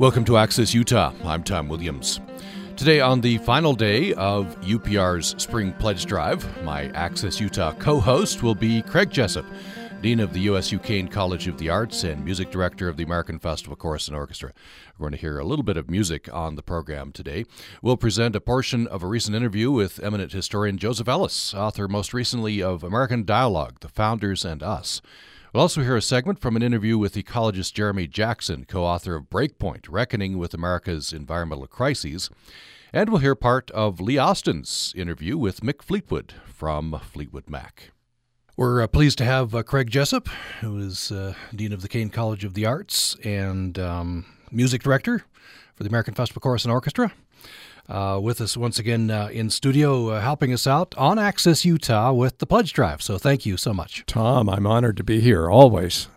Welcome 0.00 0.24
to 0.24 0.38
Access 0.38 0.74
Utah. 0.74 1.12
I'm 1.24 1.44
Tom 1.44 1.68
Williams. 1.68 2.20
Today, 2.76 3.00
on 3.00 3.20
the 3.20 3.38
final 3.38 3.74
day 3.74 4.12
of 4.14 4.60
UPR's 4.62 5.40
Spring 5.40 5.72
Pledge 5.74 6.04
Drive, 6.04 6.64
my 6.64 6.86
Access 6.96 7.38
Utah 7.38 7.72
co 7.74 8.00
host 8.00 8.42
will 8.42 8.56
be 8.56 8.82
Craig 8.82 9.10
Jessop, 9.10 9.46
Dean 10.02 10.18
of 10.18 10.32
the 10.32 10.40
USU 10.40 10.80
Caine 10.80 11.06
College 11.06 11.46
of 11.46 11.58
the 11.58 11.70
Arts 11.70 12.02
and 12.02 12.24
Music 12.24 12.50
Director 12.50 12.88
of 12.88 12.96
the 12.96 13.04
American 13.04 13.38
Festival 13.38 13.76
Chorus 13.76 14.08
and 14.08 14.16
Orchestra. 14.16 14.52
We're 14.98 15.04
going 15.04 15.12
to 15.12 15.18
hear 15.18 15.38
a 15.38 15.44
little 15.44 15.62
bit 15.62 15.76
of 15.76 15.88
music 15.88 16.28
on 16.34 16.56
the 16.56 16.62
program 16.62 17.12
today. 17.12 17.44
We'll 17.80 17.96
present 17.96 18.34
a 18.34 18.40
portion 18.40 18.88
of 18.88 19.04
a 19.04 19.06
recent 19.06 19.36
interview 19.36 19.70
with 19.70 20.02
eminent 20.02 20.32
historian 20.32 20.76
Joseph 20.76 21.06
Ellis, 21.06 21.54
author 21.54 21.86
most 21.86 22.12
recently 22.12 22.60
of 22.60 22.82
American 22.82 23.24
Dialogue 23.24 23.78
The 23.78 23.88
Founders 23.90 24.44
and 24.44 24.60
Us. 24.60 25.00
We'll 25.54 25.60
also 25.60 25.82
hear 25.82 25.96
a 25.96 26.02
segment 26.02 26.40
from 26.40 26.56
an 26.56 26.64
interview 26.64 26.98
with 26.98 27.14
ecologist 27.14 27.74
Jeremy 27.74 28.08
Jackson, 28.08 28.64
co 28.64 28.82
author 28.82 29.14
of 29.14 29.30
Breakpoint 29.30 29.86
Reckoning 29.88 30.36
with 30.36 30.52
America's 30.52 31.12
Environmental 31.12 31.68
Crises. 31.68 32.28
And 32.92 33.08
we'll 33.08 33.20
hear 33.20 33.36
part 33.36 33.70
of 33.70 34.00
Lee 34.00 34.18
Austin's 34.18 34.92
interview 34.96 35.38
with 35.38 35.60
Mick 35.60 35.80
Fleetwood 35.80 36.34
from 36.44 36.98
Fleetwood 36.98 37.48
Mac. 37.48 37.92
We're 38.56 38.82
uh, 38.82 38.88
pleased 38.88 39.16
to 39.18 39.24
have 39.24 39.54
uh, 39.54 39.62
Craig 39.62 39.92
Jessop, 39.92 40.26
who 40.60 40.76
is 40.78 41.12
uh, 41.12 41.34
Dean 41.54 41.72
of 41.72 41.82
the 41.82 41.88
Caine 41.88 42.10
College 42.10 42.44
of 42.44 42.54
the 42.54 42.66
Arts 42.66 43.16
and 43.22 43.78
um, 43.78 44.24
Music 44.50 44.82
Director 44.82 45.22
for 45.76 45.84
the 45.84 45.88
American 45.88 46.14
Festival 46.14 46.40
Chorus 46.40 46.64
and 46.64 46.72
Orchestra 46.72 47.12
uh, 47.88 48.18
with 48.22 48.40
us 48.40 48.56
once 48.56 48.78
again 48.78 49.10
uh, 49.10 49.28
in 49.32 49.50
studio, 49.50 50.08
uh, 50.10 50.20
helping 50.20 50.52
us 50.52 50.66
out 50.66 50.94
on 50.96 51.18
Access 51.18 51.64
Utah 51.64 52.12
with 52.12 52.38
the 52.38 52.46
Pledge 52.46 52.72
Drive. 52.72 53.02
So 53.02 53.18
thank 53.18 53.44
you 53.44 53.56
so 53.56 53.74
much. 53.74 54.04
Tom, 54.06 54.48
I'm 54.48 54.66
honored 54.66 54.96
to 54.96 55.04
be 55.04 55.20
here 55.20 55.50
always. 55.50 56.08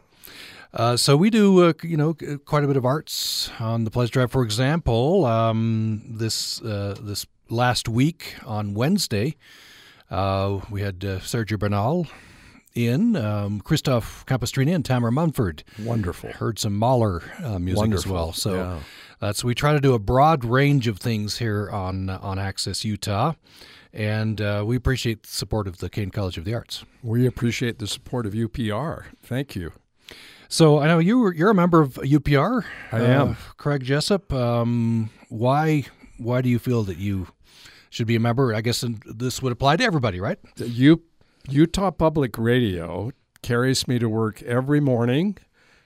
Uh, 0.74 0.96
so 0.98 1.18
we 1.18 1.30
do, 1.30 1.64
uh, 1.64 1.74
you 1.82 1.98
know, 1.98 2.14
quite 2.46 2.64
a 2.64 2.68
bit 2.68 2.78
of 2.78 2.86
arts 2.86 3.50
on 3.60 3.84
the 3.84 3.92
Pledge 3.92 4.12
Drive. 4.12 4.32
For 4.32 4.44
example, 4.44 5.26
um, 5.26 6.04
this 6.08 6.62
uh, 6.62 6.96
this 7.02 7.26
last 7.50 7.88
week 7.88 8.36
on 8.46 8.74
Wednesday, 8.74 9.36
we 10.10 10.82
had 10.82 11.00
Sergio 11.00 11.58
Bernal 11.58 12.08
in 12.78 13.16
um, 13.16 13.60
Christoph 13.60 14.26
Campestrini 14.28 14.74
and 14.74 14.86
Tamara 14.86 15.12
Mumford. 15.12 15.64
Wonderful. 15.80 16.32
Heard 16.34 16.60
some 16.60 16.78
Mahler 16.78 17.24
uh, 17.44 17.58
music 17.58 17.80
Wonderful. 17.80 18.12
as 18.12 18.14
well. 18.14 18.34
So 18.34 18.54
yeah. 18.54 18.80
That's 19.20 19.44
we 19.44 19.56
try 19.56 19.74
to 19.74 19.80
do 19.80 19.94
a 19.94 20.00
broad 20.00 20.46
range 20.46 20.88
of 20.88 21.00
things 21.00 21.40
here 21.40 21.70
on 21.70 22.10
on 22.10 22.38
Access 22.38 22.86
Utah, 22.86 23.34
and 23.92 24.40
uh, 24.40 24.64
we 24.66 24.76
appreciate 24.76 25.24
the 25.24 25.30
support 25.30 25.68
of 25.68 25.78
the 25.78 25.90
Caine 25.90 26.12
College 26.12 26.38
of 26.38 26.46
the 26.46 26.54
Arts. 26.54 26.84
We 27.02 27.26
appreciate 27.26 27.80
the 27.80 27.88
support 27.88 28.26
of 28.26 28.34
UPR. 28.34 29.06
Thank 29.24 29.56
you. 29.56 29.74
So 30.50 30.80
I 30.80 30.88
know 30.88 31.00
you 31.00 31.20
were, 31.20 31.34
you're 31.34 31.50
a 31.50 31.56
member 31.56 31.82
of 31.82 31.96
UPR. 31.96 32.64
I 32.92 33.02
am. 33.02 33.32
Uh, 33.32 33.36
Craig 33.58 33.84
Jessop. 33.84 34.32
Um, 34.32 35.10
why 35.30 35.86
why 36.18 36.42
do 36.42 36.50
you 36.50 36.60
feel 36.60 36.84
that 36.84 36.98
you 36.98 37.28
should 37.90 38.08
be 38.08 38.16
a 38.16 38.20
member? 38.20 38.54
I 38.54 38.62
guess 38.62 38.84
this 39.06 39.42
would 39.42 39.52
apply 39.52 39.78
to 39.78 39.84
everybody, 39.84 40.20
right? 40.20 40.40
You 40.58 41.02
Utah 41.50 41.92
Public 41.92 42.38
Radio 42.38 43.12
carries 43.42 43.88
me 43.88 44.00
to 44.00 44.10
work 44.10 44.42
every 44.44 44.80
morning 44.80 45.38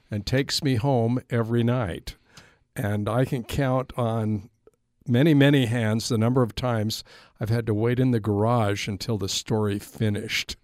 and 0.10 0.26
takes 0.26 0.64
me 0.64 0.76
home 0.76 1.22
every 1.30 1.64
night. 1.64 2.16
And 2.82 3.08
I 3.08 3.26
can 3.26 3.44
count 3.44 3.94
on 3.96 4.50
many, 5.08 5.36
many 5.36 5.68
hands 5.68 6.10
the 6.10 6.18
number 6.18 6.42
of 6.42 6.56
times 6.56 7.04
I've 7.40 7.50
had 7.50 7.68
to 7.68 7.76
wait 7.76 8.00
in 8.00 8.10
the 8.10 8.20
garage 8.20 8.88
until 8.88 9.20
the 9.20 9.30
story 9.30 9.78
finished 9.78 10.56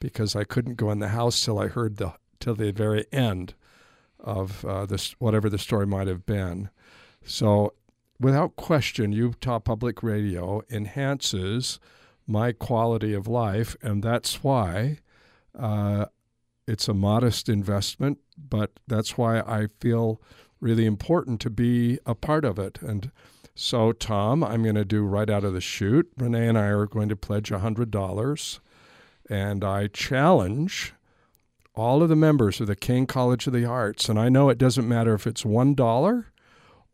because 0.00 0.34
I 0.34 0.44
couldn't 0.44 0.76
go 0.76 0.90
in 0.90 1.00
the 1.00 1.08
house 1.08 1.44
till 1.44 1.58
I 1.58 1.68
heard 1.68 1.98
the 1.98 2.14
till 2.40 2.54
the 2.54 2.72
very 2.72 3.04
end 3.12 3.52
of 4.18 4.64
uh, 4.64 4.86
this 4.86 5.12
whatever 5.18 5.50
the 5.50 5.58
story 5.58 5.86
might 5.86 6.06
have 6.06 6.24
been. 6.24 6.70
So, 7.26 7.74
without 8.18 8.56
question, 8.56 9.12
Utah 9.12 9.58
Public 9.58 10.02
Radio 10.02 10.62
enhances 10.70 11.78
my 12.26 12.52
quality 12.52 13.12
of 13.12 13.28
life, 13.28 13.76
and 13.82 14.02
that's 14.02 14.42
why 14.42 15.00
uh, 15.58 16.06
it's 16.66 16.88
a 16.88 16.94
modest 16.94 17.50
investment, 17.50 18.18
but 18.38 18.72
that's 18.86 19.18
why 19.18 19.40
I 19.40 19.68
feel 19.78 20.22
really 20.60 20.86
important 20.86 21.40
to 21.42 21.50
be 21.50 21.98
a 22.06 22.14
part 22.14 22.44
of 22.44 22.58
it. 22.58 22.78
And 22.80 23.10
so, 23.54 23.92
Tom, 23.92 24.44
I'm 24.44 24.62
going 24.62 24.74
to 24.74 24.84
do 24.84 25.04
right 25.04 25.30
out 25.30 25.44
of 25.44 25.54
the 25.54 25.60
chute. 25.60 26.10
Renee 26.16 26.48
and 26.48 26.58
I 26.58 26.66
are 26.66 26.86
going 26.86 27.08
to 27.08 27.16
pledge 27.16 27.50
$100, 27.50 28.58
and 29.30 29.64
I 29.64 29.86
challenge 29.88 30.92
all 31.74 32.02
of 32.02 32.08
the 32.08 32.16
members 32.16 32.60
of 32.60 32.66
the 32.66 32.76
Caine 32.76 33.06
College 33.06 33.46
of 33.46 33.52
the 33.52 33.64
Arts, 33.64 34.08
and 34.08 34.18
I 34.18 34.28
know 34.28 34.48
it 34.48 34.58
doesn't 34.58 34.88
matter 34.88 35.14
if 35.14 35.26
it's 35.26 35.42
$1 35.44 36.24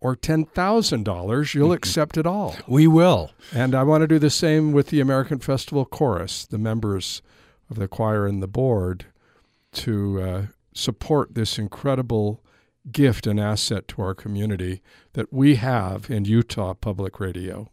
or 0.03 0.17
$10,000, 0.17 1.55
you'll 1.55 1.73
accept 1.73 2.17
it 2.17 2.27
all. 2.27 2.57
We 2.67 2.87
will. 2.87 3.31
And 3.55 3.75
I 3.75 3.85
want 3.85 4.03
to 4.03 4.09
do 4.09 4.19
the 4.19 4.31
same 4.31 4.73
with 4.73 4.89
the 4.89 5.01
American 5.01 5.39
Festival 5.39 5.85
Chorus, 5.85 6.45
the 6.45 6.59
members 6.59 7.23
of 7.71 7.77
the 7.77 7.89
choir 7.89 8.27
and 8.27 8.43
the 8.43 8.49
board, 8.49 9.07
to 9.73 10.21
uh, 10.21 10.43
support 10.75 11.35
this 11.35 11.59
incredible 11.59 12.43
gift 12.91 13.27
and 13.27 13.39
asset 13.39 13.87
to 13.89 14.03
our 14.03 14.15
community 14.15 14.83
that 15.13 15.33
we 15.33 15.57
have 15.57 16.11
in 16.11 16.25
Utah 16.25 16.75
Public 16.75 17.21
Radio. 17.21 17.69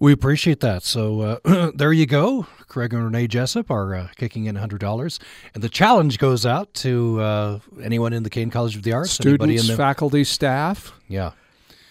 We 0.00 0.12
appreciate 0.12 0.60
that. 0.60 0.82
So 0.82 1.20
uh, 1.44 1.70
there 1.74 1.92
you 1.92 2.06
go. 2.06 2.46
Craig 2.66 2.92
and 2.92 3.04
Renee 3.04 3.28
Jessop 3.28 3.70
are 3.70 3.94
uh, 3.94 4.08
kicking 4.16 4.46
in 4.46 4.56
$100. 4.56 5.18
And 5.54 5.62
the 5.62 5.68
challenge 5.68 6.18
goes 6.18 6.44
out 6.44 6.72
to 6.74 7.20
uh, 7.20 7.58
anyone 7.80 8.12
in 8.12 8.22
the 8.22 8.30
Caine 8.30 8.50
College 8.50 8.74
of 8.74 8.82
the 8.82 8.92
Arts, 8.92 9.12
students, 9.12 9.68
the, 9.68 9.76
faculty, 9.76 10.24
staff. 10.24 10.92
Yeah 11.06 11.32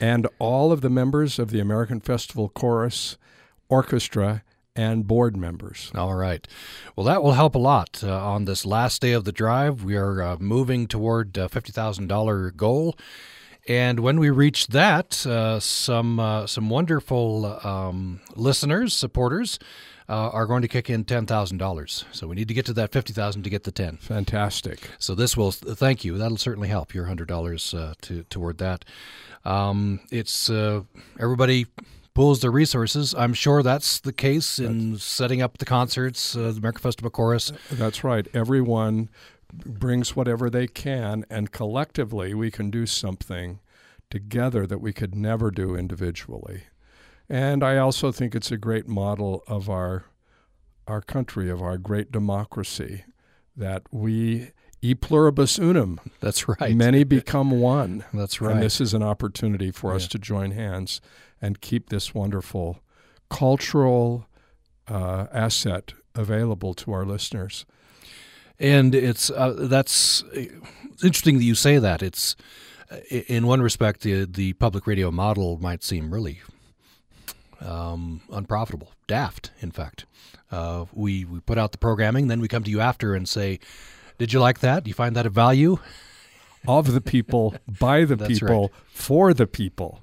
and 0.01 0.27
all 0.39 0.71
of 0.71 0.81
the 0.81 0.89
members 0.89 1.37
of 1.37 1.51
the 1.51 1.59
American 1.59 2.01
Festival 2.01 2.49
Chorus 2.49 3.17
Orchestra 3.69 4.43
and 4.75 5.07
board 5.07 5.35
members. 5.35 5.91
All 5.95 6.15
right. 6.15 6.47
Well, 6.95 7.05
that 7.05 7.23
will 7.23 7.33
help 7.33 7.55
a 7.55 7.59
lot 7.59 8.03
uh, 8.03 8.25
on 8.25 8.45
this 8.45 8.65
last 8.65 9.01
day 9.01 9.11
of 9.13 9.25
the 9.25 9.31
drive. 9.31 9.83
We 9.83 9.95
are 9.95 10.21
uh, 10.21 10.37
moving 10.39 10.87
toward 10.87 11.37
a 11.37 11.47
$50,000 11.49 12.55
goal. 12.55 12.95
And 13.67 13.99
when 13.99 14.19
we 14.19 14.29
reach 14.29 14.67
that, 14.67 15.25
uh, 15.25 15.59
some 15.59 16.19
uh, 16.19 16.47
some 16.47 16.69
wonderful 16.69 17.45
um, 17.63 18.19
listeners, 18.35 18.91
supporters, 18.91 19.59
uh, 20.09 20.29
are 20.29 20.47
going 20.47 20.63
to 20.63 20.67
kick 20.67 20.89
in 20.89 21.05
ten 21.05 21.27
thousand 21.27 21.59
dollars. 21.59 22.03
So 22.11 22.27
we 22.27 22.35
need 22.35 22.47
to 22.47 22.55
get 22.55 22.65
to 22.65 22.73
that 22.73 22.91
fifty 22.91 23.13
thousand 23.13 23.43
to 23.43 23.51
get 23.51 23.63
the 23.63 23.71
ten. 23.71 23.97
Fantastic. 23.97 24.89
So 24.97 25.13
this 25.13 25.37
will 25.37 25.51
thank 25.51 26.03
you. 26.03 26.17
That'll 26.17 26.37
certainly 26.37 26.69
help 26.69 26.93
your 26.93 27.05
hundred 27.05 27.27
dollars 27.27 27.73
uh, 27.73 27.93
to 28.01 28.23
toward 28.23 28.57
that. 28.57 28.83
Um, 29.45 30.01
it's 30.11 30.49
uh, 30.49 30.81
everybody 31.19 31.67
pools 32.13 32.41
their 32.41 32.51
resources. 32.51 33.15
I'm 33.15 33.33
sure 33.33 33.63
that's 33.63 33.99
the 33.99 34.13
case 34.13 34.59
in 34.59 34.93
that's, 34.93 35.03
setting 35.03 35.41
up 35.41 35.57
the 35.57 35.65
concerts, 35.65 36.35
uh, 36.35 36.51
the 36.51 36.57
American 36.57 36.81
Festival 36.81 37.09
Chorus. 37.09 37.51
That's 37.71 38.03
right. 38.03 38.27
Everyone 38.33 39.09
brings 39.53 40.15
whatever 40.15 40.49
they 40.49 40.67
can, 40.67 41.25
and 41.29 41.51
collectively 41.51 42.33
we 42.33 42.51
can 42.51 42.69
do 42.69 42.85
something 42.85 43.59
together 44.09 44.67
that 44.67 44.79
we 44.79 44.93
could 44.93 45.15
never 45.15 45.51
do 45.51 45.75
individually. 45.75 46.63
And 47.29 47.63
I 47.63 47.77
also 47.77 48.11
think 48.11 48.35
it's 48.35 48.51
a 48.51 48.57
great 48.57 48.87
model 48.87 49.43
of 49.47 49.69
our 49.69 50.05
our 50.87 51.01
country, 51.01 51.49
of 51.49 51.61
our 51.61 51.77
great 51.77 52.11
democracy, 52.11 53.05
that 53.55 53.83
we 53.91 54.51
E 54.81 54.95
pluribus 54.95 55.59
unum. 55.59 56.01
That's 56.19 56.47
right. 56.49 56.75
Many 56.75 57.03
become 57.03 57.51
one. 57.51 58.03
That's 58.13 58.41
right. 58.41 58.53
And 58.53 58.63
this 58.63 58.81
is 58.81 58.93
an 58.93 59.03
opportunity 59.03 59.71
for 59.71 59.91
yeah. 59.91 59.97
us 59.97 60.07
to 60.09 60.19
join 60.19 60.51
hands 60.51 60.99
and 61.41 61.61
keep 61.61 61.89
this 61.89 62.13
wonderful 62.13 62.79
cultural 63.29 64.27
uh, 64.87 65.27
asset 65.33 65.93
available 66.15 66.73
to 66.73 66.91
our 66.91 67.05
listeners. 67.05 67.65
And 68.59 68.93
it's 68.93 69.29
uh, 69.31 69.55
that's 69.57 70.23
it's 70.33 71.03
interesting 71.03 71.37
that 71.37 71.43
you 71.43 71.55
say 71.55 71.79
that. 71.79 72.03
It's 72.03 72.35
in 73.09 73.47
one 73.47 73.61
respect 73.61 74.01
the 74.01 74.25
the 74.25 74.53
public 74.53 74.85
radio 74.85 75.09
model 75.09 75.57
might 75.59 75.83
seem 75.83 76.13
really 76.13 76.41
um, 77.59 78.21
unprofitable, 78.31 78.91
daft. 79.07 79.51
In 79.61 79.71
fact, 79.71 80.05
uh, 80.51 80.85
we 80.93 81.25
we 81.25 81.39
put 81.39 81.57
out 81.57 81.71
the 81.71 81.79
programming, 81.79 82.27
then 82.27 82.39
we 82.39 82.47
come 82.47 82.63
to 82.63 82.71
you 82.71 82.81
after 82.81 83.15
and 83.15 83.27
say 83.27 83.59
did 84.21 84.33
you 84.33 84.39
like 84.39 84.59
that? 84.59 84.83
Do 84.83 84.89
you 84.89 84.93
find 84.93 85.15
that 85.15 85.25
of 85.25 85.33
value? 85.33 85.79
Of 86.67 86.93
the 86.93 87.01
people, 87.01 87.55
by 87.67 88.05
the 88.05 88.17
people, 88.27 88.61
right. 88.61 88.71
for 88.93 89.33
the 89.33 89.47
people. 89.47 90.01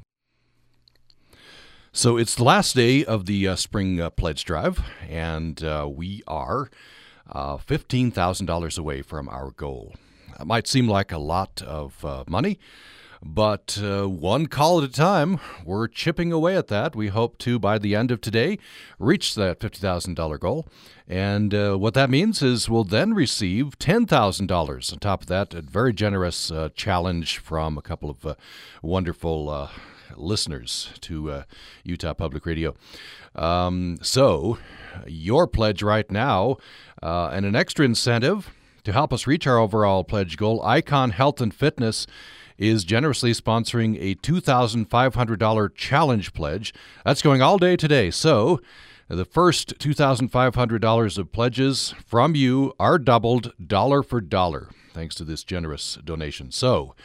So 1.98 2.16
it's 2.16 2.36
the 2.36 2.44
last 2.44 2.76
day 2.76 3.04
of 3.04 3.26
the 3.26 3.48
uh, 3.48 3.56
spring 3.56 4.00
uh, 4.00 4.10
pledge 4.10 4.44
drive, 4.44 4.80
and 5.08 5.60
uh, 5.64 5.88
we 5.92 6.22
are 6.28 6.70
uh, 7.28 7.56
$15,000 7.56 8.78
away 8.78 9.02
from 9.02 9.28
our 9.28 9.50
goal. 9.50 9.96
It 10.38 10.46
might 10.46 10.68
seem 10.68 10.86
like 10.86 11.10
a 11.10 11.18
lot 11.18 11.60
of 11.60 12.04
uh, 12.04 12.22
money, 12.28 12.60
But 13.20 13.80
uh, 13.82 14.08
one 14.08 14.46
call 14.46 14.78
at 14.78 14.88
a 14.88 14.92
time, 14.92 15.40
we're 15.64 15.88
chipping 15.88 16.30
away 16.30 16.56
at 16.56 16.68
that. 16.68 16.94
We 16.94 17.08
hope 17.08 17.36
to, 17.38 17.58
by 17.58 17.78
the 17.78 17.96
end 17.96 18.12
of 18.12 18.20
today, 18.20 18.60
reach 19.00 19.34
that 19.34 19.58
$50,000 19.58 20.38
goal. 20.38 20.68
And 21.08 21.52
what 21.80 21.94
that 21.94 22.10
means 22.10 22.42
is 22.42 22.68
we'll 22.68 22.84
then 22.84 23.12
receive 23.12 23.76
$10,000 23.80 24.92
on 24.92 24.98
top 25.00 25.22
of 25.22 25.26
that. 25.26 25.52
A 25.52 25.62
very 25.62 25.92
generous 25.92 26.52
challenge 26.76 27.38
from 27.38 27.76
a 27.76 27.82
couple 27.82 28.08
of 28.08 28.36
wonderful 28.82 29.68
listeners 30.16 30.90
to 31.00 31.30
uh, 31.30 31.42
Utah 31.84 32.14
Public 32.14 32.46
Radio. 32.46 32.74
Um, 33.34 33.98
so, 34.02 34.58
your 35.06 35.46
pledge 35.46 35.82
right 35.82 36.10
now, 36.10 36.56
and 37.02 37.46
an 37.46 37.54
extra 37.54 37.84
incentive 37.84 38.50
to 38.84 38.92
help 38.92 39.12
us 39.12 39.26
reach 39.26 39.46
our 39.46 39.58
overall 39.58 40.04
pledge 40.04 40.36
goal, 40.36 40.62
Icon 40.62 41.10
Health 41.10 41.40
and 41.40 41.54
Fitness 41.54 42.06
is 42.56 42.84
generously 42.84 43.32
sponsoring 43.32 43.96
a 44.00 44.16
$2,500 44.16 45.74
challenge 45.74 46.32
pledge. 46.32 46.74
That's 47.04 47.22
going 47.22 47.40
all 47.40 47.58
day 47.58 47.76
today. 47.76 48.10
So, 48.10 48.60
the 49.08 49.24
first 49.24 49.78
$2,500 49.78 51.18
of 51.18 51.32
pledges 51.32 51.94
from 52.04 52.34
you 52.34 52.74
are 52.78 52.98
doubled 52.98 53.52
dollar 53.64 54.02
for 54.02 54.20
dollar 54.20 54.68
thanks 54.98 55.14
to 55.14 55.24
this 55.24 55.44
generous 55.44 55.96
donation. 56.04 56.50
So, 56.50 56.96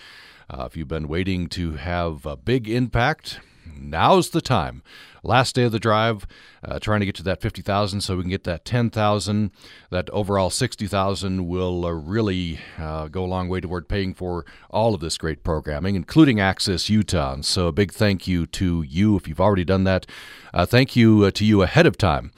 uh, 0.50 0.66
if 0.66 0.78
you've 0.78 0.88
been 0.88 1.07
waiting 1.07 1.48
to 1.50 1.74
have 1.74 2.25
a 2.25 2.36
big 2.36 2.69
impact, 2.69 3.40
now's 3.66 4.30
the 4.30 4.42
time 4.42 4.84
last 5.23 5.55
day 5.55 5.63
of 5.63 5.71
the 5.71 5.79
drive, 5.79 6.27
uh, 6.63 6.79
trying 6.79 6.99
to 6.99 7.05
get 7.05 7.15
to 7.15 7.23
that 7.23 7.41
50,000 7.41 8.01
so 8.01 8.17
we 8.17 8.23
can 8.23 8.29
get 8.29 8.43
that 8.43 8.65
10,000. 8.65 9.51
That 9.89 10.09
overall 10.11 10.49
60,000 10.49 11.47
will 11.47 11.85
uh, 11.85 11.91
really 11.91 12.59
uh, 12.77 13.07
go 13.07 13.23
a 13.23 13.25
long 13.25 13.49
way 13.49 13.61
toward 13.61 13.87
paying 13.87 14.13
for 14.13 14.45
all 14.69 14.93
of 14.93 15.01
this 15.01 15.17
great 15.17 15.43
programming, 15.43 15.95
including 15.95 16.39
Access 16.39 16.89
Utah. 16.89 17.33
And 17.33 17.45
so 17.45 17.67
a 17.67 17.71
big 17.71 17.91
thank 17.91 18.27
you 18.27 18.45
to 18.47 18.83
you 18.83 19.15
if 19.15 19.27
you've 19.27 19.41
already 19.41 19.65
done 19.65 19.85
that. 19.85 20.05
Uh, 20.53 20.65
thank 20.65 20.95
you 20.95 21.23
uh, 21.23 21.31
to 21.31 21.45
you 21.45 21.63
ahead 21.63 21.85
of 21.85 21.97
time 21.97 22.31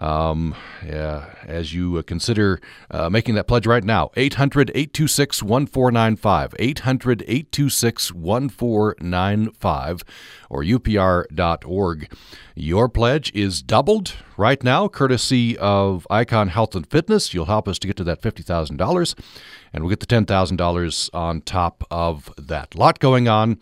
um, 0.00 0.54
yeah, 0.84 1.34
as 1.46 1.74
you 1.74 1.98
uh, 1.98 2.02
consider 2.02 2.60
uh, 2.90 3.10
making 3.10 3.34
that 3.34 3.46
pledge 3.46 3.66
right 3.66 3.84
now. 3.84 4.10
800 4.16 4.70
826 4.70 5.42
1495. 5.42 6.54
800 6.58 7.22
826 7.22 8.12
1495 8.12 10.02
or 10.48 10.62
upr.org. 10.62 12.12
Your 12.54 12.88
pledge 12.88 13.32
is 13.34 13.62
doubled 13.62 14.14
right 14.36 14.62
now, 14.62 14.88
courtesy 14.88 15.56
of 15.58 16.06
Icon 16.10 16.48
Health 16.48 16.74
and 16.74 16.86
Fitness. 16.86 17.32
You'll 17.32 17.46
help 17.46 17.68
us 17.68 17.78
to 17.78 17.86
get 17.86 17.96
to 17.96 18.04
that 18.04 18.22
$50,000, 18.22 19.14
and 19.72 19.84
we'll 19.84 19.90
get 19.90 20.00
the 20.00 20.06
$10,000 20.06 21.10
on 21.14 21.40
top 21.42 21.84
of 21.90 22.32
that. 22.36 22.74
Lot 22.74 22.98
going 22.98 23.28
on 23.28 23.58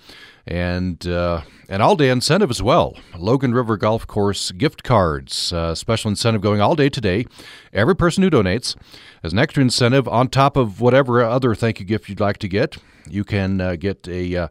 and 0.48 1.06
uh, 1.06 1.42
an 1.68 1.82
all 1.82 1.94
day 1.94 2.08
incentive 2.08 2.50
as 2.50 2.62
well. 2.62 2.96
Logan 3.16 3.52
River 3.52 3.76
Golf 3.76 4.06
Course 4.06 4.50
gift 4.52 4.82
cards, 4.82 5.52
uh, 5.52 5.74
special 5.74 6.08
incentive 6.08 6.40
going 6.40 6.60
all 6.60 6.74
day 6.74 6.88
today. 6.88 7.26
Every 7.72 7.94
person 7.94 8.22
who 8.22 8.30
donates 8.30 8.74
has 9.22 9.32
an 9.32 9.38
extra 9.38 9.62
incentive 9.62 10.08
on 10.08 10.28
top 10.28 10.56
of 10.56 10.80
whatever 10.80 11.22
other 11.22 11.54
thank 11.54 11.80
you 11.80 11.86
gift 11.86 12.08
you'd 12.08 12.20
like 12.20 12.38
to 12.38 12.48
get. 12.48 12.78
You 13.08 13.24
can 13.24 13.60
uh, 13.60 13.76
get 13.76 14.08
a, 14.08 14.36
uh, 14.36 14.48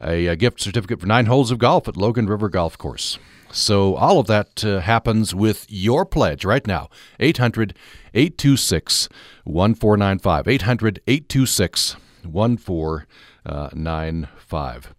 a, 0.00 0.36
gift 0.36 0.60
certificate 0.60 1.00
for 1.00 1.06
nine 1.06 1.26
holes 1.26 1.50
of 1.50 1.58
golf 1.58 1.88
at 1.88 1.96
Logan 1.96 2.26
River 2.26 2.48
Golf 2.48 2.78
Course. 2.78 3.18
So 3.54 3.94
all 3.94 4.18
of 4.18 4.26
that 4.26 4.62
uh, 4.64 4.80
happens 4.80 5.32
with 5.32 5.66
your 5.68 6.04
pledge 6.04 6.44
right 6.44 6.66
now. 6.66 6.88
800 7.20 7.76
826 8.12 9.08
1495. 9.44 10.48
800 10.48 11.00
826 11.06 11.94
1495. 12.24 14.94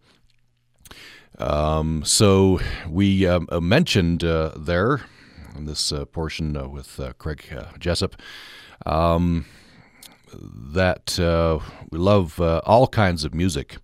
Um, 1.38 2.06
so 2.06 2.62
we 2.88 3.28
um, 3.28 3.50
uh, 3.52 3.60
mentioned 3.60 4.24
uh, 4.24 4.52
there 4.56 5.02
in 5.58 5.66
this 5.66 5.92
uh, 5.92 6.06
portion 6.06 6.56
uh, 6.56 6.70
with 6.70 6.98
uh, 6.98 7.12
Craig 7.18 7.44
Jessop 7.78 8.16
um, 8.86 9.46
that 10.34 11.18
we 11.92 11.98
love 11.98 12.40
all 12.40 12.88
kinds 12.88 13.26
of 13.26 13.34
music, 13.34 13.80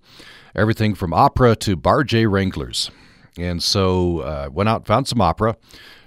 everything 0.56 0.96
from 0.96 1.14
opera 1.14 1.58
to 1.58 1.76
Bar 1.76 2.06
J 2.06 2.26
Wranglers. 2.26 2.90
And 3.38 3.62
so 3.64 4.22
I 4.22 4.48
went 4.48 4.70
out 4.70 4.86
found 4.86 5.08
some 5.08 5.22
opera 5.22 5.56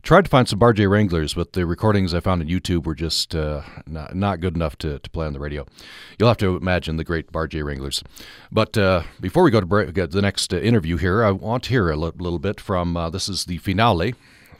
tried 0.04 0.24
to 0.26 0.30
find 0.30 0.46
some 0.46 0.58
Bar 0.58 0.74
J 0.74 0.86
Wranglers, 0.86 1.34
but 1.34 1.54
the 1.54 1.66
recordings 1.66 2.12
I 2.12 2.20
found 2.20 2.42
on 2.42 2.48
YouTube 2.48 2.84
were 2.84 2.94
just 2.94 3.34
uh, 3.34 3.62
not, 3.86 4.14
not 4.14 4.40
good 4.40 4.54
enough 4.54 4.76
to, 4.78 4.98
to 4.98 5.10
play 5.10 5.26
on 5.26 5.32
the 5.32 5.40
radio. 5.40 5.66
You'll 6.18 6.28
have 6.28 6.36
to 6.38 6.56
imagine 6.56 6.98
the 6.98 7.04
great 7.04 7.32
Bar 7.32 7.48
J 7.48 7.62
Wranglers. 7.62 8.04
But 8.52 8.76
uh, 8.76 9.02
before 9.20 9.42
we 9.42 9.50
go 9.50 9.60
to 9.60 9.66
break, 9.66 9.94
the 9.94 10.22
next 10.22 10.52
uh, 10.52 10.58
interview 10.58 10.98
here, 10.98 11.24
I 11.24 11.30
want 11.30 11.64
to 11.64 11.70
hear 11.70 11.90
a 11.90 11.94
l- 11.94 12.12
little 12.18 12.38
bit 12.38 12.60
from 12.60 12.96
uh, 12.96 13.10
this 13.10 13.28
is 13.28 13.46
the 13.46 13.58
finale 13.58 14.14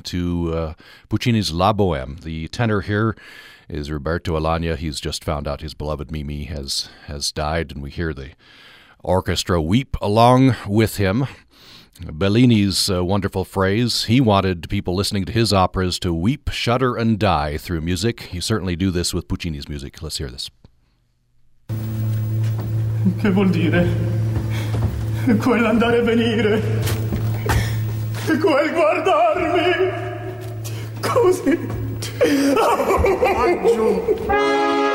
to 0.05 0.55
uh, 0.55 0.75
Puccini's 1.11 1.53
La 1.53 1.73
Boheme. 1.73 2.21
The 2.23 2.49
tenor 2.49 2.81
here 2.81 3.15
is 3.69 3.91
Roberto 3.91 4.39
Alagna. 4.39 4.77
He's 4.77 4.99
just 4.99 5.23
found 5.23 5.47
out 5.47 5.61
his 5.61 5.75
beloved 5.75 6.11
Mimi 6.11 6.45
has 6.45 6.89
has 7.07 7.31
died, 7.31 7.73
and 7.73 7.83
we 7.83 7.91
hear 7.91 8.15
the 8.15 8.31
orchestra 9.03 9.61
weep 9.61 9.97
along 10.01 10.57
with 10.67 10.97
him. 10.97 11.27
Bellini's 12.01 12.91
uh, 12.91 13.05
wonderful 13.05 13.45
phrase 13.45 14.05
he 14.05 14.21
wanted 14.21 14.69
people 14.69 14.95
listening 14.97 15.25
to 15.27 15.33
his 15.33 15.53
operas 15.53 15.99
to 16.01 16.13
weep, 16.13 16.51
shudder, 16.51 16.97
and 16.97 17.19
die 17.19 17.57
through 17.57 17.83
music. 17.83 18.33
You 18.33 18.41
certainly 18.41 18.75
do 18.75 18.91
this 18.91 19.15
with 19.15 19.29
Puccini's 19.29 19.69
music. 19.69 20.03
Let's 20.03 20.19
hear 20.19 20.29
this. 20.29 20.51
Che 23.21 23.31
vuol 23.31 23.51
dire? 23.51 23.87
Quell'andare 25.39 25.99
e 25.99 26.03
venire, 26.03 26.61
quel 28.41 28.73
guardarmi 28.73 29.93
così. 31.01 31.59
Aggiù. 33.37 34.94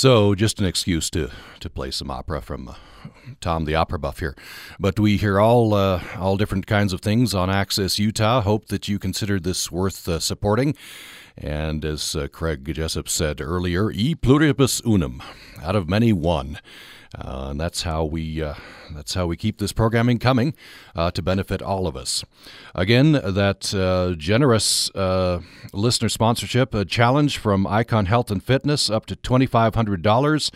So, 0.00 0.34
just 0.34 0.58
an 0.58 0.64
excuse 0.64 1.10
to, 1.10 1.30
to 1.60 1.68
play 1.68 1.90
some 1.90 2.10
opera 2.10 2.40
from 2.40 2.68
uh, 2.68 2.74
Tom 3.42 3.66
the 3.66 3.74
Opera 3.74 3.98
Buff 3.98 4.20
here. 4.20 4.34
But 4.78 4.98
we 4.98 5.18
hear 5.18 5.38
all 5.38 5.74
uh, 5.74 6.02
all 6.18 6.38
different 6.38 6.66
kinds 6.66 6.94
of 6.94 7.02
things 7.02 7.34
on 7.34 7.50
Access 7.50 7.98
Utah. 7.98 8.40
Hope 8.40 8.68
that 8.68 8.88
you 8.88 8.98
consider 8.98 9.38
this 9.38 9.70
worth 9.70 10.08
uh, 10.08 10.18
supporting. 10.18 10.74
And 11.36 11.84
as 11.84 12.16
uh, 12.16 12.28
Craig 12.28 12.64
Jessop 12.64 13.10
said 13.10 13.42
earlier, 13.42 13.90
e 13.90 14.14
pluribus 14.14 14.80
unum, 14.86 15.22
out 15.62 15.76
of 15.76 15.86
many 15.86 16.14
one. 16.14 16.60
Uh, 17.16 17.48
and 17.50 17.60
that's 17.60 17.82
how 17.82 18.04
we 18.04 18.40
uh, 18.42 18.54
that's 18.94 19.14
how 19.14 19.26
we 19.26 19.36
keep 19.36 19.58
this 19.58 19.72
programming 19.72 20.18
coming 20.18 20.54
uh, 20.94 21.10
to 21.10 21.22
benefit 21.22 21.60
all 21.60 21.86
of 21.86 21.96
us. 21.96 22.24
Again, 22.74 23.12
that 23.12 23.74
uh, 23.74 24.14
generous 24.16 24.90
uh, 24.94 25.40
listener 25.72 26.08
sponsorship 26.08 26.72
a 26.72 26.84
challenge 26.84 27.38
from 27.38 27.66
Icon 27.66 28.06
Health 28.06 28.30
and 28.30 28.42
Fitness 28.42 28.88
up 28.90 29.06
to 29.06 29.16
twenty 29.16 29.46
five 29.46 29.74
hundred 29.74 30.02
dollars. 30.02 30.52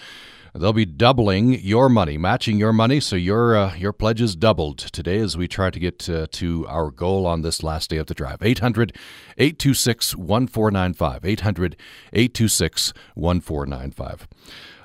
They'll 0.56 0.73
be 0.73 0.84
doubling 0.84 1.54
your 1.54 1.88
money, 1.88 2.16
matching 2.16 2.58
your 2.58 2.73
money, 2.73 3.00
so 3.00 3.16
your 3.16 3.56
uh, 3.56 3.75
your 3.75 3.92
pledge 3.92 4.20
is 4.20 4.37
doubled 4.37 4.78
today 4.78 5.18
as 5.18 5.37
we 5.37 5.49
try 5.49 5.68
to 5.70 5.80
get 5.80 6.08
uh, 6.08 6.28
to 6.30 6.64
our 6.68 6.92
goal 6.92 7.26
on 7.26 7.42
this 7.42 7.64
last 7.64 7.90
day 7.90 7.96
of 7.96 8.06
the 8.06 8.14
drive. 8.14 8.40
800 8.40 8.96
826 9.37 10.14
1495. 10.14 11.25
800 11.25 11.76
826 12.12 12.92
1495. 13.16 14.28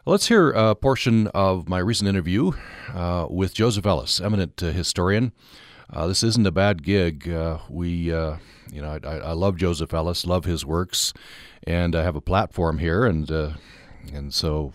Let's 0.09 0.27
hear 0.27 0.49
a 0.49 0.73
portion 0.73 1.27
of 1.35 1.69
my 1.69 1.77
recent 1.77 2.09
interview 2.09 2.53
uh, 2.95 3.27
with 3.29 3.53
Joseph 3.53 3.85
Ellis, 3.85 4.19
eminent 4.19 4.63
uh, 4.63 4.71
historian. 4.71 5.33
Uh, 5.87 6.07
this 6.07 6.23
isn't 6.23 6.47
a 6.47 6.51
bad 6.51 6.81
gig. 6.81 7.29
Uh, 7.29 7.59
we, 7.69 8.11
uh, 8.11 8.37
you 8.73 8.81
know, 8.81 8.97
I, 9.03 9.17
I, 9.17 9.31
love 9.33 9.57
Joseph 9.57 9.93
Ellis, 9.93 10.25
love 10.25 10.45
his 10.45 10.65
works, 10.65 11.13
and 11.67 11.95
I 11.95 12.01
have 12.01 12.15
a 12.15 12.21
platform 12.21 12.79
here, 12.79 13.05
and 13.05 13.29
uh, 13.29 13.51
and 14.11 14.33
so 14.33 14.73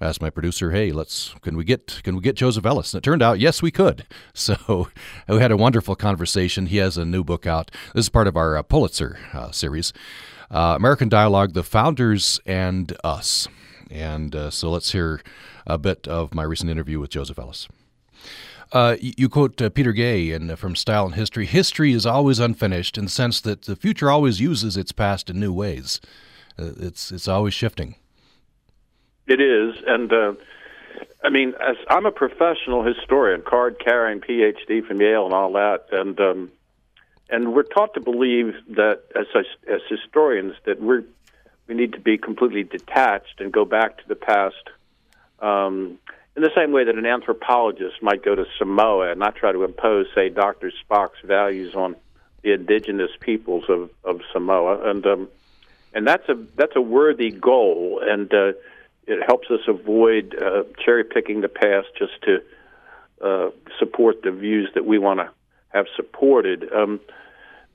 I 0.00 0.06
asked 0.06 0.22
my 0.22 0.30
producer, 0.30 0.70
"Hey, 0.70 0.92
let's 0.92 1.34
can 1.42 1.56
we 1.56 1.64
get 1.64 2.00
can 2.04 2.14
we 2.14 2.22
get 2.22 2.36
Joseph 2.36 2.64
Ellis?" 2.64 2.94
And 2.94 3.00
it 3.00 3.04
turned 3.04 3.22
out, 3.22 3.40
yes, 3.40 3.60
we 3.60 3.72
could. 3.72 4.06
So 4.34 4.86
we 5.28 5.40
had 5.40 5.50
a 5.50 5.56
wonderful 5.56 5.96
conversation. 5.96 6.66
He 6.66 6.76
has 6.76 6.96
a 6.96 7.04
new 7.04 7.24
book 7.24 7.44
out. 7.44 7.72
This 7.92 8.04
is 8.04 8.08
part 8.08 8.28
of 8.28 8.36
our 8.36 8.62
Pulitzer 8.62 9.18
series, 9.50 9.92
American 10.48 11.08
Dialogue: 11.08 11.54
The 11.54 11.64
Founders 11.64 12.38
and 12.46 12.96
Us. 13.02 13.48
And 13.90 14.34
uh, 14.34 14.50
so 14.50 14.70
let's 14.70 14.92
hear 14.92 15.20
a 15.66 15.78
bit 15.78 16.08
of 16.08 16.34
my 16.34 16.42
recent 16.42 16.70
interview 16.70 17.00
with 17.00 17.10
Joseph 17.10 17.38
Ellis. 17.38 17.68
Uh, 18.72 18.96
you 19.00 19.28
quote 19.28 19.60
uh, 19.62 19.70
Peter 19.70 19.92
Gay 19.92 20.32
in, 20.32 20.50
uh, 20.50 20.56
from 20.56 20.74
Style 20.74 21.06
and 21.06 21.14
History 21.14 21.46
History 21.46 21.92
is 21.92 22.04
always 22.04 22.40
unfinished 22.40 22.98
in 22.98 23.04
the 23.04 23.10
sense 23.10 23.40
that 23.42 23.62
the 23.62 23.76
future 23.76 24.10
always 24.10 24.40
uses 24.40 24.76
its 24.76 24.90
past 24.90 25.30
in 25.30 25.38
new 25.38 25.52
ways. 25.52 26.00
Uh, 26.58 26.72
it's, 26.78 27.12
it's 27.12 27.28
always 27.28 27.54
shifting. 27.54 27.94
It 29.28 29.40
is. 29.40 29.76
And 29.86 30.12
uh, 30.12 30.32
I 31.22 31.30
mean, 31.30 31.54
as 31.60 31.76
I'm 31.88 32.06
a 32.06 32.12
professional 32.12 32.82
historian, 32.82 33.42
card 33.42 33.78
carrying 33.78 34.20
PhD 34.20 34.84
from 34.86 35.00
Yale 35.00 35.26
and 35.26 35.34
all 35.34 35.52
that. 35.52 35.86
And, 35.92 36.18
um, 36.20 36.52
and 37.30 37.54
we're 37.54 37.62
taught 37.62 37.94
to 37.94 38.00
believe 38.00 38.54
that 38.70 39.02
as, 39.14 39.26
as 39.72 39.80
historians 39.88 40.54
that 40.64 40.80
we're 40.80 41.04
we 41.66 41.74
need 41.74 41.92
to 41.92 42.00
be 42.00 42.18
completely 42.18 42.62
detached 42.62 43.40
and 43.40 43.52
go 43.52 43.64
back 43.64 43.98
to 43.98 44.08
the 44.08 44.14
past. 44.14 44.70
Um, 45.40 45.98
in 46.36 46.42
the 46.42 46.50
same 46.54 46.72
way 46.72 46.84
that 46.84 46.94
an 46.94 47.06
anthropologist 47.06 48.02
might 48.02 48.22
go 48.22 48.34
to 48.34 48.44
Samoa 48.58 49.10
and 49.10 49.18
not 49.18 49.36
try 49.36 49.52
to 49.52 49.64
impose, 49.64 50.06
say, 50.14 50.28
Dr. 50.28 50.70
Spock's 50.70 51.20
values 51.24 51.74
on 51.74 51.96
the 52.42 52.52
indigenous 52.52 53.10
peoples 53.20 53.64
of, 53.68 53.90
of 54.04 54.20
Samoa, 54.32 54.90
and 54.90 55.04
um, 55.06 55.28
and 55.92 56.06
that's 56.06 56.28
a 56.28 56.34
that's 56.56 56.76
a 56.76 56.80
worthy 56.80 57.30
goal, 57.30 58.00
and 58.02 58.32
uh, 58.32 58.52
it 59.06 59.22
helps 59.26 59.50
us 59.50 59.60
avoid 59.66 60.36
uh, 60.40 60.64
cherry 60.84 61.04
picking 61.04 61.40
the 61.40 61.48
past 61.48 61.88
just 61.98 62.12
to 62.22 62.42
uh, 63.20 63.50
support 63.78 64.22
the 64.22 64.30
views 64.30 64.68
that 64.74 64.84
we 64.84 64.98
want 64.98 65.20
to 65.20 65.30
have 65.70 65.86
supported. 65.96 66.70
Um, 66.72 67.00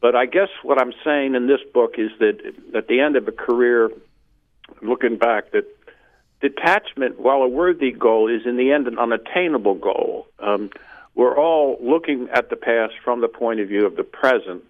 but 0.01 0.15
I 0.15 0.25
guess 0.25 0.50
what 0.63 0.81
I'm 0.81 0.93
saying 1.03 1.36
in 1.36 1.48
this 1.48 1.62
book 1.74 1.96
is 1.98 2.10
that 2.20 2.39
at 2.75 2.88
the 2.88 3.00
end 3.00 3.15
of 3.15 3.27
a 3.27 3.31
career, 3.31 3.91
looking 4.81 5.17
back, 5.17 5.51
that 5.51 5.65
detachment, 6.41 7.20
while 7.20 7.43
a 7.43 7.48
worthy 7.48 7.91
goal, 7.91 8.27
is 8.27 8.41
in 8.46 8.58
the 8.58 8.72
end 8.72 8.88
an 8.88 8.98
unattainable 8.98 9.75
goal. 9.75 10.27
Um, 10.39 10.72
we're 11.13 11.38
all 11.38 11.77
looking 11.81 12.29
at 12.34 12.50
the 12.50 12.55
past 12.55 12.93
from 13.03 13.22
the 13.22 13.27
point 13.27 13.60
of 13.60 13.67
view 13.67 13.86
of 13.86 13.96
the 13.96 14.03
present, 14.03 14.63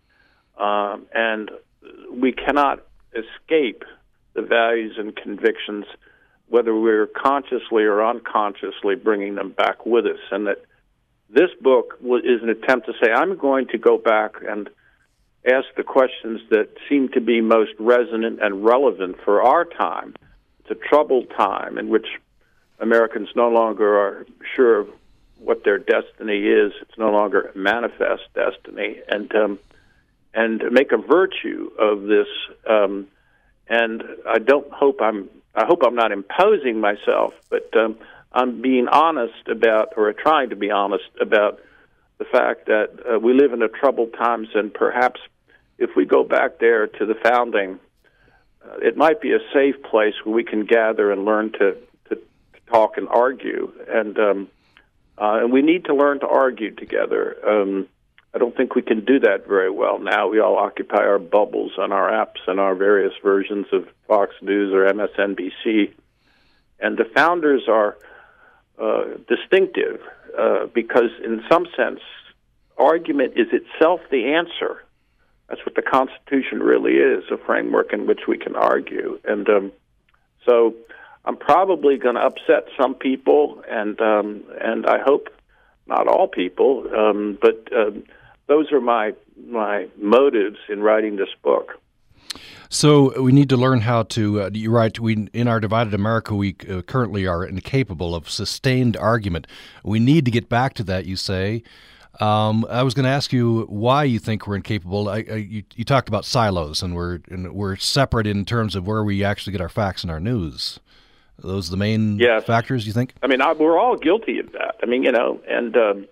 um, 0.58 1.08
and 1.14 1.50
we 2.12 2.34
cannot 2.34 2.84
escape 3.14 3.84
the 4.34 4.42
values 4.42 4.96
and 4.98 5.16
convictions, 5.16 5.86
whether 6.50 6.76
we're 6.76 7.08
consciously 7.08 7.84
or 7.84 8.06
unconsciously 8.06 8.96
bringing 8.96 9.36
them 9.36 9.52
back 9.52 9.86
with 9.86 10.06
us. 10.06 10.20
And 10.30 10.48
that 10.48 10.66
this 11.30 11.52
book 11.62 11.98
is 12.02 12.44
an 12.44 12.50
attempt 12.50 12.88
to 12.88 12.94
say, 13.02 13.12
I'm 13.12 13.38
going 13.38 13.68
to 13.68 13.78
go 13.78 13.98
back 13.98 14.34
and 14.46 14.70
ask 15.45 15.67
the 15.75 15.83
questions 15.83 16.41
that 16.50 16.69
seem 16.88 17.10
to 17.10 17.21
be 17.21 17.41
most 17.41 17.71
resonant 17.79 18.39
and 18.41 18.63
relevant 18.63 19.17
for 19.24 19.41
our 19.41 19.65
time. 19.65 20.13
It's 20.60 20.71
a 20.71 20.75
troubled 20.89 21.29
time 21.31 21.77
in 21.77 21.89
which 21.89 22.07
Americans 22.79 23.29
no 23.36 23.50
longer 23.50 23.98
are 24.00 24.25
sure 24.55 24.79
of 24.79 24.89
what 25.39 25.63
their 25.63 25.77
destiny 25.77 26.39
is. 26.39 26.71
It's 26.81 26.98
no 26.98 27.12
longer 27.12 27.51
manifest 27.55 28.24
destiny, 28.36 29.00
and 29.07 29.33
um, 29.36 29.60
and 30.33 30.63
make 30.71 30.91
a 30.91 30.98
virtue 30.98 31.71
of 31.77 32.03
this. 32.03 32.27
Um, 32.69 33.07
and 33.67 34.03
I 34.27 34.38
don't 34.39 34.71
hope 34.71 35.01
I'm. 35.01 35.29
I 35.53 35.65
hope 35.65 35.81
I'm 35.86 35.95
not 35.95 36.12
imposing 36.12 36.79
myself, 36.79 37.33
but 37.50 37.69
um, 37.75 37.98
I'm 38.31 38.62
being 38.62 38.88
honest 38.88 39.48
about, 39.50 39.93
or 39.98 40.13
trying 40.13 40.51
to 40.51 40.55
be 40.55 40.71
honest 40.71 41.10
about 41.19 41.60
the 42.22 42.25
fact 42.25 42.68
that 42.68 42.90
uh, 43.12 43.18
we 43.18 43.34
live 43.34 43.51
in 43.51 43.63
a 43.63 43.68
troubled 43.68 44.13
times, 44.13 44.50
and 44.54 44.72
perhaps 44.72 45.20
if 45.80 45.90
we 45.96 46.06
go 46.06 46.24
back 46.24 46.60
there 46.60 46.86
to 46.86 47.06
the 47.08 47.16
founding, 47.16 47.80
uh, 48.63 48.78
it 48.78 48.96
might 48.96 49.20
be 49.22 49.32
a 49.32 49.40
safe 49.51 49.82
place 49.90 50.13
where 50.24 50.36
we 50.36 50.44
can 50.44 50.66
gather 50.66 51.12
and 51.12 51.25
learn 51.25 51.51
to, 51.54 51.75
to, 52.10 52.16
to 52.16 52.60
talk 52.72 52.98
and 52.98 53.08
argue. 53.10 53.74
And 53.90 54.20
um, 54.20 54.50
uh, 55.18 55.40
and 55.42 55.51
we 55.51 55.63
need 55.63 55.86
to 55.86 55.96
learn 55.96 56.20
to 56.20 56.28
argue 56.28 56.70
together. 56.75 57.38
Um, 57.44 57.88
I 58.36 58.38
don't 58.38 58.56
think 58.56 58.75
we 58.75 58.84
can 58.84 59.04
do 59.04 59.20
that 59.22 59.48
very 59.48 59.72
well 59.72 59.98
now. 59.98 60.28
We 60.28 60.40
all 60.40 60.58
occupy 60.58 61.04
our 61.04 61.18
bubbles 61.18 61.72
on 61.80 61.92
our 61.92 62.12
apps 62.12 62.42
and 62.46 62.60
our 62.60 62.75
various 62.75 63.13
versions 63.24 63.66
of 63.74 63.88
Fox 64.08 64.36
News 64.44 64.72
or 64.75 64.86
MSNBC. 64.94 65.92
And 66.80 67.00
the 67.00 67.06
founders 67.16 67.63
are 67.68 67.98
uh, 68.82 69.04
distinctive 69.28 70.02
uh, 70.38 70.66
because, 70.74 71.12
in 71.24 71.44
some 71.50 71.68
sense, 71.78 72.00
argument 72.78 73.34
is 73.36 73.48
itself 73.52 74.02
the 74.10 74.34
answer. 74.34 74.84
That's 75.48 75.64
what 75.66 75.76
the 75.76 75.82
Constitution 75.82 76.60
really 76.60 76.94
is 76.94 77.24
a 77.32 77.38
framework 77.38 77.94
in 77.94 78.08
which 78.08 78.22
we 78.28 78.38
can 78.38 78.56
argue. 78.56 79.20
And 79.24 79.48
um, 79.50 79.72
so 80.46 80.74
I'm 81.26 81.38
probably 81.38 81.98
going 81.98 82.16
to 82.16 82.22
upset 82.22 82.68
some 82.80 82.96
people, 82.96 83.64
and, 83.70 84.00
um, 84.02 84.44
and 84.60 84.86
I 84.86 85.00
hope 85.00 85.28
not 85.88 86.08
all 86.08 86.28
people, 86.28 86.88
um, 86.96 87.38
but 87.42 87.68
uh, 87.76 87.92
those 88.48 88.72
are 88.72 88.82
my, 88.82 89.14
my 89.48 89.88
motives 89.98 90.58
in 90.70 90.82
writing 90.82 91.18
this 91.18 91.34
book. 91.44 91.80
So 92.70 93.22
we 93.22 93.32
need 93.32 93.50
to 93.50 93.58
learn 93.58 93.82
how 93.82 94.04
to. 94.04 94.44
Uh, 94.44 94.50
you 94.54 94.72
write 94.72 95.00
we 95.00 95.28
in 95.34 95.48
our 95.48 95.60
divided 95.60 95.94
America, 95.94 96.34
we 96.36 96.56
uh, 96.70 96.82
currently 96.82 97.28
are 97.28 97.44
incapable 97.46 98.16
of 98.16 98.30
sustained 98.30 98.96
argument. 98.96 99.48
We 99.84 100.00
need 100.00 100.26
to 100.26 100.32
get 100.32 100.48
back 100.48 100.74
to 100.76 100.84
that. 100.86 101.06
You 101.06 101.18
say, 101.18 101.64
um, 102.20 102.66
I 102.70 102.84
was 102.84 102.94
going 102.94 103.04
to 103.04 103.10
ask 103.10 103.34
you 103.34 103.66
why 103.70 104.04
you 104.04 104.20
think 104.20 104.48
we're 104.48 104.56
incapable. 104.56 105.10
I, 105.10 105.26
I, 105.30 105.36
you, 105.36 105.64
you, 105.76 105.84
talked 105.84 106.08
about 106.08 106.24
silos, 106.24 106.82
and 106.82 106.96
we're 106.96 107.20
and 107.30 107.54
we're 107.54 107.76
separate 107.76 108.28
in 108.28 108.46
terms 108.46 108.76
of 108.76 108.88
where 108.88 109.04
we 109.04 109.24
actually 109.24 109.52
get 109.52 109.62
our 109.62 109.70
facts 109.70 110.04
and 110.04 110.12
our 110.12 110.20
news. 110.20 110.80
Are 111.44 111.48
those 111.48 111.70
the 111.70 111.78
main 111.78 112.20
yes. 112.20 112.44
factors 112.44 112.86
you 112.86 112.94
think? 112.94 113.14
I 113.24 113.28
mean, 113.28 113.42
I, 113.42 113.54
we're 113.54 113.80
all 113.80 113.96
guilty 113.96 114.40
of 114.40 114.52
that. 114.52 114.76
I 114.84 114.86
mean, 114.86 115.04
you 115.04 115.12
know, 115.12 115.42
and 115.48 115.76
um, 115.76 116.08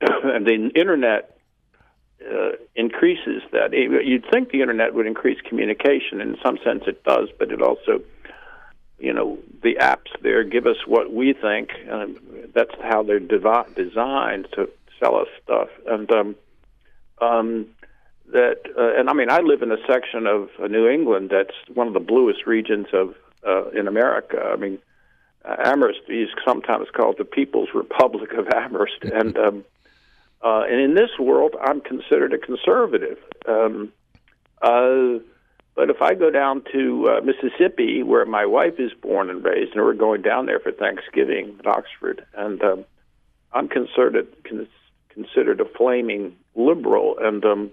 and 0.00 0.46
the 0.46 0.70
internet 0.74 1.35
uh, 2.20 2.52
increases 2.74 3.42
that. 3.52 3.72
You'd 3.72 4.26
think 4.30 4.50
the 4.50 4.60
internet 4.62 4.94
would 4.94 5.06
increase 5.06 5.40
communication. 5.42 6.20
In 6.20 6.36
some 6.44 6.58
sense, 6.64 6.84
it 6.86 7.04
does, 7.04 7.28
but 7.38 7.50
it 7.52 7.62
also 7.62 8.02
you 8.98 9.12
know 9.12 9.38
the 9.62 9.76
apps 9.80 10.10
there 10.22 10.42
give 10.44 10.66
us 10.66 10.76
what 10.86 11.12
we 11.12 11.34
think 11.34 11.70
and 11.88 12.18
that's 12.54 12.74
how 12.82 13.02
they're 13.02 13.20
devi- 13.20 13.74
designed 13.74 14.48
to 14.52 14.68
sell 14.98 15.16
us 15.16 15.28
stuff, 15.44 15.68
and 15.86 16.10
um, 16.10 16.36
um, 17.20 17.66
that 18.32 18.60
uh, 18.78 18.98
and 18.98 19.10
I 19.10 19.12
mean 19.12 19.30
I 19.30 19.40
live 19.40 19.62
in 19.62 19.70
a 19.70 19.76
section 19.86 20.26
of 20.26 20.48
New 20.70 20.88
England 20.88 21.30
that's 21.30 21.54
one 21.74 21.86
of 21.86 21.94
the 21.94 22.00
bluest 22.00 22.46
regions 22.46 22.86
of 22.92 23.14
uh, 23.46 23.68
in 23.70 23.88
America. 23.88 24.38
I 24.52 24.56
mean 24.56 24.78
uh, 25.44 25.56
Amherst 25.64 26.00
is 26.08 26.28
sometimes 26.44 26.88
called 26.94 27.16
the 27.18 27.24
People's 27.24 27.68
Republic 27.74 28.32
of 28.32 28.48
Amherst, 28.48 29.04
and 29.04 29.36
um, 29.36 29.64
uh, 30.46 30.62
and 30.62 30.80
in 30.80 30.94
this 30.94 31.10
world 31.18 31.56
I'm 31.60 31.80
considered 31.80 32.32
a 32.32 32.38
conservative. 32.38 33.18
Um, 33.48 33.92
uh, 34.62 35.18
but 35.74 35.90
if 35.90 36.00
I 36.00 36.14
go 36.14 36.30
down 36.30 36.62
to 36.72 37.08
uh, 37.08 37.20
Mississippi, 37.20 38.02
where 38.02 38.24
my 38.24 38.46
wife 38.46 38.74
is 38.78 38.92
born 38.94 39.28
and 39.28 39.44
raised, 39.44 39.72
and 39.74 39.84
we're 39.84 39.94
going 39.94 40.22
down 40.22 40.46
there 40.46 40.60
for 40.60 40.72
Thanksgiving 40.72 41.56
at 41.58 41.66
Oxford, 41.66 42.24
and 42.34 42.62
um, 42.62 42.84
I'm 43.52 43.68
considered 43.68 44.26
considered 45.10 45.60
a 45.60 45.64
flaming 45.64 46.36
liberal, 46.54 47.16
and 47.20 47.44
um, 47.44 47.70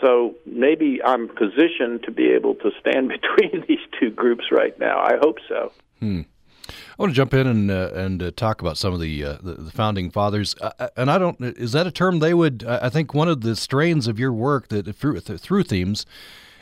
so 0.00 0.34
maybe 0.46 1.00
I'm 1.04 1.28
positioned 1.28 2.04
to 2.04 2.10
be 2.10 2.30
able 2.30 2.54
to 2.56 2.70
stand 2.80 3.08
between 3.20 3.64
these 3.68 3.84
two 4.00 4.10
groups 4.10 4.46
right 4.50 4.78
now. 4.78 4.98
I 5.00 5.18
hope 5.20 5.36
so. 5.46 5.72
Hmm. 6.00 6.22
I 6.68 7.02
want 7.02 7.10
to 7.10 7.16
jump 7.16 7.34
in 7.34 7.46
and 7.46 7.70
uh, 7.70 7.90
and 7.94 8.22
uh, 8.22 8.30
talk 8.32 8.60
about 8.60 8.76
some 8.76 8.92
of 8.92 9.00
the, 9.00 9.24
uh, 9.24 9.38
the, 9.42 9.70
founding 9.70 10.10
fathers, 10.10 10.54
uh, 10.60 10.70
uh, 10.78 10.88
and 10.96 11.10
I 11.10 11.18
don't 11.18 11.40
is 11.40 11.72
that 11.72 11.86
a 11.86 11.90
term 11.90 12.18
they 12.18 12.34
would? 12.34 12.64
I 12.66 12.88
think 12.88 13.14
one 13.14 13.28
of 13.28 13.40
the 13.40 13.56
strains 13.56 14.06
of 14.06 14.18
your 14.18 14.32
work 14.32 14.68
that 14.68 14.94
through 14.94 15.20
through 15.20 15.64
themes 15.64 16.06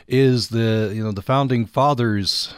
is 0.07 0.49
the 0.49 0.91
you 0.93 1.03
know 1.03 1.11
the 1.11 1.21
founding 1.21 1.65
fathers 1.65 2.55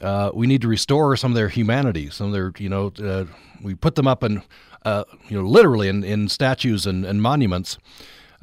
uh, 0.00 0.30
we 0.34 0.46
need 0.46 0.62
to 0.62 0.68
restore 0.68 1.16
some 1.16 1.32
of 1.32 1.36
their 1.36 1.48
humanity, 1.48 2.10
some 2.10 2.28
of 2.28 2.32
their, 2.32 2.52
you 2.58 2.68
know, 2.68 2.92
uh, 3.02 3.26
we 3.62 3.74
put 3.74 3.94
them 3.94 4.06
up 4.06 4.24
in, 4.24 4.42
uh, 4.84 5.04
you 5.28 5.40
know, 5.40 5.46
literally 5.46 5.88
in, 5.88 6.02
in 6.02 6.28
statues 6.28 6.86
and, 6.86 7.04
and 7.04 7.20
monuments. 7.20 7.78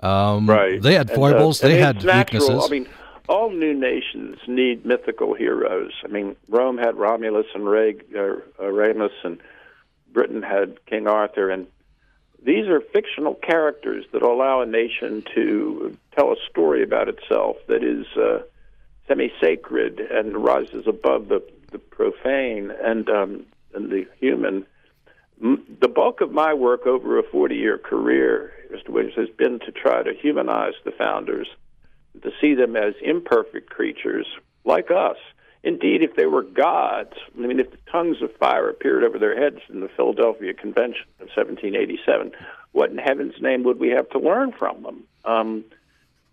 Um, 0.04 0.48
right. 0.48 0.82
They 0.82 0.94
had 0.94 1.10
foibles. 1.10 1.62
and 1.62 1.72
they 1.72 1.80
had 1.80 2.04
natural. 2.04 2.18
weaknesses. 2.40 2.66
I 2.66 2.70
mean, 2.70 2.88
all 3.28 3.50
new 3.50 3.74
nations 3.74 4.38
need 4.48 4.86
mythical 4.86 5.34
heroes. 5.34 5.92
I 6.04 6.08
mean, 6.08 6.36
Rome 6.48 6.78
had 6.78 6.96
Romulus 6.96 7.48
and 7.54 7.70
Reg, 7.70 8.06
uh, 8.16 8.36
uh, 8.60 8.72
Remus, 8.72 9.12
and 9.24 9.40
Britain 10.14 10.42
had 10.42 10.86
King 10.86 11.08
Arthur, 11.08 11.50
and 11.50 11.68
these 12.44 12.68
are 12.68 12.80
fictional 12.80 13.36
characters 13.36 14.06
that 14.14 14.22
allow 14.22 14.62
a 14.62 14.66
nation 14.66 15.24
to 15.36 15.98
tell 16.16 16.32
a 16.32 16.36
story 16.50 16.84
about 16.84 17.10
itself 17.10 17.58
that 17.68 17.84
is 17.84 18.06
uh, 18.16 18.44
semi-sacred 19.08 20.00
and 20.00 20.38
rises 20.38 20.88
above 20.88 21.28
the, 21.28 21.44
the 21.72 21.80
profane 21.80 22.72
and 22.84 23.10
um, 23.10 23.46
and 23.74 23.90
the 23.90 24.08
human. 24.20 24.66
The 25.40 25.88
bulk 25.88 26.22
of 26.22 26.32
my 26.32 26.54
work 26.54 26.88
over 26.88 27.20
a 27.20 27.24
40-year 27.24 27.78
career, 27.78 28.52
Mr. 28.72 28.90
Williams, 28.90 29.16
has 29.16 29.30
been 29.30 29.60
to 29.60 29.72
try 29.72 30.02
to 30.02 30.14
humanize 30.14 30.74
the 30.84 30.92
founders, 30.92 31.48
to 32.24 32.32
see 32.40 32.54
them 32.54 32.76
as 32.76 32.94
imperfect 33.02 33.70
creatures 33.70 34.28
like 34.66 34.92
us. 34.92 35.18
Indeed, 35.64 36.04
if 36.04 36.16
they 36.16 36.28
were 36.28 36.44
gods, 36.44 37.14
I 37.38 37.46
mean, 37.46 37.60
if 37.60 37.72
the 37.72 37.78
tongues 37.92 38.22
of 38.22 38.36
fire 38.38 38.70
appeared 38.70 39.04
over 39.04 39.18
their 39.18 39.38
heads 39.38 39.60
in 39.70 39.82
the 39.82 39.90
Philadelphia 39.90 40.54
Convention 40.54 41.06
of 41.20 41.28
1787, 41.36 42.32
what 42.72 42.92
in 42.92 42.98
heaven's 42.98 43.42
name 43.42 43.64
would 43.64 43.80
we 43.80 43.90
have 43.90 44.10
to 44.12 44.20
learn 44.20 44.52
from 44.52 44.84
them? 44.84 45.04
Um, 45.26 45.66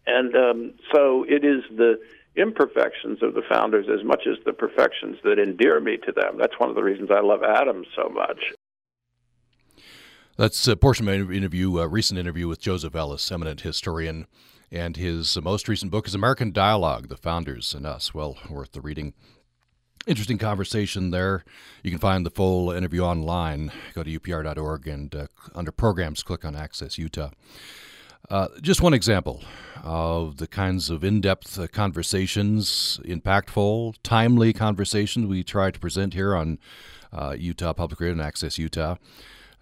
and 0.06 0.36
um, 0.36 0.74
so 0.92 1.24
it 1.28 1.44
is 1.44 1.64
the 1.74 1.98
imperfections 2.36 3.22
of 3.22 3.34
the 3.34 3.42
founders 3.48 3.86
as 3.88 4.04
much 4.04 4.26
as 4.26 4.36
the 4.44 4.52
perfections 4.52 5.16
that 5.24 5.38
endear 5.38 5.80
me 5.80 5.96
to 5.96 6.12
them. 6.12 6.36
That's 6.38 6.58
one 6.58 6.68
of 6.68 6.76
the 6.76 6.82
reasons 6.82 7.10
I 7.10 7.20
love 7.20 7.42
Adam 7.42 7.84
so 7.96 8.08
much. 8.08 8.52
That's 10.36 10.66
a 10.66 10.76
portion 10.76 11.08
of 11.08 11.28
my 11.28 11.34
interview, 11.34 11.78
a 11.78 11.86
recent 11.86 12.18
interview 12.18 12.48
with 12.48 12.60
Joseph 12.60 12.96
Ellis, 12.96 13.30
eminent 13.30 13.60
historian, 13.60 14.26
and 14.70 14.96
his 14.96 15.40
most 15.40 15.68
recent 15.68 15.90
book 15.90 16.06
is 16.06 16.14
American 16.14 16.52
Dialogue: 16.52 17.08
The 17.08 17.16
Founders 17.16 17.74
and 17.74 17.86
Us. 17.86 18.14
Well 18.14 18.38
worth 18.48 18.72
the 18.72 18.80
reading. 18.80 19.14
Interesting 20.06 20.36
conversation 20.36 21.10
there. 21.10 21.44
You 21.82 21.90
can 21.90 21.98
find 21.98 22.26
the 22.26 22.30
full 22.30 22.70
interview 22.70 23.02
online. 23.02 23.72
Go 23.94 24.02
to 24.02 24.18
upr.org 24.20 24.86
and 24.86 25.14
uh, 25.14 25.26
under 25.54 25.72
programs, 25.72 26.22
click 26.22 26.44
on 26.44 26.54
Access 26.54 26.98
Utah. 26.98 27.30
Uh, 28.30 28.48
just 28.60 28.80
one 28.82 28.94
example 28.94 29.42
of 29.82 30.38
the 30.38 30.46
kinds 30.46 30.88
of 30.90 31.04
in 31.04 31.20
depth 31.20 31.58
uh, 31.58 31.66
conversations, 31.68 33.00
impactful, 33.04 33.96
timely 34.02 34.52
conversations 34.52 35.26
we 35.26 35.42
try 35.42 35.70
to 35.70 35.78
present 35.78 36.14
here 36.14 36.34
on 36.34 36.58
uh, 37.12 37.34
Utah 37.38 37.72
Public 37.72 38.00
Radio 38.00 38.12
and 38.12 38.22
Access 38.22 38.58
Utah. 38.58 38.96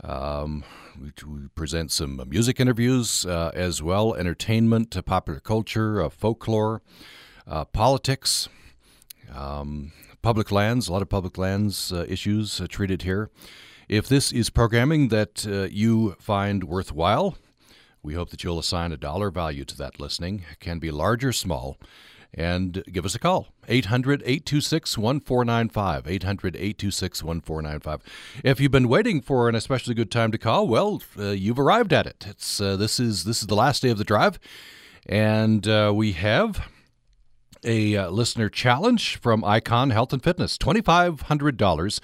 Um, 0.02 0.64
we, 1.00 1.12
we 1.26 1.48
present 1.54 1.90
some 1.90 2.22
music 2.28 2.60
interviews 2.60 3.24
uh, 3.26 3.50
as 3.54 3.82
well, 3.82 4.14
entertainment, 4.14 4.96
uh, 4.96 5.02
popular 5.02 5.40
culture, 5.40 6.02
uh, 6.02 6.08
folklore, 6.08 6.82
uh, 7.46 7.64
politics, 7.64 8.48
um, 9.34 9.92
public 10.22 10.50
lands, 10.50 10.88
a 10.88 10.92
lot 10.92 11.02
of 11.02 11.08
public 11.08 11.38
lands 11.38 11.92
issues 12.08 12.60
treated 12.68 13.02
here. 13.02 13.30
If 13.88 14.08
this 14.08 14.32
is 14.32 14.50
programming 14.50 15.08
that 15.08 15.44
you 15.72 16.16
find 16.20 16.64
worthwhile, 16.64 17.36
we 18.02 18.14
hope 18.14 18.30
that 18.30 18.44
you'll 18.44 18.58
assign 18.58 18.92
a 18.92 18.96
dollar 18.96 19.30
value 19.30 19.64
to 19.64 19.76
that 19.78 19.98
listening. 19.98 20.44
It 20.50 20.60
can 20.60 20.78
be 20.78 20.90
large 20.90 21.24
or 21.24 21.32
small. 21.32 21.78
And 22.34 22.82
give 22.90 23.04
us 23.04 23.14
a 23.14 23.18
call. 23.18 23.48
800 23.68 24.22
826 24.22 24.96
1495. 24.96 26.08
800 26.08 26.56
826 26.56 27.22
1495. 27.22 28.42
If 28.42 28.58
you've 28.58 28.72
been 28.72 28.88
waiting 28.88 29.20
for 29.20 29.50
an 29.50 29.54
especially 29.54 29.94
good 29.94 30.10
time 30.10 30.32
to 30.32 30.38
call, 30.38 30.66
well, 30.66 31.02
uh, 31.18 31.30
you've 31.30 31.58
arrived 31.58 31.92
at 31.92 32.06
it. 32.06 32.24
It's 32.26 32.60
uh, 32.60 32.76
this 32.76 32.98
is 32.98 33.24
this 33.24 33.42
is 33.42 33.48
the 33.48 33.54
last 33.54 33.82
day 33.82 33.90
of 33.90 33.98
the 33.98 34.04
drive, 34.04 34.38
and 35.06 35.68
uh, 35.68 35.92
we 35.94 36.12
have 36.12 36.68
a 37.64 37.96
uh, 37.96 38.10
listener 38.10 38.48
challenge 38.48 39.18
from 39.18 39.44
Icon 39.44 39.90
Health 39.90 40.14
and 40.14 40.22
Fitness. 40.22 40.56
Twenty 40.56 40.80
five 40.80 41.22
hundred 41.22 41.58
dollars. 41.58 42.00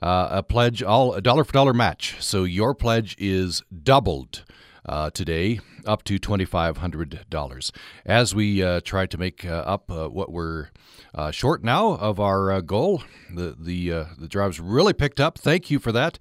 Uh, 0.00 0.28
a 0.30 0.42
pledge, 0.44 0.80
all 0.80 1.12
a 1.12 1.20
dollar 1.20 1.42
for 1.42 1.52
dollar 1.52 1.74
match. 1.74 2.16
So 2.20 2.44
your 2.44 2.72
pledge 2.72 3.16
is 3.18 3.62
doubled 3.82 4.44
uh, 4.88 5.10
today, 5.10 5.60
up 5.86 6.02
to 6.04 6.18
twenty 6.18 6.44
five 6.44 6.78
hundred 6.78 7.26
dollars. 7.28 7.70
As 8.06 8.34
we 8.34 8.62
uh, 8.62 8.80
try 8.80 9.06
to 9.06 9.18
make 9.18 9.44
uh, 9.44 9.50
up 9.50 9.90
uh, 9.90 10.08
what 10.08 10.32
we're 10.32 10.68
uh, 11.14 11.30
short 11.30 11.62
now 11.62 11.92
of 11.92 12.18
our 12.18 12.50
uh, 12.50 12.60
goal, 12.62 13.02
the 13.32 13.54
the 13.58 14.06
the 14.18 14.28
drive's 14.28 14.58
really 14.58 14.94
picked 14.94 15.20
up. 15.20 15.38
Thank 15.38 15.70
you 15.70 15.78
for 15.78 15.92
that, 15.92 16.18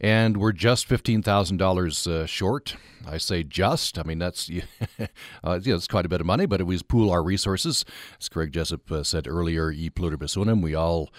and 0.00 0.36
we're 0.36 0.52
just 0.52 0.86
fifteen 0.86 1.22
thousand 1.22 1.56
dollars 1.56 2.06
short. 2.26 2.76
I 3.06 3.18
say 3.18 3.42
just. 3.42 3.98
I 3.98 4.04
mean 4.04 4.18
that's 4.18 4.48
yeah, 4.98 5.06
it's 5.42 5.88
quite 5.88 6.06
a 6.06 6.08
bit 6.08 6.20
of 6.20 6.26
money, 6.26 6.46
but 6.46 6.60
if 6.60 6.66
we 6.66 6.78
pool 6.82 7.10
our 7.10 7.22
resources, 7.22 7.84
as 8.20 8.28
Craig 8.28 8.52
Jessop 8.52 9.04
said 9.04 9.26
earlier, 9.26 9.72
e 9.72 9.90
pluribus 9.90 10.36
unum, 10.36 10.62
we 10.62 10.74
all 10.74 11.10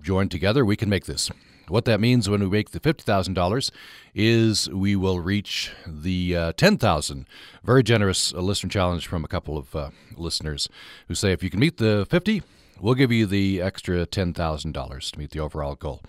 join 0.00 0.28
together, 0.28 0.64
we 0.64 0.76
can 0.76 0.88
make 0.90 1.06
this. 1.06 1.30
What 1.68 1.84
that 1.86 2.00
means 2.00 2.28
when 2.28 2.40
we 2.40 2.48
make 2.48 2.70
the 2.70 2.80
fifty 2.80 3.02
thousand 3.02 3.34
dollars 3.34 3.72
is 4.14 4.68
we 4.70 4.94
will 4.96 5.20
reach 5.20 5.70
the 5.86 6.36
uh, 6.36 6.52
ten 6.52 6.76
thousand. 6.76 7.26
Very 7.64 7.82
generous 7.82 8.34
uh, 8.34 8.40
listener 8.40 8.70
challenge 8.70 9.06
from 9.06 9.24
a 9.24 9.28
couple 9.28 9.56
of 9.56 9.74
uh, 9.74 9.90
listeners 10.16 10.68
who 11.08 11.14
say 11.14 11.32
if 11.32 11.42
you 11.42 11.50
can 11.50 11.60
meet 11.60 11.78
the 11.78 12.06
fifty, 12.10 12.42
we'll 12.80 12.94
give 12.94 13.12
you 13.12 13.26
the 13.26 13.62
extra 13.62 14.04
ten 14.04 14.34
thousand 14.34 14.72
dollars 14.72 15.10
to 15.12 15.18
meet 15.18 15.30
the 15.30 15.40
overall 15.40 15.74
goal. 15.74 16.02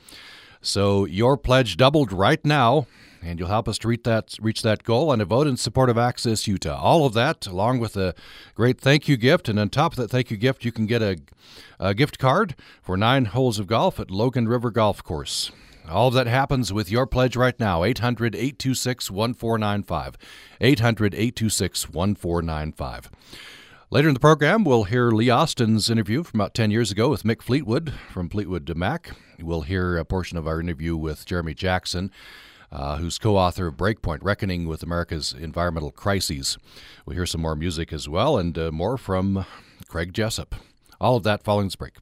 So 0.61 1.05
your 1.05 1.37
pledge 1.37 1.77
doubled 1.77 2.11
right 2.11 2.43
now, 2.43 2.87
and 3.23 3.39
you'll 3.39 3.47
help 3.47 3.67
us 3.67 3.77
to 3.79 3.87
reach 3.87 4.03
that 4.03 4.35
reach 4.41 4.61
that 4.61 4.83
goal 4.83 5.11
and 5.11 5.21
a 5.21 5.25
vote 5.25 5.47
in 5.47 5.57
support 5.57 5.89
of 5.89 5.97
Access 5.97 6.47
Utah. 6.47 6.79
All 6.79 7.05
of 7.05 7.13
that, 7.13 7.47
along 7.47 7.79
with 7.79 7.95
a 7.95 8.13
great 8.55 8.79
thank 8.79 9.07
you 9.07 9.17
gift, 9.17 9.49
and 9.49 9.59
on 9.59 9.69
top 9.69 9.93
of 9.93 9.97
that 9.97 10.09
thank 10.09 10.31
you 10.31 10.37
gift, 10.37 10.65
you 10.65 10.71
can 10.71 10.85
get 10.85 11.01
a, 11.01 11.17
a 11.79 11.93
gift 11.93 12.19
card 12.19 12.55
for 12.81 12.97
nine 12.97 13.25
holes 13.25 13.59
of 13.59 13.67
golf 13.67 13.99
at 13.99 14.11
Logan 14.11 14.47
River 14.47 14.71
Golf 14.71 15.03
Course. 15.03 15.51
All 15.89 16.07
of 16.07 16.13
that 16.13 16.27
happens 16.27 16.71
with 16.71 16.89
your 16.89 17.05
pledge 17.05 17.35
right 17.35 17.59
now. 17.59 17.83
800 17.83 18.35
826 18.35 19.11
1495. 19.11 20.17
800 20.61 21.13
826 21.13 21.89
1495. 21.89 23.11
Later 23.93 24.07
in 24.07 24.13
the 24.15 24.19
program, 24.19 24.63
we'll 24.63 24.85
hear 24.85 25.11
Lee 25.11 25.29
Austin's 25.29 25.87
interview 25.87 26.23
from 26.23 26.39
about 26.39 26.55
10 26.55 26.71
years 26.71 26.89
ago 26.89 27.09
with 27.09 27.21
Mick 27.21 27.43
Fleetwood 27.43 27.93
from 28.09 28.27
Fleetwood 28.27 28.65
to 28.65 28.73
Mac. 28.73 29.11
We'll 29.39 29.61
hear 29.61 29.97
a 29.97 30.05
portion 30.05 30.35
of 30.37 30.47
our 30.47 30.59
interview 30.59 30.95
with 30.95 31.25
Jeremy 31.25 31.53
Jackson, 31.53 32.09
uh, 32.73 32.97
who's 32.97 33.17
co 33.19 33.37
author 33.37 33.67
of 33.67 33.77
Breakpoint 33.77 34.19
Reckoning 34.23 34.67
with 34.67 34.83
America's 34.83 35.31
Environmental 35.31 35.91
Crises. 35.91 36.57
We'll 37.05 37.15
hear 37.15 37.27
some 37.27 37.41
more 37.41 37.55
music 37.55 37.93
as 37.93 38.09
well 38.09 38.37
and 38.37 38.57
uh, 38.57 38.71
more 38.71 38.97
from 38.97 39.45
Craig 39.87 40.11
Jessop. 40.11 40.55
All 40.99 41.15
of 41.15 41.23
that 41.23 41.43
following 41.43 41.67
this 41.67 41.75
break. 41.75 41.93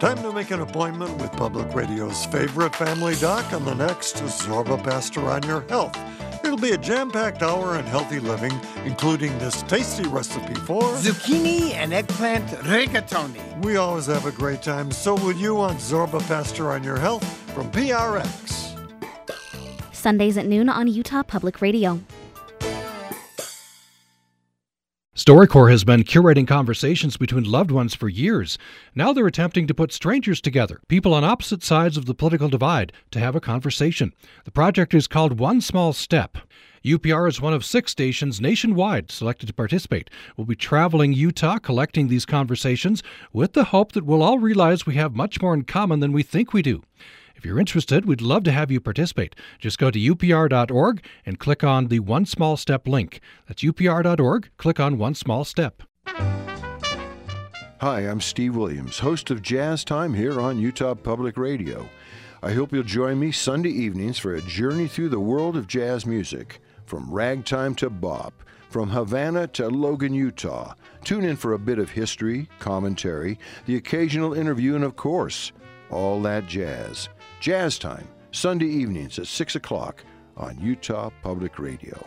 Time 0.00 0.22
to 0.22 0.32
make 0.32 0.52
an 0.52 0.60
appointment 0.60 1.20
with 1.20 1.32
Public 1.32 1.74
Radio's 1.74 2.24
favorite 2.26 2.74
family 2.74 3.16
doc 3.16 3.52
on 3.52 3.64
the 3.64 3.74
next 3.74 4.14
Zorba 4.16 4.82
Paster 4.82 5.28
on 5.28 5.42
Your 5.42 5.62
Health. 5.62 5.96
It'll 6.58 6.70
be 6.70 6.74
a 6.74 6.78
jam 6.78 7.08
packed 7.08 7.44
hour 7.44 7.78
in 7.78 7.84
healthy 7.84 8.18
living, 8.18 8.50
including 8.84 9.38
this 9.38 9.62
tasty 9.62 10.02
recipe 10.08 10.54
for 10.54 10.82
zucchini 10.94 11.74
and 11.74 11.92
eggplant 11.92 12.48
rigatoni. 12.66 13.64
We 13.64 13.76
always 13.76 14.06
have 14.06 14.26
a 14.26 14.32
great 14.32 14.60
time, 14.60 14.90
so 14.90 15.14
will 15.14 15.36
you 15.36 15.60
on 15.60 15.76
Zorba 15.76 16.20
Paster 16.26 16.72
on 16.72 16.82
Your 16.82 16.98
Health 16.98 17.24
from 17.54 17.70
PRX. 17.70 18.76
Sundays 19.92 20.36
at 20.36 20.46
noon 20.46 20.68
on 20.68 20.88
Utah 20.88 21.22
Public 21.22 21.62
Radio. 21.62 22.00
StoryCorps 25.28 25.70
has 25.70 25.84
been 25.84 26.04
curating 26.04 26.48
conversations 26.48 27.18
between 27.18 27.44
loved 27.44 27.70
ones 27.70 27.94
for 27.94 28.08
years. 28.08 28.56
Now 28.94 29.12
they're 29.12 29.26
attempting 29.26 29.66
to 29.66 29.74
put 29.74 29.92
strangers 29.92 30.40
together, 30.40 30.80
people 30.88 31.12
on 31.12 31.22
opposite 31.22 31.62
sides 31.62 31.98
of 31.98 32.06
the 32.06 32.14
political 32.14 32.48
divide, 32.48 32.94
to 33.10 33.20
have 33.20 33.36
a 33.36 33.40
conversation. 33.40 34.14
The 34.46 34.50
project 34.50 34.94
is 34.94 35.06
called 35.06 35.38
One 35.38 35.60
Small 35.60 35.92
Step. 35.92 36.38
UPR 36.82 37.28
is 37.28 37.42
one 37.42 37.52
of 37.52 37.62
six 37.62 37.92
stations 37.92 38.40
nationwide 38.40 39.10
selected 39.10 39.44
to 39.48 39.52
participate. 39.52 40.08
We'll 40.38 40.46
be 40.46 40.56
traveling 40.56 41.12
Utah 41.12 41.58
collecting 41.58 42.08
these 42.08 42.24
conversations 42.24 43.02
with 43.30 43.52
the 43.52 43.64
hope 43.64 43.92
that 43.92 44.06
we'll 44.06 44.22
all 44.22 44.38
realize 44.38 44.86
we 44.86 44.94
have 44.94 45.14
much 45.14 45.42
more 45.42 45.52
in 45.52 45.64
common 45.64 46.00
than 46.00 46.12
we 46.12 46.22
think 46.22 46.54
we 46.54 46.62
do. 46.62 46.82
If 47.38 47.44
you're 47.44 47.60
interested, 47.60 48.04
we'd 48.04 48.20
love 48.20 48.42
to 48.44 48.52
have 48.52 48.72
you 48.72 48.80
participate. 48.80 49.36
Just 49.60 49.78
go 49.78 49.92
to 49.92 49.98
upr.org 49.98 51.04
and 51.24 51.38
click 51.38 51.62
on 51.62 51.86
the 51.86 52.00
One 52.00 52.26
Small 52.26 52.56
Step 52.56 52.88
link. 52.88 53.20
That's 53.46 53.62
upr.org. 53.62 54.50
Click 54.56 54.80
on 54.80 54.98
One 54.98 55.14
Small 55.14 55.44
Step. 55.44 55.84
Hi, 57.80 58.00
I'm 58.00 58.20
Steve 58.20 58.56
Williams, 58.56 58.98
host 58.98 59.30
of 59.30 59.40
Jazz 59.40 59.84
Time 59.84 60.14
here 60.14 60.40
on 60.40 60.58
Utah 60.58 60.96
Public 60.96 61.36
Radio. 61.36 61.88
I 62.42 62.54
hope 62.54 62.72
you'll 62.72 62.82
join 62.82 63.20
me 63.20 63.30
Sunday 63.30 63.70
evenings 63.70 64.18
for 64.18 64.34
a 64.34 64.42
journey 64.42 64.88
through 64.88 65.10
the 65.10 65.20
world 65.20 65.56
of 65.56 65.68
jazz 65.68 66.04
music, 66.04 66.60
from 66.86 67.08
ragtime 67.08 67.76
to 67.76 67.88
bop, 67.88 68.32
From 68.68 68.90
Havana 68.90 69.46
to 69.48 69.68
Logan, 69.68 70.12
Utah. 70.12 70.74
Tune 71.04 71.24
in 71.24 71.36
for 71.36 71.52
a 71.52 71.58
bit 71.58 71.78
of 71.78 71.90
history, 71.90 72.48
commentary, 72.58 73.38
the 73.66 73.76
occasional 73.76 74.34
interview, 74.34 74.74
and 74.74 74.82
of 74.82 74.96
course, 74.96 75.52
all 75.88 76.20
that 76.22 76.48
jazz. 76.48 77.08
Jazz 77.40 77.78
Time, 77.78 78.08
Sunday 78.32 78.66
evenings 78.66 79.18
at 79.18 79.28
6 79.28 79.54
o'clock 79.54 80.02
on 80.36 80.58
Utah 80.60 81.10
Public 81.22 81.58
Radio. 81.58 82.04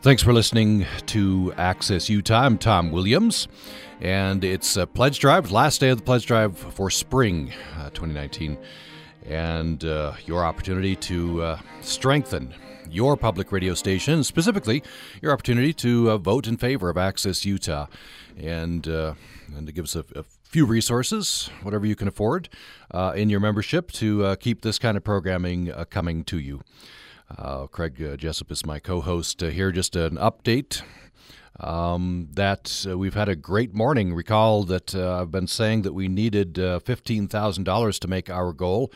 Thanks 0.00 0.22
for 0.22 0.32
listening 0.32 0.86
to 1.06 1.52
Access 1.56 2.08
Utah. 2.08 2.42
I'm 2.42 2.58
Tom 2.58 2.90
Williams, 2.90 3.48
and 4.00 4.44
it's 4.44 4.76
a 4.76 4.86
pledge 4.86 5.18
drive, 5.18 5.50
last 5.50 5.80
day 5.80 5.90
of 5.90 5.98
the 5.98 6.04
pledge 6.04 6.26
drive 6.26 6.58
for 6.58 6.90
spring 6.90 7.52
uh, 7.76 7.90
2019, 7.90 8.58
and 9.26 9.84
uh, 9.84 10.12
your 10.26 10.44
opportunity 10.44 10.96
to 10.96 11.42
uh, 11.42 11.58
strengthen 11.80 12.54
your 12.90 13.16
public 13.16 13.50
radio 13.52 13.74
station, 13.74 14.22
specifically 14.22 14.82
your 15.22 15.32
opportunity 15.32 15.72
to 15.72 16.10
uh, 16.10 16.18
vote 16.18 16.46
in 16.46 16.56
favor 16.56 16.88
of 16.88 16.96
Access 16.96 17.44
Utah, 17.44 17.86
and 18.36 18.86
uh, 18.86 19.14
and 19.56 19.66
to 19.66 19.72
give 19.72 19.84
us 19.84 19.96
a, 19.96 20.04
a, 20.14 20.24
few 20.42 20.66
resources, 20.66 21.50
whatever 21.62 21.84
you 21.84 21.96
can 21.96 22.06
afford, 22.06 22.48
uh, 22.92 23.12
in 23.16 23.28
your 23.28 23.40
membership 23.40 23.90
to 23.90 24.36
keep 24.36 24.62
this 24.62 24.78
kind 24.78 24.96
of 24.96 25.02
programming 25.02 25.66
coming 25.90 26.22
to 26.22 26.38
you. 26.38 26.60
Uh, 27.36 27.66
Craig 27.66 28.00
uh, 28.02 28.16
Jessop 28.16 28.50
is 28.50 28.66
my 28.66 28.78
co 28.78 29.00
host 29.00 29.42
uh, 29.42 29.48
here. 29.48 29.72
Just 29.72 29.96
an 29.96 30.16
update 30.16 30.82
um, 31.60 32.28
that 32.32 32.86
uh, 32.88 32.98
we've 32.98 33.14
had 33.14 33.28
a 33.28 33.36
great 33.36 33.74
morning. 33.74 34.14
Recall 34.14 34.64
that 34.64 34.94
uh, 34.94 35.20
I've 35.20 35.30
been 35.30 35.46
saying 35.46 35.82
that 35.82 35.92
we 35.92 36.08
needed 36.08 36.58
uh, 36.58 36.80
$15,000 36.80 37.98
to 37.98 38.08
make 38.08 38.30
our 38.30 38.52
goal. 38.52 38.92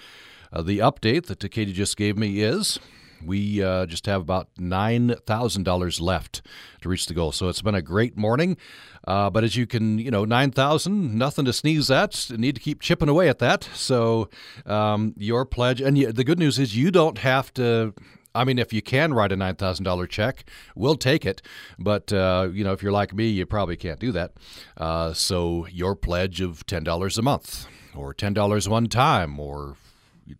the 0.53 0.79
update 0.79 1.27
that 1.27 1.49
Katie 1.51 1.73
just 1.73 1.97
gave 1.97 2.16
me 2.16 2.40
is 2.40 2.79
we 3.25 3.59
just 3.59 4.07
have 4.07 4.21
about 4.21 4.49
$9,000 4.61 6.01
left 6.01 6.42
to 6.83 6.88
reach 6.88 7.07
the 7.07 7.14
goal. 7.14 7.33
So 7.33 7.49
it's 7.49 7.62
been 7.62 7.75
a 7.75 7.83
great 7.83 8.16
morning. 8.16 8.57
but 9.05 9.42
as 9.42 9.57
you 9.57 9.66
can, 9.66 9.99
you 9.99 10.11
know, 10.11 10.25
9,000, 10.25 11.18
nothing 11.18 11.44
to 11.44 11.53
sneeze 11.53 11.90
at. 11.90 12.31
Need 12.31 12.55
to 12.55 12.61
keep 12.61 12.81
chipping 12.81 13.09
away 13.09 13.29
at 13.29 13.40
that. 13.40 13.68
So 13.75 14.29
um, 14.66 15.14
your 15.16 15.44
pledge, 15.44 15.81
and 15.81 15.97
the 15.97 16.25
good 16.25 16.38
news 16.38 16.59
is 16.59 16.77
you 16.77 16.90
don't 16.90 17.18
have 17.18 17.53
to 17.55 17.92
I 18.38 18.44
mean, 18.44 18.59
if 18.59 18.72
you 18.72 18.83
can 18.83 19.12
write 19.12 19.33
a 19.33 19.37
nine 19.37 19.57
thousand 19.57 19.85
dollar 19.85 20.07
check, 20.07 20.44
we'll 20.74 20.96
take 20.96 21.27
it. 21.27 21.42
But 21.79 22.12
uh, 22.12 22.48
you 22.53 22.64
know, 22.64 22.72
if 22.72 22.83
you're 22.83 22.92
like 22.92 23.12
me, 23.14 23.29
you 23.29 23.46
probably 23.46 23.77
can't 23.77 23.98
do 23.98 24.12
that. 24.12 24.33
Uh, 24.77 25.12
so 25.12 25.66
your 25.66 25.96
pledge 25.96 26.40
of 26.40 26.64
ten 26.66 26.85
dollars 26.85 27.18
a 27.18 27.22
month, 27.22 27.66
or 27.94 28.14
ten 28.14 28.33
dollars 28.33 28.68
one 28.68 28.87
time, 28.87 29.40
or 29.40 29.77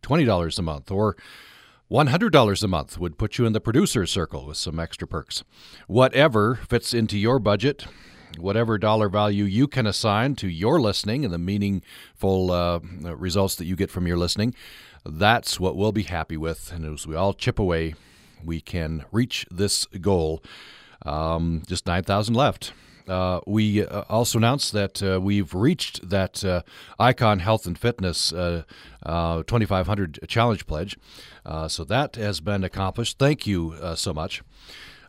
twenty 0.03 0.25
dollars 0.25 0.59
a 0.59 0.63
month, 0.63 0.91
or 0.91 1.17
$100 1.91 2.63
a 2.63 2.69
month 2.69 2.99
would 2.99 3.17
put 3.17 3.39
you 3.39 3.47
in 3.47 3.55
the 3.55 3.63
producer 3.63 4.05
circle 4.05 4.45
with 4.45 4.59
some 4.59 4.79
extra 4.79 5.09
perks. 5.09 5.43
Whatever 5.87 6.57
fits 6.57 6.93
into 6.93 7.17
your 7.17 7.39
budget, 7.39 7.87
whatever 8.37 8.77
dollar 8.77 9.09
value 9.09 9.45
you 9.45 9.67
can 9.67 9.87
assign 9.87 10.35
to 10.37 10.49
your 10.49 10.81
listening 10.81 11.25
and 11.25 11.33
the 11.33 11.39
meaningful 11.39 12.51
uh, 12.51 12.79
results 13.15 13.57
that 13.57 13.65
you 13.65 13.75
get 13.75 13.91
from 13.91 14.07
your 14.07 14.19
listening, 14.19 14.55
that's 15.05 15.59
what 15.59 15.77
we'll 15.77 15.93
be 15.93 16.05
happy 16.05 16.37
with. 16.37 16.73
And 16.73 16.85
as 16.85 17.07
we 17.07 17.15
all 17.15 17.35
chip 17.35 17.59
away, 17.59 17.95
we 18.45 18.61
can 18.61 19.05
reach 19.13 19.47
this 19.51 19.87
goal. 20.01 20.43
Um, 21.05 21.63
just 21.67 21.87
9,000 21.87 22.35
left. 22.35 22.73
Uh, 23.09 23.41
we 23.47 23.85
uh, 23.85 24.03
also 24.09 24.39
announced 24.39 24.73
that 24.73 25.03
uh, 25.03 25.19
we've 25.21 25.55
reached 25.55 26.09
that 26.09 26.45
uh, 26.45 26.63
Icon 26.99 27.39
Health 27.39 27.67
and 27.67 27.79
Fitness 27.79 28.33
uh, 28.33 28.65
uh, 29.05 29.43
2500 29.45 30.21
challenge 30.29 30.67
pledge. 30.67 30.99
so 31.69 31.85
that 31.85 32.17
has 32.17 32.41
been 32.41 32.65
accomplished. 32.65 33.19
Thank 33.19 33.47
you 33.47 33.75
so 33.97 34.13
much. 34.13 34.43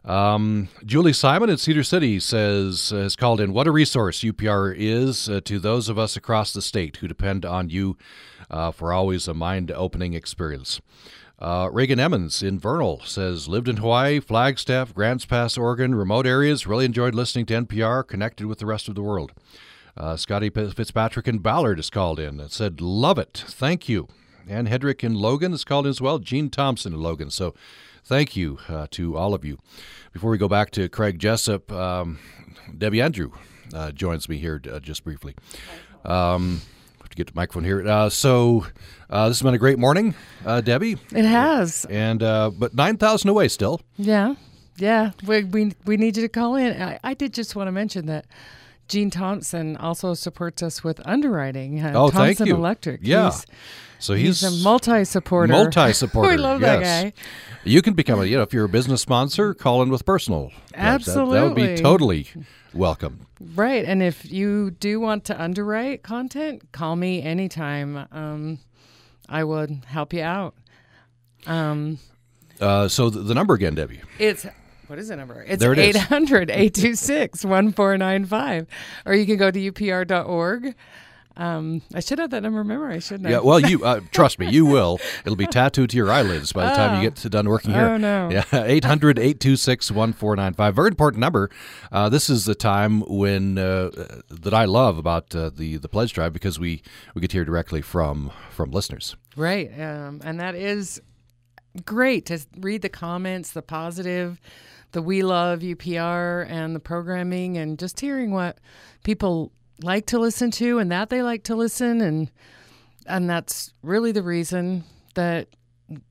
Um, 0.05 0.69
Julie 0.85 1.13
Simon 1.13 1.49
in 1.49 1.57
Cedar 1.57 1.83
City 1.83 2.19
says 2.19 2.89
has 2.89 3.15
called 3.15 3.41
in. 3.41 3.53
What 3.53 3.67
a 3.67 3.71
resource 3.71 4.21
UPR 4.21 4.73
is 4.77 5.29
to 5.43 5.59
those 5.59 5.89
of 5.89 5.99
us 5.99 6.15
across 6.15 6.53
the 6.53 6.61
state 6.61 6.97
who 6.97 7.07
depend 7.07 7.45
on 7.45 7.69
you 7.69 7.97
uh, 8.49 8.71
for 8.71 8.93
always 8.93 9.27
a 9.27 9.33
mind 9.33 9.71
opening 9.71 10.13
experience. 10.13 10.81
Uh, 11.39 11.69
Reagan 11.71 11.99
Emmons 11.99 12.43
in 12.43 12.59
Vernal 12.59 13.01
says, 13.05 13.47
lived 13.47 13.69
in 13.69 13.77
Hawaii, 13.77 14.19
Flagstaff, 14.19 14.93
Grants 14.93 15.25
Pass, 15.25 15.57
Oregon, 15.57 15.95
remote 15.95 16.27
areas, 16.27 16.67
really 16.67 16.83
enjoyed 16.83 17.15
listening 17.15 17.45
to 17.45 17.61
NPR, 17.61 18.05
connected 18.05 18.45
with 18.45 18.59
the 18.59 18.65
rest 18.65 18.89
of 18.89 18.95
the 18.95 19.01
world. 19.01 19.31
Uh, 19.95 20.17
Scotty 20.17 20.49
Fitzpatrick 20.49 21.29
in 21.29 21.39
Ballard 21.39 21.77
has 21.77 21.89
called 21.89 22.19
in 22.19 22.41
and 22.41 22.51
said, 22.51 22.81
love 22.81 23.17
it, 23.17 23.45
thank 23.47 23.87
you. 23.87 24.09
And 24.49 24.67
Hedrick 24.67 25.03
in 25.03 25.13
Logan 25.13 25.51
has 25.51 25.63
called 25.63 25.85
in 25.85 25.91
as 25.91 26.01
well, 26.01 26.19
Gene 26.19 26.49
Thompson 26.49 26.93
in 26.93 27.01
Logan. 27.01 27.29
So 27.29 27.53
thank 28.03 28.35
you 28.35 28.59
uh, 28.67 28.87
to 28.91 29.17
all 29.17 29.33
of 29.33 29.43
you. 29.45 29.57
Before 30.13 30.31
we 30.31 30.37
go 30.37 30.47
back 30.47 30.71
to 30.71 30.89
Craig 30.89 31.19
Jessop, 31.19 31.71
um, 31.71 32.19
Debbie 32.77 33.01
Andrew 33.01 33.31
uh, 33.73 33.91
joins 33.91 34.27
me 34.27 34.37
here 34.37 34.61
uh, 34.71 34.79
just 34.79 35.03
briefly. 35.03 35.35
Um, 36.05 36.61
to 37.09 37.15
get 37.15 37.27
the 37.27 37.33
microphone 37.35 37.63
here. 37.63 37.87
Uh, 37.87 38.09
so 38.09 38.65
uh, 39.09 39.27
this 39.27 39.39
has 39.39 39.43
been 39.43 39.53
a 39.53 39.59
great 39.59 39.79
morning, 39.79 40.13
uh, 40.45 40.61
Debbie. 40.61 40.97
It 41.11 41.25
has. 41.25 41.85
And 41.85 42.21
uh, 42.23 42.51
but 42.51 42.73
nine 42.73 42.97
thousand 42.97 43.29
away 43.29 43.47
still. 43.47 43.81
Yeah, 43.97 44.35
yeah. 44.77 45.11
We, 45.25 45.43
we 45.43 45.73
we 45.85 45.97
need 45.97 46.17
you 46.17 46.23
to 46.23 46.29
call 46.29 46.55
in. 46.55 46.81
I, 46.81 46.99
I 47.03 47.13
did 47.13 47.33
just 47.33 47.55
want 47.55 47.67
to 47.67 47.71
mention 47.71 48.05
that. 48.07 48.25
Gene 48.89 49.09
Thompson 49.09 49.77
also 49.77 50.13
supports 50.13 50.61
us 50.61 50.83
with 50.83 50.99
underwriting. 51.05 51.79
Uh, 51.79 51.89
oh, 51.89 52.09
Thompson 52.09 52.35
thank 52.35 52.39
you. 52.49 52.55
Electric. 52.55 53.01
Yeah. 53.03 53.25
He's, 53.25 53.45
so 53.99 54.13
he's, 54.13 54.41
he's 54.41 54.61
a 54.61 54.63
multi-supporter. 54.63 55.51
Multi-supporter. 55.51 56.29
we 56.35 56.37
love 56.37 56.61
yes. 56.61 56.79
that 56.79 57.03
guy. 57.03 57.13
You 57.63 57.81
can 57.81 57.93
become 57.93 58.19
a 58.19 58.25
you 58.25 58.37
know 58.37 58.43
if 58.43 58.53
you're 58.53 58.65
a 58.65 58.69
business 58.69 59.01
sponsor, 59.01 59.53
call 59.53 59.81
in 59.81 59.89
with 59.89 60.05
personal. 60.05 60.51
Absolutely. 60.73 61.33
That, 61.33 61.41
that 61.41 61.61
would 61.61 61.77
be 61.77 61.81
totally 61.81 62.27
welcome. 62.73 63.27
Right. 63.55 63.85
And 63.85 64.01
if 64.01 64.29
you 64.29 64.71
do 64.71 64.99
want 64.99 65.25
to 65.25 65.41
underwrite 65.41 66.03
content, 66.03 66.71
call 66.71 66.95
me 66.95 67.21
anytime. 67.21 68.07
Um, 68.11 68.59
I 69.27 69.43
would 69.43 69.83
help 69.85 70.13
you 70.13 70.23
out. 70.23 70.55
Um, 71.45 71.99
uh, 72.59 72.87
so 72.87 73.09
the, 73.09 73.19
the, 73.19 73.33
number 73.33 73.53
again, 73.53 73.75
Debbie. 73.75 74.01
It's 74.17 74.45
what 74.89 74.99
is 74.99 75.09
the 75.09 75.15
number? 75.15 75.45
It's 75.47 75.59
there 75.61 75.73
800 75.73 76.49
826 76.49 77.45
1495. 77.45 78.67
Or 79.05 79.13
you 79.13 79.25
can 79.25 79.37
go 79.37 79.51
to 79.51 79.71
upr.org 79.71 80.75
um, 81.39 81.81
I 81.93 82.01
should 82.01 82.19
have 82.19 82.31
that 82.31 82.43
number 82.43 82.61
memorized, 82.65 83.07
shouldn't 83.07 83.27
I? 83.27 83.31
Yeah, 83.31 83.39
well, 83.39 83.61
you 83.61 83.85
uh, 83.85 84.01
trust 84.11 84.39
me, 84.39 84.49
you 84.49 84.65
will. 84.65 84.99
It'll 85.23 85.37
be 85.37 85.47
tattooed 85.51 85.89
to 85.91 85.97
your 85.97 86.11
eyelids 86.11 86.51
by 86.51 86.69
the 86.69 86.75
time 86.75 86.97
you 86.97 87.09
get 87.09 87.15
to 87.17 87.29
done 87.29 87.47
working 87.47 87.71
here. 87.71 87.91
Oh, 87.91 87.97
no. 87.97 88.29
Yeah, 88.29 88.43
800 88.53 89.17
826 89.17 89.89
1495. 89.89 90.75
Very 90.75 90.89
important 90.89 91.21
number. 91.21 91.49
Uh, 91.93 92.09
this 92.09 92.29
is 92.29 92.43
the 92.43 92.55
time 92.55 93.01
when 93.07 93.57
uh, 93.57 93.89
that 94.29 94.53
I 94.53 94.65
love 94.65 94.97
about 94.97 95.33
uh, 95.33 95.49
the, 95.49 95.77
the 95.77 95.87
pledge 95.87 96.11
drive 96.11 96.33
because 96.33 96.59
we, 96.59 96.81
we 97.15 97.21
get 97.21 97.29
to 97.31 97.37
hear 97.37 97.45
directly 97.45 97.81
from, 97.81 98.31
from 98.51 98.71
listeners. 98.71 99.15
Right. 99.37 99.71
Um, 99.79 100.19
and 100.25 100.41
that 100.41 100.55
is 100.55 101.01
great 101.85 102.25
to 102.25 102.39
read 102.57 102.81
the 102.81 102.89
comments, 102.89 103.51
the 103.51 103.61
positive, 103.61 104.41
the 104.91 105.01
we 105.01 105.23
love 105.23 105.59
UPR 105.59 106.49
and 106.49 106.75
the 106.75 106.79
programming, 106.79 107.57
and 107.57 107.77
just 107.77 107.99
hearing 107.99 108.31
what 108.31 108.59
people 109.03 109.51
like 109.81 110.05
to 110.07 110.19
listen 110.19 110.51
to 110.51 110.79
and 110.79 110.91
that 110.91 111.09
they 111.09 111.21
like 111.21 111.43
to 111.43 111.55
listen. 111.55 112.01
And 112.01 112.31
and 113.05 113.29
that's 113.29 113.73
really 113.81 114.11
the 114.11 114.23
reason 114.23 114.83
that 115.15 115.47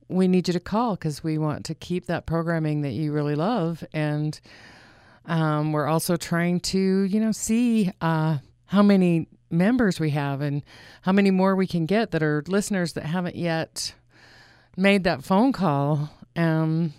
we 0.09 0.27
need 0.27 0.49
you 0.49 0.53
to 0.55 0.61
call 0.61 0.97
because 0.97 1.23
we 1.23 1.39
want 1.39 1.65
to 1.67 1.75
keep 1.75 2.07
that 2.07 2.27
programming 2.27 2.83
that 2.83 2.93
you 2.93 3.13
really 3.13 3.35
love. 3.35 3.85
And 3.93 4.39
um, 5.27 5.73
we're 5.73 5.87
also 5.87 6.17
trying 6.17 6.61
to 6.61 6.79
you 6.79 7.21
know 7.21 7.33
see 7.33 7.93
uh, 8.01 8.39
how 8.67 8.83
many 8.83 9.29
members 9.51 9.99
we 9.99 10.11
have 10.11 10.41
and 10.41 10.63
how 11.03 11.13
many 11.13 11.31
more 11.31 11.57
we 11.57 11.67
can 11.67 11.87
get 11.87 12.11
that 12.11 12.23
are 12.23 12.45
listeners 12.49 12.93
that 12.95 13.05
haven't 13.05 13.37
yet 13.37 13.95
made 14.77 15.05
that 15.05 15.25
phone 15.25 15.53
call. 15.53 16.11
Um, 16.37 16.93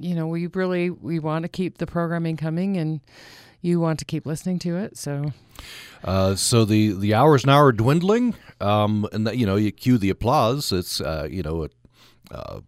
you 0.00 0.14
know 0.14 0.26
we 0.26 0.46
really 0.48 0.90
we 0.90 1.18
want 1.18 1.42
to 1.42 1.48
keep 1.48 1.78
the 1.78 1.86
programming 1.86 2.36
coming 2.36 2.76
and 2.76 3.00
you 3.62 3.80
want 3.80 3.98
to 3.98 4.04
keep 4.04 4.26
listening 4.26 4.58
to 4.58 4.76
it 4.76 4.96
so 4.96 5.32
uh, 6.04 6.34
so 6.34 6.64
the 6.64 6.92
the 6.92 7.14
hours 7.14 7.46
now 7.46 7.58
are 7.58 7.72
dwindling, 7.72 8.34
um, 8.60 9.08
and 9.12 9.26
that, 9.26 9.36
you 9.36 9.46
know 9.46 9.56
you 9.56 9.72
cue 9.72 9.98
the 9.98 10.10
applause. 10.10 10.72
It's 10.72 11.00
uh, 11.00 11.28
you 11.30 11.42
know. 11.42 11.68
Uh, 12.30 12.60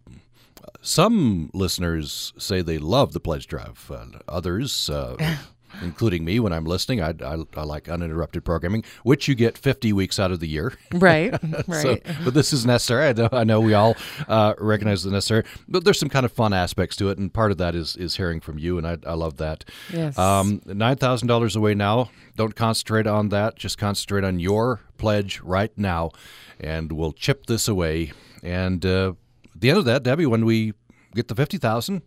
some 0.81 1.49
listeners 1.53 2.31
say 2.37 2.61
they 2.61 2.77
love 2.77 3.11
the 3.11 3.19
pledge 3.19 3.47
drive. 3.47 3.91
others, 4.27 4.89
uh, 4.89 5.17
including 5.81 6.25
me 6.25 6.39
when 6.39 6.53
I'm 6.53 6.65
listening. 6.65 7.01
I, 7.01 7.13
I, 7.23 7.37
I 7.55 7.63
like 7.63 7.89
uninterrupted 7.89 8.43
programming, 8.43 8.83
which 9.03 9.27
you 9.27 9.35
get 9.35 9.57
50 9.57 9.93
weeks 9.93 10.19
out 10.19 10.31
of 10.31 10.39
the 10.39 10.47
year. 10.47 10.73
Right, 10.93 11.33
so, 11.71 11.89
right. 11.89 12.05
but 12.23 12.33
this 12.33 12.53
is 12.53 12.65
necessary. 12.65 13.07
I 13.07 13.13
know, 13.13 13.29
I 13.31 13.43
know 13.43 13.61
we 13.61 13.73
all 13.73 13.95
uh, 14.27 14.53
recognize 14.57 15.03
the 15.03 15.11
necessary, 15.11 15.43
but 15.67 15.83
there's 15.83 15.99
some 15.99 16.09
kind 16.09 16.25
of 16.25 16.31
fun 16.31 16.53
aspects 16.53 16.95
to 16.97 17.09
it, 17.09 17.17
and 17.17 17.33
part 17.33 17.51
of 17.51 17.57
that 17.57 17.75
is 17.75 17.95
is 17.97 18.17
hearing 18.17 18.39
from 18.39 18.57
you, 18.59 18.77
and 18.77 18.87
I, 18.87 18.97
I 19.05 19.13
love 19.13 19.37
that. 19.37 19.65
Yes. 19.91 20.17
Um, 20.17 20.61
Nine 20.65 20.97
thousand 20.97 21.27
dollars 21.27 21.55
away 21.55 21.73
now. 21.73 22.09
Don't 22.35 22.55
concentrate 22.55 23.07
on 23.07 23.29
that. 23.29 23.55
Just 23.55 23.77
concentrate 23.77 24.23
on 24.23 24.39
your 24.39 24.81
pledge 24.97 25.41
right 25.41 25.71
now, 25.77 26.11
and 26.59 26.91
we'll 26.91 27.13
chip 27.13 27.45
this 27.45 27.67
away. 27.67 28.11
And 28.43 28.85
uh, 28.85 29.13
at 29.53 29.61
the 29.61 29.69
end 29.69 29.79
of 29.79 29.85
that, 29.85 30.03
Debbie, 30.03 30.25
when 30.25 30.45
we 30.45 30.73
get 31.15 31.27
the 31.27 31.35
fifty 31.35 31.57
thousand, 31.57 32.01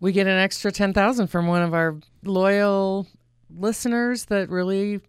we 0.00 0.12
get 0.12 0.26
an 0.26 0.38
extra 0.38 0.72
10,000 0.72 1.26
from 1.26 1.46
one 1.46 1.62
of 1.62 1.74
our 1.74 1.96
loyal 2.24 3.06
listeners 3.50 4.26
that 4.26 4.48
really 4.50 5.00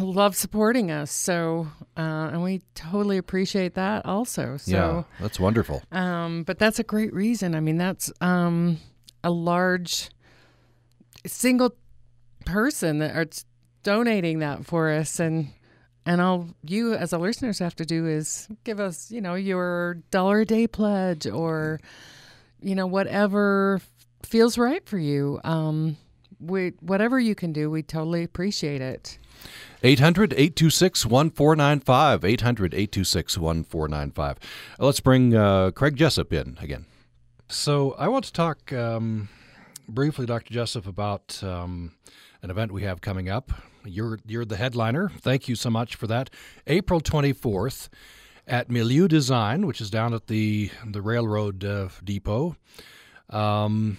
love 0.00 0.36
supporting 0.36 0.90
us. 0.90 1.10
So, 1.10 1.68
uh, 1.96 2.30
and 2.32 2.42
we 2.42 2.62
totally 2.74 3.18
appreciate 3.18 3.74
that 3.74 4.06
also. 4.06 4.56
So, 4.56 4.70
yeah, 4.70 5.02
that's 5.20 5.40
wonderful. 5.40 5.82
Um, 5.92 6.44
but 6.44 6.58
that's 6.58 6.78
a 6.78 6.84
great 6.84 7.12
reason. 7.12 7.54
I 7.54 7.60
mean, 7.60 7.76
that's 7.76 8.12
um, 8.20 8.78
a 9.24 9.30
large 9.30 10.10
single 11.26 11.74
person 12.44 12.98
that 12.98 13.16
are 13.16 13.26
donating 13.82 14.40
that 14.40 14.64
for 14.66 14.90
us 14.90 15.20
and 15.20 15.50
and 16.06 16.20
all 16.20 16.48
you 16.66 16.94
as 16.94 17.12
a 17.12 17.18
listeners 17.18 17.58
have 17.58 17.76
to 17.76 17.84
do 17.84 18.06
is 18.06 18.48
give 18.64 18.80
us 18.80 19.10
you 19.10 19.20
know 19.20 19.34
your 19.34 19.98
dollar 20.10 20.40
a 20.40 20.44
day 20.44 20.66
pledge 20.66 21.26
or 21.26 21.78
you 22.62 22.74
know 22.74 22.86
whatever 22.86 23.80
feels 24.22 24.58
right 24.58 24.86
for 24.86 24.98
you 24.98 25.40
um 25.44 25.96
we 26.38 26.72
whatever 26.80 27.18
you 27.18 27.34
can 27.34 27.52
do 27.52 27.70
we 27.70 27.82
totally 27.82 28.22
appreciate 28.22 28.80
it 28.80 29.18
800 29.82 30.32
826 30.34 31.06
1495. 31.06 32.24
800 32.24 32.74
826 32.74 33.38
1495. 33.38 34.38
Let's 34.78 35.00
bring 35.00 35.34
uh, 35.34 35.70
Craig 35.70 35.96
Jessop 35.96 36.32
in 36.32 36.58
again. 36.60 36.84
So 37.48 37.92
I 37.98 38.08
want 38.08 38.26
to 38.26 38.32
talk 38.32 38.72
um, 38.72 39.28
briefly, 39.88 40.26
Dr. 40.26 40.52
Jessop, 40.52 40.86
about 40.86 41.42
um, 41.42 41.92
an 42.42 42.50
event 42.50 42.72
we 42.72 42.82
have 42.82 43.00
coming 43.00 43.28
up. 43.28 43.52
You're, 43.84 44.18
you're 44.26 44.44
the 44.44 44.56
headliner. 44.56 45.08
Thank 45.08 45.48
you 45.48 45.54
so 45.54 45.70
much 45.70 45.96
for 45.96 46.06
that. 46.06 46.28
April 46.66 47.00
24th 47.00 47.88
at 48.50 48.68
Milieu 48.68 49.06
Design, 49.08 49.66
which 49.66 49.80
is 49.80 49.90
down 49.90 50.12
at 50.12 50.26
the, 50.26 50.70
the 50.84 51.00
railroad 51.00 51.64
uh, 51.64 51.88
depot. 52.04 52.56
Um, 53.30 53.96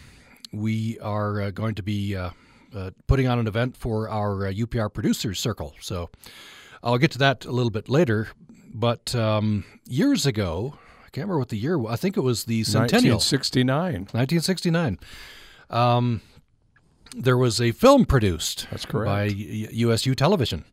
we 0.51 0.99
are 0.99 1.41
uh, 1.41 1.51
going 1.51 1.75
to 1.75 1.83
be 1.83 2.15
uh, 2.15 2.31
uh, 2.75 2.91
putting 3.07 3.27
on 3.27 3.39
an 3.39 3.47
event 3.47 3.77
for 3.77 4.09
our 4.09 4.47
uh, 4.47 4.51
UPR 4.51 4.93
Producers 4.93 5.39
Circle. 5.39 5.73
So 5.79 6.09
I'll 6.83 6.97
get 6.97 7.11
to 7.11 7.17
that 7.19 7.45
a 7.45 7.51
little 7.51 7.71
bit 7.71 7.87
later. 7.87 8.27
But 8.73 9.15
um, 9.15 9.63
years 9.87 10.25
ago, 10.25 10.73
I 10.99 11.09
can't 11.11 11.25
remember 11.25 11.39
what 11.39 11.49
the 11.49 11.57
year. 11.57 11.77
was. 11.77 11.93
I 11.93 11.95
think 11.95 12.17
it 12.17 12.21
was 12.21 12.43
the 12.43 12.63
centennial, 12.65 13.15
1969. 13.15 13.93
1969. 14.11 14.99
Um, 15.69 16.21
there 17.15 17.37
was 17.37 17.61
a 17.61 17.71
film 17.71 18.05
produced. 18.05 18.67
That's 18.69 18.85
correct. 18.85 19.07
by 19.07 19.25
USU 19.25 20.13
Television. 20.13 20.65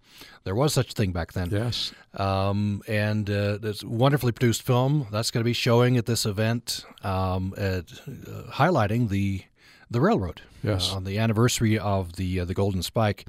There 0.44 0.55
was 0.55 0.72
such 0.72 0.90
a 0.90 0.92
thing 0.92 1.12
back 1.12 1.33
then. 1.33 1.51
Yes. 1.51 1.92
Um, 2.14 2.83
and 2.88 3.29
uh, 3.29 3.59
this 3.59 3.85
wonderfully 3.85 4.33
produced 4.33 4.62
film 4.62 5.07
that's 5.11 5.31
going 5.31 5.42
to 5.42 5.48
be 5.48 5.53
showing 5.53 5.96
at 5.96 6.07
this 6.07 6.24
event, 6.24 6.85
um, 7.03 7.55
at, 7.57 7.92
uh, 8.07 8.51
highlighting 8.53 9.09
the 9.09 9.42
the 9.90 10.01
railroad. 10.01 10.42
Yes. 10.62 10.92
Uh, 10.92 10.96
on 10.96 11.05
the 11.05 11.18
anniversary 11.18 11.79
of 11.79 12.14
the 12.14 12.40
uh, 12.40 12.44
the 12.44 12.55
Golden 12.55 12.83
Spike, 12.83 13.27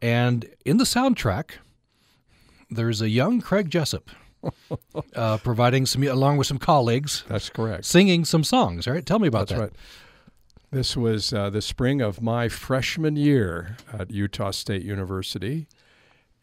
and 0.00 0.46
in 0.64 0.76
the 0.78 0.84
soundtrack, 0.84 1.52
there's 2.70 3.00
a 3.00 3.08
young 3.08 3.40
Craig 3.40 3.70
Jessop. 3.70 4.10
uh, 5.16 5.38
providing 5.38 5.86
some, 5.86 6.04
along 6.04 6.36
with 6.36 6.46
some 6.46 6.58
colleagues. 6.58 7.24
That's 7.26 7.48
correct. 7.48 7.84
Singing 7.84 8.24
some 8.24 8.44
songs. 8.44 8.86
Right? 8.86 9.04
Tell 9.04 9.18
me 9.18 9.26
about 9.26 9.48
That's 9.48 9.58
that. 9.58 9.60
right. 9.60 9.72
This 10.70 10.96
was 10.96 11.32
uh, 11.32 11.50
the 11.50 11.62
spring 11.62 12.00
of 12.00 12.20
my 12.20 12.48
freshman 12.48 13.16
year 13.16 13.76
at 13.92 14.10
Utah 14.10 14.50
State 14.50 14.82
University. 14.82 15.68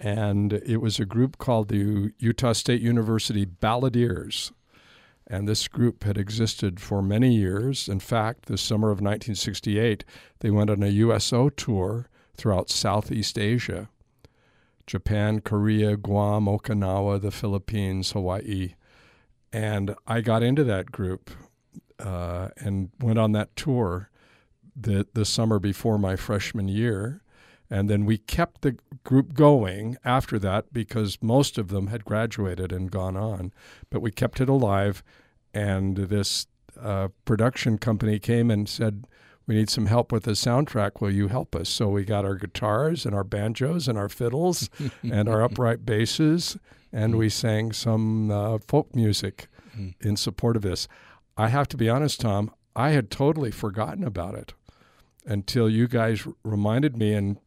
And 0.03 0.51
it 0.51 0.77
was 0.77 0.99
a 0.99 1.05
group 1.05 1.37
called 1.37 1.69
the 1.69 2.11
Utah 2.19 2.51
State 2.51 2.81
University 2.81 3.45
Balladeers. 3.45 4.51
And 5.25 5.47
this 5.47 5.69
group 5.69 6.03
had 6.03 6.17
existed 6.17 6.81
for 6.81 7.01
many 7.01 7.33
years. 7.33 7.87
In 7.87 8.01
fact, 8.01 8.47
the 8.47 8.57
summer 8.57 8.89
of 8.89 8.97
1968, 8.99 10.03
they 10.39 10.51
went 10.51 10.69
on 10.69 10.83
a 10.83 10.87
USO 10.87 11.47
tour 11.47 12.09
throughout 12.35 12.69
Southeast 12.69 13.39
Asia 13.39 13.89
Japan, 14.85 15.39
Korea, 15.39 15.95
Guam, 15.95 16.45
Okinawa, 16.45 17.21
the 17.21 17.31
Philippines, 17.31 18.11
Hawaii. 18.11 18.75
And 19.53 19.95
I 20.05 20.19
got 20.19 20.43
into 20.43 20.65
that 20.65 20.91
group 20.91 21.31
uh, 21.99 22.49
and 22.57 22.89
went 22.99 23.17
on 23.17 23.31
that 23.31 23.55
tour 23.55 24.09
the, 24.75 25.07
the 25.13 25.23
summer 25.23 25.57
before 25.59 25.97
my 25.97 26.17
freshman 26.17 26.67
year. 26.67 27.22
And 27.73 27.89
then 27.89 28.05
we 28.05 28.19
kept 28.19 28.61
the 28.61 28.77
group 29.03 29.33
going 29.33 29.97
after 30.05 30.37
that 30.37 30.71
because 30.71 31.17
most 31.23 31.57
of 31.57 31.69
them 31.69 31.87
had 31.87 32.05
graduated 32.05 32.71
and 32.71 32.91
gone 32.91 33.17
on. 33.17 33.51
But 33.89 34.03
we 34.03 34.11
kept 34.11 34.39
it 34.39 34.47
alive. 34.47 35.01
And 35.55 35.97
this 35.97 36.45
uh, 36.79 37.07
production 37.25 37.79
company 37.79 38.19
came 38.19 38.51
and 38.51 38.69
said, 38.69 39.07
We 39.47 39.55
need 39.55 39.71
some 39.71 39.87
help 39.87 40.11
with 40.11 40.25
the 40.25 40.33
soundtrack. 40.33 41.01
Will 41.01 41.09
you 41.09 41.29
help 41.29 41.55
us? 41.55 41.67
So 41.67 41.89
we 41.89 42.05
got 42.05 42.25
our 42.25 42.35
guitars 42.35 43.07
and 43.07 43.15
our 43.15 43.23
banjos 43.23 43.87
and 43.87 43.97
our 43.97 44.09
fiddles 44.09 44.69
and 45.01 45.27
our 45.27 45.41
upright 45.41 45.83
basses. 45.83 46.59
And 46.91 47.15
we 47.15 47.27
sang 47.27 47.71
some 47.71 48.29
uh, 48.29 48.59
folk 48.59 48.93
music 48.95 49.47
in 49.99 50.15
support 50.15 50.55
of 50.55 50.61
this. 50.61 50.87
I 51.37 51.47
have 51.47 51.67
to 51.69 51.77
be 51.77 51.89
honest, 51.89 52.21
Tom, 52.21 52.51
I 52.75 52.91
had 52.91 53.09
totally 53.09 53.49
forgotten 53.49 54.03
about 54.03 54.35
it 54.35 54.53
until 55.25 55.67
you 55.67 55.87
guys 55.87 56.27
reminded 56.43 56.97
me 56.97 57.13
and 57.13 57.39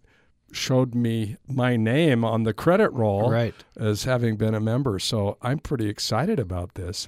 showed 0.57 0.95
me 0.95 1.37
my 1.47 1.77
name 1.77 2.25
on 2.25 2.43
the 2.43 2.53
credit 2.53 2.91
roll 2.93 3.31
Right. 3.31 3.55
as 3.77 4.05
having 4.05 4.37
been 4.37 4.55
a 4.55 4.61
member. 4.61 4.99
So 4.99 5.37
I'm 5.43 5.59
pretty 5.59 5.89
excited 5.89 6.39
about 6.39 6.75
this. 6.75 7.07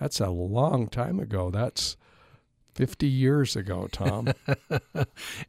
That's 0.00 0.20
a 0.20 0.30
long 0.30 0.88
time 0.88 1.18
ago. 1.20 1.50
That's 1.50 1.96
50 2.74 3.06
years 3.06 3.56
ago, 3.56 3.88
Tom. 3.90 4.28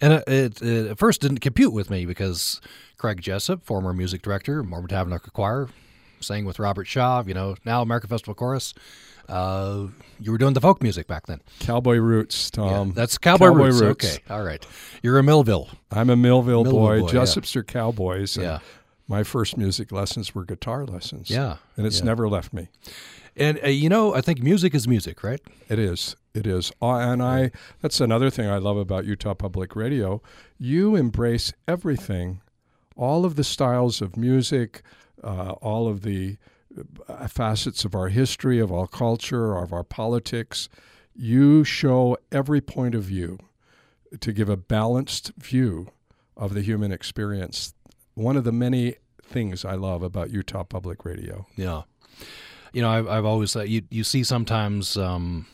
and 0.02 0.14
it, 0.14 0.24
it, 0.28 0.62
it 0.62 0.92
at 0.92 0.98
first 0.98 1.22
didn't 1.22 1.40
compute 1.40 1.74
with 1.74 1.90
me 1.90 2.06
because 2.06 2.62
Craig 2.98 3.22
Jessop, 3.22 3.64
former 3.64 3.92
music 3.94 4.22
director, 4.22 4.64
Mormon 4.64 4.88
Tabernacle 4.90 5.32
Choir, 5.34 5.68
sang 6.20 6.46
with 6.46 6.60
Robert 6.60 6.86
Shaw, 6.88 7.24
you 7.28 7.34
know, 7.34 7.56
now 7.66 7.82
American 7.82 8.10
Festival 8.10 8.34
Chorus. 8.36 8.74
Uh, 9.28 9.88
you 10.20 10.32
were 10.32 10.38
doing 10.38 10.54
the 10.54 10.62
folk 10.62 10.82
music 10.82 11.08
back 11.08 11.28
then. 11.28 11.42
Cowboy 11.60 11.98
roots, 11.98 12.50
Tom. 12.50 12.92
That's 12.94 13.18
Cowboy, 13.18 13.48
roots. 13.50 13.82
Okay, 13.82 14.18
all 14.30 14.44
right. 14.44 14.66
You're 15.04 15.20
a 15.20 15.24
Millville. 15.24 15.70
I'm 15.92 16.10
a 16.10 16.16
Millville, 16.16 16.64
Millville 16.64 16.72
boy. 16.80 17.00
boy, 17.02 17.08
yeah. 17.08 17.14
Jessops 17.22 17.56
are 17.56 17.64
cowboys. 17.64 18.38
Yeah. 18.38 18.60
My 19.08 19.24
first 19.24 19.58
music 19.58 19.92
lessons 19.92 20.36
were 20.36 20.44
guitar 20.44 20.86
lessons. 20.86 21.30
Yeah, 21.30 21.58
And 21.78 21.86
it's 21.86 22.00
yeah. 22.00 22.06
never 22.06 22.28
left 22.28 22.52
me. 22.54 22.68
And 23.36 23.60
uh, 23.64 23.68
you 23.68 23.90
know, 23.90 24.14
I 24.16 24.22
think 24.22 24.42
music 24.42 24.74
is 24.74 24.88
music, 24.88 25.24
right? 25.24 25.40
It 25.70 25.80
is. 25.80 26.16
It 26.34 26.48
is. 26.48 26.72
Uh, 26.82 26.96
and 26.98 27.22
I 27.24 27.52
that's 27.82 28.02
another 28.02 28.30
thing 28.30 28.50
I 28.50 28.58
love 28.58 28.78
about 28.78 29.06
Utah 29.06 29.34
Public 29.34 29.76
Radio. 29.76 30.22
You 30.58 30.96
embrace 30.96 31.54
everything, 31.68 32.42
all 32.96 33.26
of 33.26 33.36
the 33.36 33.44
styles 33.44 34.02
of 34.02 34.18
music, 34.18 34.82
uh, 35.24 35.52
all 35.62 35.88
of 35.88 36.02
the 36.02 36.38
facets 37.28 37.86
of 37.86 37.96
our 37.96 38.10
history, 38.10 38.60
of 38.60 38.72
our 38.72 38.88
culture, 38.88 39.56
of 39.58 39.72
our 39.74 39.84
politics. 39.84 40.70
You 41.16 41.64
show 41.64 42.18
every 42.32 42.62
point 42.62 42.94
of 42.96 43.04
view 43.04 43.40
to 44.20 44.32
give 44.32 44.50
a 44.50 44.58
balanced 44.58 45.32
view 45.38 45.88
of 46.36 46.54
the 46.54 46.62
human 46.62 46.92
experience. 46.92 47.74
One 48.14 48.38
of 48.38 48.44
the 48.44 48.52
many 48.52 48.96
things 49.24 49.66
I 49.66 49.74
love 49.76 50.04
about 50.04 50.30
Utah 50.32 50.64
Public 50.64 51.04
Radio. 51.06 51.48
Yeah. 51.56 51.84
You 52.74 52.82
know, 52.82 52.90
I've, 52.90 53.08
I've 53.08 53.26
always 53.26 53.56
uh, 53.56 53.62
you 53.64 53.82
you 53.90 54.04
see 54.04 54.24
sometimes, 54.24 54.96
um, 54.98 55.48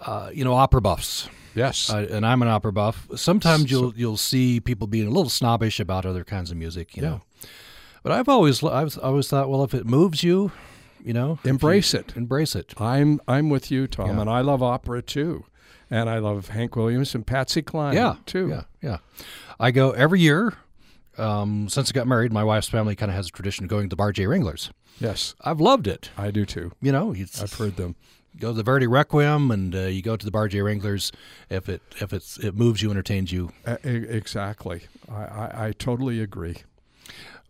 uh, 0.00 0.30
you 0.32 0.44
know, 0.44 0.54
opera 0.54 0.80
buffs. 0.80 1.28
Yes. 1.54 1.90
uh, 1.90 2.06
and 2.10 2.24
I'm 2.24 2.40
an 2.42 2.48
opera 2.48 2.72
buff. 2.72 3.08
Sometimes 3.16 3.70
you'll 3.70 3.92
you'll 3.96 4.16
see 4.16 4.60
people 4.60 4.86
being 4.86 5.06
a 5.08 5.10
little 5.10 5.30
snobbish 5.30 5.80
about 5.80 6.06
other 6.06 6.22
kinds 6.24 6.50
of 6.50 6.56
music, 6.56 6.96
you 6.96 7.02
Yeah. 7.02 7.08
know. 7.08 7.22
But 8.02 8.12
I've 8.12 8.28
always 8.28 8.62
I've 8.62 8.96
always 8.98 9.28
thought, 9.28 9.48
well, 9.50 9.64
if 9.64 9.74
it 9.74 9.86
moves 9.86 10.22
you, 10.22 10.52
you 11.04 11.12
know, 11.12 11.32
if 11.40 11.44
you- 11.44 11.50
Embrace 11.50 11.94
it. 11.94 12.12
embrace 12.16 12.54
it. 12.54 12.74
I'm 12.80 13.20
I'm 13.28 13.50
with 13.50 13.70
you, 13.70 13.86
Tom, 13.86 14.06
Yeah. 14.16 14.20
and 14.20 14.30
I 14.30 14.40
love 14.40 14.62
opera 14.62 15.02
too, 15.02 15.44
and 15.90 16.08
I 16.08 16.18
love 16.18 16.48
Hank 16.48 16.76
Williams 16.76 17.14
and 17.14 17.26
Patsy 17.26 17.62
Cline 17.62 17.94
yeah, 17.94 18.16
too. 18.26 18.48
Yeah, 18.48 18.62
yeah. 18.82 18.98
I 19.60 19.70
go 19.70 19.90
every 19.92 20.20
year. 20.20 20.54
Um, 21.16 21.68
since 21.68 21.90
I 21.90 21.92
got 21.92 22.06
married, 22.06 22.32
my 22.32 22.44
wife's 22.44 22.68
family 22.68 22.94
kind 22.94 23.10
of 23.10 23.16
has 23.16 23.26
a 23.26 23.30
tradition 23.32 23.64
of 23.64 23.68
going 23.70 23.86
to 23.86 23.88
the 23.88 23.96
Bar 23.96 24.12
J 24.12 24.26
Wranglers. 24.28 24.70
Yes, 25.00 25.34
I've 25.40 25.60
loved 25.60 25.88
it. 25.88 26.10
I 26.16 26.30
do 26.30 26.46
too. 26.46 26.70
You 26.80 26.92
know, 26.92 27.12
it's, 27.12 27.42
I've 27.42 27.52
heard 27.54 27.74
them. 27.76 27.96
go 28.38 28.50
to 28.50 28.54
the 28.56 28.62
Verdi 28.62 28.86
Requiem 28.86 29.50
and 29.50 29.74
uh, 29.74 29.78
you 29.80 30.00
go 30.00 30.16
to 30.16 30.24
the 30.24 30.30
Bar 30.30 30.46
J 30.46 30.60
Wranglers 30.62 31.10
if 31.50 31.68
it 31.68 31.82
if 32.00 32.12
it's 32.12 32.38
it 32.38 32.54
moves 32.54 32.82
you, 32.82 32.90
entertains 32.92 33.32
you. 33.32 33.50
Uh, 33.66 33.78
exactly. 33.82 34.82
I, 35.10 35.22
I, 35.24 35.66
I, 35.66 35.72
totally 35.72 36.20
agree. 36.20 36.58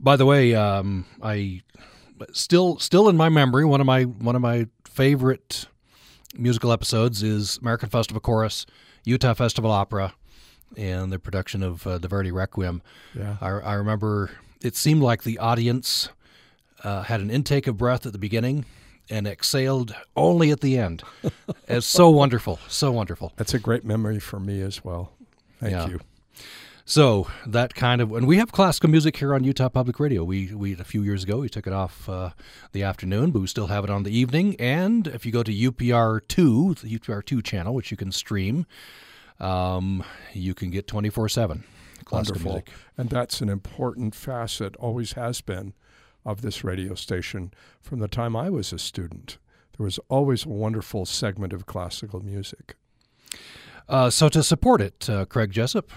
By 0.01 0.17
the 0.17 0.27
way, 0.27 0.55
um, 0.55 1.07
I 1.23 1.63
still 2.33 2.79
still 2.79 3.09
in 3.09 3.17
my 3.17 3.29
memory 3.29 3.65
one 3.65 3.81
of 3.81 3.87
my 3.87 4.05
one 4.05 4.37
of 4.37 4.43
my 4.43 4.67
favorite 4.85 5.67
musical 6.35 6.73
episodes 6.73 7.23
is 7.23 7.59
American 7.59 7.89
Festival 7.89 8.21
Chorus, 8.21 8.67
Utah 9.05 9.35
Festival 9.35 9.71
Opera, 9.71 10.15
and 10.77 11.13
the 11.13 11.19
production 11.19 11.63
of 11.63 11.87
uh, 11.87 11.99
the 11.99 12.09
Verdi 12.09 12.31
Requiem. 12.31 12.83
Yeah. 13.15 13.37
I, 13.41 13.49
I 13.49 13.75
remember 13.75 14.31
it 14.61 14.77
seemed 14.77 15.03
like 15.03 15.23
the 15.23 15.39
audience 15.39 16.09
uh, 16.85 17.03
had 17.03 17.21
an 17.21 17.31
intake 17.31 17.67
of 17.67 17.77
breath 17.77 18.07
at 18.07 18.13
the 18.13 18.19
beginning 18.19 18.65
and 19.11 19.27
exhaled 19.27 19.95
only 20.17 20.51
at 20.51 20.61
the 20.61 20.79
end. 20.79 21.03
it's 21.69 21.87
so 21.87 22.11
wonderful, 22.11 22.59
so 22.69 22.91
wonderful. 22.91 23.33
That's 23.37 23.55
a 23.55 23.59
great 23.59 23.85
memory 23.85 24.21
for 24.21 24.39
me 24.39 24.61
as 24.61 24.85
well. 24.85 25.13
Thank 25.61 25.73
yeah. 25.73 25.89
you. 25.89 26.01
So 26.89 27.27
that 27.45 27.75
kind 27.75 28.01
of, 28.01 28.13
and 28.13 28.27
we 28.27 28.39
have 28.39 28.51
classical 28.51 28.89
music 28.89 29.19
here 29.19 29.35
on 29.35 29.45
Utah 29.45 29.69
Public 29.69 30.01
Radio. 30.01 30.25
We 30.25 30.55
we 30.55 30.73
a 30.73 30.85
few 30.85 31.03
years 31.03 31.23
ago 31.23 31.37
we 31.41 31.51
took 31.51 31.67
it 31.67 31.73
off 31.75 32.09
uh, 32.09 32.31
the 32.73 32.83
afternoon, 32.83 33.31
but 33.31 33.41
we 33.41 33.47
still 33.47 33.67
have 33.67 33.85
it 33.85 33.91
on 33.91 34.05
the 34.05 34.11
evening. 34.11 34.57
And 34.59 35.07
if 35.07 35.27
you 35.27 35.31
go 35.31 35.43
to 35.43 35.53
UPR 35.53 36.27
two, 36.29 36.77
the 36.81 36.99
UPR 36.99 37.23
two 37.23 37.43
channel, 37.43 37.75
which 37.75 37.91
you 37.91 37.99
can 37.99 38.11
stream, 38.11 38.65
um, 39.39 40.03
you 40.33 40.55
can 40.55 40.71
get 40.71 40.87
twenty 40.87 41.11
four 41.11 41.29
seven 41.29 41.65
classical 42.07 42.37
Wonderful. 42.37 42.53
music. 42.53 42.71
And 42.97 43.11
that's 43.11 43.43
an 43.43 43.51
important 43.51 44.15
facet, 44.15 44.75
always 44.77 45.13
has 45.13 45.43
been, 45.43 45.75
of 46.25 46.41
this 46.41 46.65
radio 46.65 46.95
station 46.95 47.53
from 47.83 47.99
the 47.99 48.09
time 48.09 48.35
I 48.35 48.49
was 48.49 48.73
a 48.73 48.79
student. 48.79 49.37
There 49.77 49.85
was 49.85 50.01
always 50.09 50.47
a 50.47 50.49
wonderful 50.49 51.05
segment 51.05 51.53
of 51.53 51.67
classical 51.67 52.21
music. 52.21 52.77
Uh, 53.89 54.11
so 54.11 54.29
to 54.29 54.43
support 54.43 54.81
it, 54.81 55.09
uh, 55.09 55.25
Craig 55.25 55.51
Jessop, 55.53 55.91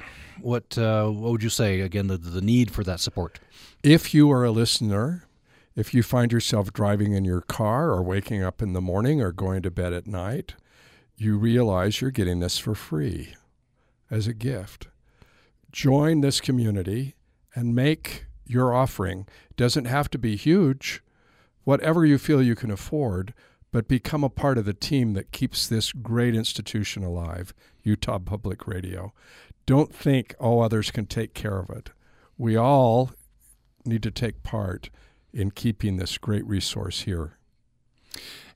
what 0.43 0.77
uh, 0.77 1.07
what 1.07 1.31
would 1.31 1.43
you 1.43 1.49
say 1.49 1.81
again? 1.81 2.07
The 2.07 2.17
the 2.17 2.41
need 2.41 2.71
for 2.71 2.83
that 2.83 2.99
support. 2.99 3.39
If 3.83 4.13
you 4.13 4.31
are 4.31 4.43
a 4.43 4.51
listener, 4.51 5.27
if 5.75 5.93
you 5.93 6.03
find 6.03 6.31
yourself 6.31 6.73
driving 6.73 7.13
in 7.13 7.25
your 7.25 7.41
car 7.41 7.91
or 7.91 8.03
waking 8.03 8.43
up 8.43 8.61
in 8.61 8.73
the 8.73 8.81
morning 8.81 9.21
or 9.21 9.31
going 9.31 9.61
to 9.63 9.71
bed 9.71 9.93
at 9.93 10.07
night, 10.07 10.55
you 11.15 11.37
realize 11.37 12.01
you're 12.01 12.11
getting 12.11 12.39
this 12.39 12.57
for 12.57 12.75
free 12.75 13.35
as 14.09 14.27
a 14.27 14.33
gift. 14.33 14.87
Join 15.71 16.21
this 16.21 16.41
community 16.41 17.15
and 17.55 17.73
make 17.73 18.25
your 18.45 18.73
offering. 18.73 19.27
Doesn't 19.55 19.85
have 19.85 20.09
to 20.09 20.17
be 20.17 20.35
huge, 20.35 21.01
whatever 21.63 22.05
you 22.05 22.17
feel 22.17 22.41
you 22.41 22.55
can 22.55 22.71
afford, 22.71 23.33
but 23.71 23.87
become 23.87 24.23
a 24.23 24.29
part 24.29 24.57
of 24.57 24.65
the 24.65 24.73
team 24.73 25.13
that 25.13 25.31
keeps 25.31 25.67
this 25.67 25.93
great 25.93 26.35
institution 26.35 27.03
alive, 27.03 27.53
Utah 27.83 28.19
Public 28.19 28.67
Radio. 28.67 29.13
Don't 29.65 29.93
think, 29.93 30.35
oh, 30.39 30.59
others 30.59 30.91
can 30.91 31.05
take 31.05 31.33
care 31.33 31.59
of 31.59 31.69
it. 31.69 31.91
We 32.37 32.55
all 32.55 33.11
need 33.85 34.03
to 34.03 34.11
take 34.11 34.43
part 34.43 34.89
in 35.33 35.51
keeping 35.51 35.97
this 35.97 36.17
great 36.17 36.45
resource 36.45 37.01
here. 37.01 37.37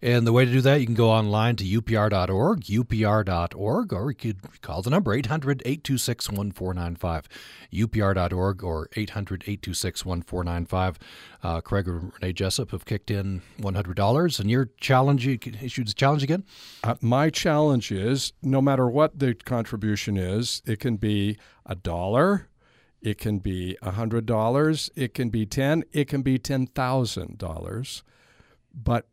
And 0.02 0.28
the 0.28 0.34
way 0.34 0.46
to 0.46 0.52
do 0.52 0.62
that, 0.62 0.80
you 0.82 0.86
can 0.86 0.94
go 0.96 1.10
online 1.10 1.56
to 1.56 1.63
upr.org, 1.63 2.62
upr.org, 2.62 3.94
or 3.94 4.12
you 4.12 4.15
could 4.15 4.62
call 4.62 4.82
the 4.82 4.89
number 4.89 5.13
800 5.13 5.62
826 5.65 6.30
1495. 6.30 7.28
upr.org 7.74 8.63
or 8.63 8.89
800 8.96 9.44
826 9.44 10.06
1495. 10.06 11.00
Uh, 11.41 11.62
Craig 11.62 11.88
and 11.88 12.13
Renee 12.13 12.34
Jessop 12.34 12.72
have 12.72 12.86
kicked 12.86 13.10
in 13.10 13.41
$100. 13.60 14.39
And 14.39 14.52
your 14.52 14.70
challenge, 14.80 15.26
you 15.26 15.39
issued 15.62 15.88
the 15.88 15.94
challenge 15.94 16.24
again? 16.24 16.44
Uh, 16.84 16.96
my 17.02 17.30
challenge 17.30 17.91
is 17.91 18.34
no 18.44 18.62
matter 18.62 18.88
what 18.88 19.18
the 19.18 19.34
contribution 19.34 20.18
is, 20.18 20.62
it 20.65 20.80
can 20.80 20.98
be 20.98 21.38
a 21.65 21.76
dollar. 21.76 22.50
It 23.02 23.18
can 23.20 23.38
be 23.38 23.78
a 23.84 23.91
hundred 23.91 24.26
dollars. 24.26 24.89
It 24.96 25.13
can 25.13 25.30
be 25.30 25.46
ten. 25.46 25.84
It 25.94 26.08
can 26.08 26.24
be 26.24 26.39
ten 26.39 26.65
thousand 26.65 27.38
dollars. 27.38 28.04
But 28.74 29.06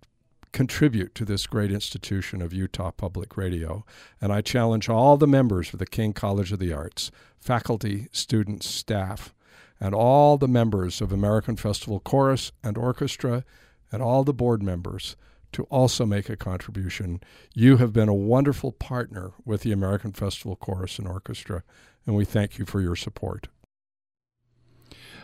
contribute 0.52 1.14
to 1.14 1.24
this 1.24 1.46
great 1.46 1.72
institution 1.72 2.42
of 2.42 2.52
Utah 2.52 2.90
Public 2.90 3.36
Radio. 3.36 3.84
And 4.20 4.32
I 4.32 4.40
challenge 4.40 4.88
all 4.88 5.16
the 5.16 5.26
members 5.26 5.72
of 5.72 5.78
the 5.78 5.86
Caine 5.86 6.12
College 6.12 6.52
of 6.52 6.58
the 6.58 6.72
Arts, 6.72 7.10
faculty, 7.40 8.08
students, 8.12 8.68
staff, 8.68 9.34
and 9.80 9.94
all 9.94 10.38
the 10.38 10.48
members 10.48 11.00
of 11.00 11.10
American 11.10 11.56
Festival 11.56 11.98
Chorus 11.98 12.52
and 12.62 12.78
Orchestra, 12.78 13.44
and 13.90 14.02
all 14.02 14.24
the 14.24 14.32
board 14.32 14.62
members 14.62 15.16
to 15.52 15.64
also 15.64 16.06
make 16.06 16.28
a 16.28 16.36
contribution. 16.36 17.20
You 17.54 17.78
have 17.78 17.92
been 17.92 18.08
a 18.08 18.14
wonderful 18.14 18.72
partner 18.72 19.32
with 19.44 19.62
the 19.62 19.72
American 19.72 20.12
Festival 20.12 20.56
Chorus 20.56 20.98
and 20.98 21.08
Orchestra, 21.08 21.62
and 22.06 22.16
we 22.16 22.24
thank 22.24 22.58
you 22.58 22.64
for 22.64 22.80
your 22.80 22.96
support. 22.96 23.48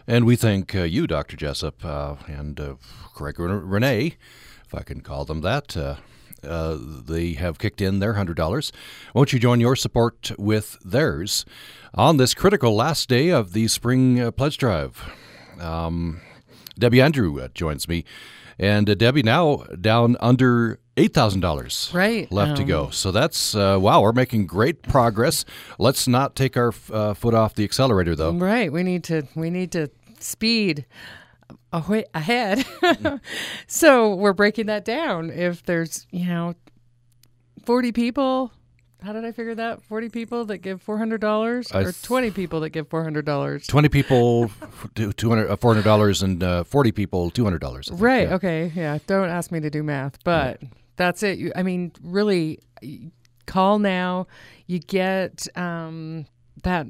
And 0.09 0.25
we 0.25 0.35
thank 0.35 0.75
uh, 0.75 0.83
you, 0.83 1.07
Dr. 1.07 1.37
Jessop, 1.37 1.85
uh, 1.85 2.16
and 2.27 2.59
uh, 2.59 2.75
Craig 3.14 3.38
Renee 3.38 4.16
if 4.68 4.75
I 4.75 4.83
can 4.83 5.01
call 5.01 5.25
them 5.25 5.40
that. 5.40 5.77
Uh, 5.77 5.97
uh, 6.44 6.77
they 6.79 7.33
have 7.33 7.59
kicked 7.59 7.81
in 7.81 7.99
their 7.99 8.14
$100. 8.14 8.73
Won't 9.14 9.33
you 9.33 9.38
join 9.38 9.61
your 9.61 9.75
support 9.75 10.31
with 10.38 10.79
theirs 10.85 11.44
on 11.94 12.18
this 12.18 12.35
critical 12.35 12.77
last 12.77 13.09
day 13.09 13.31
of 13.31 13.55
the 13.55 13.66
spring 13.66 14.21
uh, 14.21 14.31
pledge 14.31 14.59
drive? 14.59 15.03
Um, 15.59 16.21
Debbie 16.79 17.01
Andrew 17.01 17.40
uh, 17.40 17.49
joins 17.55 17.88
me. 17.88 18.05
And 18.59 18.90
uh, 18.90 18.94
Debbie, 18.94 19.23
now 19.23 19.64
down 19.81 20.16
under 20.21 20.81
$8,000 20.97 21.94
right. 21.94 22.31
left 22.31 22.51
um, 22.51 22.57
to 22.57 22.64
go. 22.64 22.90
So 22.90 23.11
that's, 23.11 23.55
uh, 23.55 23.79
wow, 23.81 24.03
we're 24.03 24.12
making 24.12 24.47
great 24.47 24.83
progress. 24.83 25.44
Let's 25.79 26.07
not 26.07 26.37
take 26.37 26.57
our 26.57 26.73
foot 26.73 27.35
off 27.35 27.55
the 27.55 27.64
accelerator, 27.64 28.14
though. 28.14 28.33
Right. 28.33 28.71
We 28.71 28.83
need 28.83 29.05
to, 29.05 29.27
we 29.35 29.49
need 29.49 29.73
to 29.73 29.90
speed 30.21 30.87
ahead. 31.73 32.65
so 33.67 34.15
we're 34.15 34.33
breaking 34.33 34.67
that 34.67 34.85
down. 34.85 35.31
If 35.31 35.63
there's, 35.65 36.07
you 36.11 36.27
know, 36.27 36.55
40 37.65 37.93
people, 37.93 38.53
how 39.03 39.13
did 39.13 39.25
I 39.25 39.33
figure 39.33 39.55
that? 39.55 39.83
40 39.83 40.09
people 40.09 40.45
that 40.47 40.59
give 40.59 40.85
$400 40.85 41.75
or 41.75 41.93
20 41.93 42.31
people 42.31 42.61
that 42.61 42.71
give 42.71 42.89
$400? 42.89 43.67
20 43.67 43.89
people, 43.89 44.51
200 44.95 45.49
$400 45.49 46.23
and 46.23 46.43
uh, 46.43 46.65
40 46.65 46.93
people, 46.93 47.31
$200. 47.31 48.01
right. 48.01 48.29
Yeah. 48.29 48.35
Okay. 48.35 48.73
Yeah. 48.75 48.99
Don't 49.07 49.29
ask 49.29 49.53
me 49.53 49.61
to 49.61 49.71
do 49.71 49.83
math, 49.83 50.23
but 50.25 50.59
yeah. 50.63 50.69
that's 50.97 51.23
it. 51.23 51.39
You, 51.39 51.53
I 51.55 51.63
mean, 51.63 51.93
really, 52.03 52.61
call 53.47 53.79
now. 53.79 54.27
You 54.67 54.79
get 54.79 55.47
um, 55.57 56.27
that 56.63 56.87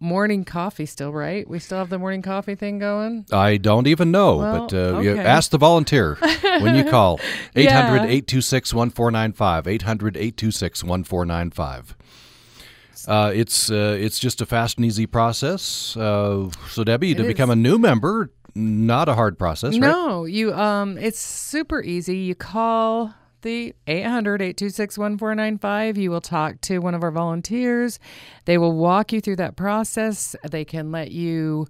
morning 0.00 0.44
coffee 0.44 0.86
still, 0.86 1.12
right? 1.12 1.46
We 1.46 1.58
still 1.58 1.78
have 1.78 1.90
the 1.90 1.98
morning 1.98 2.22
coffee 2.22 2.54
thing 2.54 2.78
going? 2.78 3.26
I 3.30 3.58
don't 3.58 3.86
even 3.86 4.10
know, 4.10 4.36
well, 4.36 4.66
but 4.66 4.74
uh, 4.74 4.98
okay. 4.98 5.18
ask 5.18 5.50
the 5.50 5.58
volunteer 5.58 6.16
when 6.42 6.74
you 6.74 6.84
call 6.84 7.20
800 7.54 7.98
826 7.98 8.74
1495. 8.74 9.68
800 9.68 10.16
826 10.16 10.84
1495. 10.84 11.96
Uh, 13.06 13.32
it's 13.34 13.70
uh, 13.70 13.96
it's 13.98 14.18
just 14.18 14.40
a 14.40 14.46
fast 14.46 14.76
and 14.76 14.84
easy 14.86 15.06
process. 15.06 15.96
Uh, 15.96 16.50
so 16.68 16.84
Debbie, 16.84 17.12
it 17.12 17.16
to 17.16 17.22
is. 17.22 17.28
become 17.28 17.48
a 17.50 17.56
new 17.56 17.78
member, 17.78 18.30
not 18.54 19.08
a 19.08 19.14
hard 19.14 19.38
process, 19.38 19.72
right? 19.72 19.80
No, 19.80 20.24
you 20.24 20.52
um, 20.52 20.98
it's 20.98 21.18
super 21.18 21.82
easy. 21.82 22.16
You 22.18 22.34
call 22.34 23.14
the 23.42 23.74
800 23.86 24.42
826 24.42 24.98
1495. 24.98 25.98
You 25.98 26.10
will 26.10 26.20
talk 26.20 26.60
to 26.62 26.78
one 26.78 26.94
of 26.94 27.02
our 27.02 27.10
volunteers. 27.10 27.98
They 28.44 28.58
will 28.58 28.72
walk 28.72 29.12
you 29.12 29.20
through 29.20 29.36
that 29.36 29.56
process. 29.56 30.36
They 30.48 30.64
can 30.64 30.92
let 30.92 31.10
you. 31.10 31.66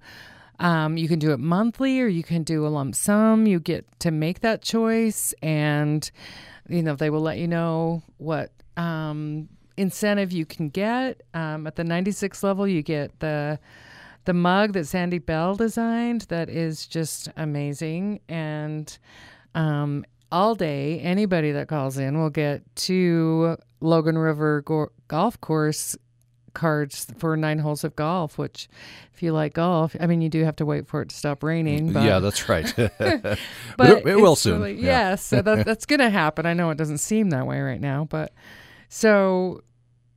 Um, 0.59 0.99
you 0.99 1.09
can 1.09 1.19
do 1.19 1.33
it 1.33 1.41
monthly 1.41 2.03
or 2.03 2.07
you 2.07 2.23
can 2.23 2.43
do 2.43 2.67
a 2.67 2.69
lump 2.69 2.95
sum. 2.95 3.47
You 3.47 3.61
get 3.61 3.87
to 4.01 4.11
make 4.11 4.41
that 4.41 4.61
choice, 4.61 5.33
and 5.43 6.09
you 6.69 6.83
know 6.83 6.95
they 6.95 7.09
will 7.09 7.23
let 7.23 7.39
you 7.39 7.49
know 7.49 8.03
what 8.19 8.53
um, 8.77 9.49
incentive 9.77 10.33
you 10.33 10.45
can 10.45 10.69
get. 10.69 11.23
Um, 11.33 11.67
at 11.67 11.77
the 11.77 11.85
96 11.85 12.43
level, 12.43 12.69
you 12.69 12.83
get 12.83 13.19
the 13.21 13.59
the 14.27 14.35
mug 14.35 14.75
that 14.75 14.87
Sandy 14.87 15.19
Bell 15.19 15.55
designed. 15.55 16.23
That 16.29 16.49
is 16.51 16.87
just 16.87 17.29
amazing, 17.37 18.21
and 18.29 18.97
um, 19.55 20.05
all 20.33 20.55
day. 20.55 21.01
Anybody 21.01 21.53
that 21.53 21.69
calls 21.69 21.99
in 21.99 22.19
will 22.19 22.31
get 22.31 22.63
two 22.77 23.57
Logan 23.81 24.19
River 24.19 24.63
go- 24.63 24.93
golf 25.09 25.41
course 25.41 25.97
cards 26.53 27.07
for 27.19 27.37
nine 27.37 27.59
holes 27.59 27.85
of 27.85 27.95
golf. 27.97 28.39
Which, 28.39 28.69
if 29.15 29.23
you 29.23 29.33
like 29.33 29.55
golf, 29.55 29.95
I 30.01 30.07
mean, 30.07 30.21
you 30.21 30.29
do 30.29 30.45
have 30.45 30.57
to 30.57 30.67
wait 30.67 30.87
for 30.87 31.03
it 31.03 31.11
to 31.11 31.17
stop 31.17 31.43
raining. 31.43 31.93
But, 31.93 32.05
yeah, 32.05 32.19
that's 32.19 32.49
right. 32.49 32.73
but, 32.77 32.99
it, 32.99 34.07
it 34.07 34.17
will 34.17 34.37
soon. 34.37 34.61
Really, 34.61 34.75
yeah. 34.75 35.11
Yes, 35.11 35.25
so 35.25 35.43
that, 35.43 35.67
that's 35.67 35.87
going 35.87 36.01
to 36.01 36.11
happen. 36.11 36.47
I 36.47 36.55
know 36.55 36.71
it 36.71 36.79
doesn't 36.79 36.99
seem 36.99 37.31
that 37.31 37.47
way 37.47 37.61
right 37.61 37.81
now, 37.81 38.07
but 38.11 38.33
so 38.89 39.63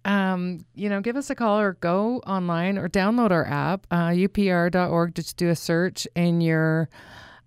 um, 0.05 0.65
you 0.75 0.89
know, 0.89 1.01
give 1.01 1.15
us 1.15 1.29
a 1.29 1.35
call 1.35 1.59
or 1.59 1.73
go 1.73 2.17
online 2.27 2.77
or 2.77 2.89
download 2.89 3.31
our 3.31 3.45
app, 3.45 3.87
uh, 3.89 4.09
upr.org. 4.09 5.15
Just 5.15 5.37
do 5.37 5.49
a 5.49 5.55
search 5.55 6.07
in 6.15 6.41
your 6.41 6.89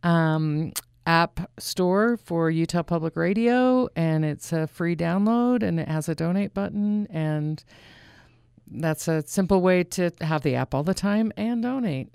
um, 0.03 0.73
app 1.07 1.51
store 1.59 2.17
for 2.17 2.51
Utah 2.51 2.83
Public 2.83 3.17
Radio, 3.17 3.89
and 3.97 4.25
it's 4.25 4.53
a 4.53 4.67
free 4.67 4.97
download, 4.97 5.63
and 5.63 5.81
it 5.81 5.89
has 5.89 6.09
a 6.09 6.15
donate 6.15 6.53
button, 6.53 7.07
and 7.11 7.63
that's 8.71 9.09
a 9.09 9.23
simple 9.27 9.61
way 9.61 9.85
to 9.85 10.11
have 10.21 10.43
the 10.43 10.55
app 10.57 10.75
all 10.75 10.83
the 10.83 10.95
time 10.95 11.33
and 11.37 11.63
donate. 11.63 12.09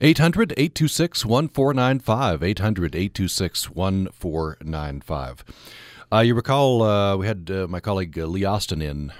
800 0.00 0.52
826 0.52 1.24
1495. 1.24 2.42
800 2.42 2.94
826 2.94 3.70
1495. 3.70 5.44
Uh, 6.12 6.20
you 6.20 6.34
recall 6.34 6.82
uh, 6.82 7.16
we 7.16 7.26
had 7.26 7.50
uh, 7.50 7.66
my 7.66 7.80
colleague 7.80 8.18
uh, 8.18 8.26
Lee 8.26 8.44
Austin 8.44 8.80
in. 8.80 9.12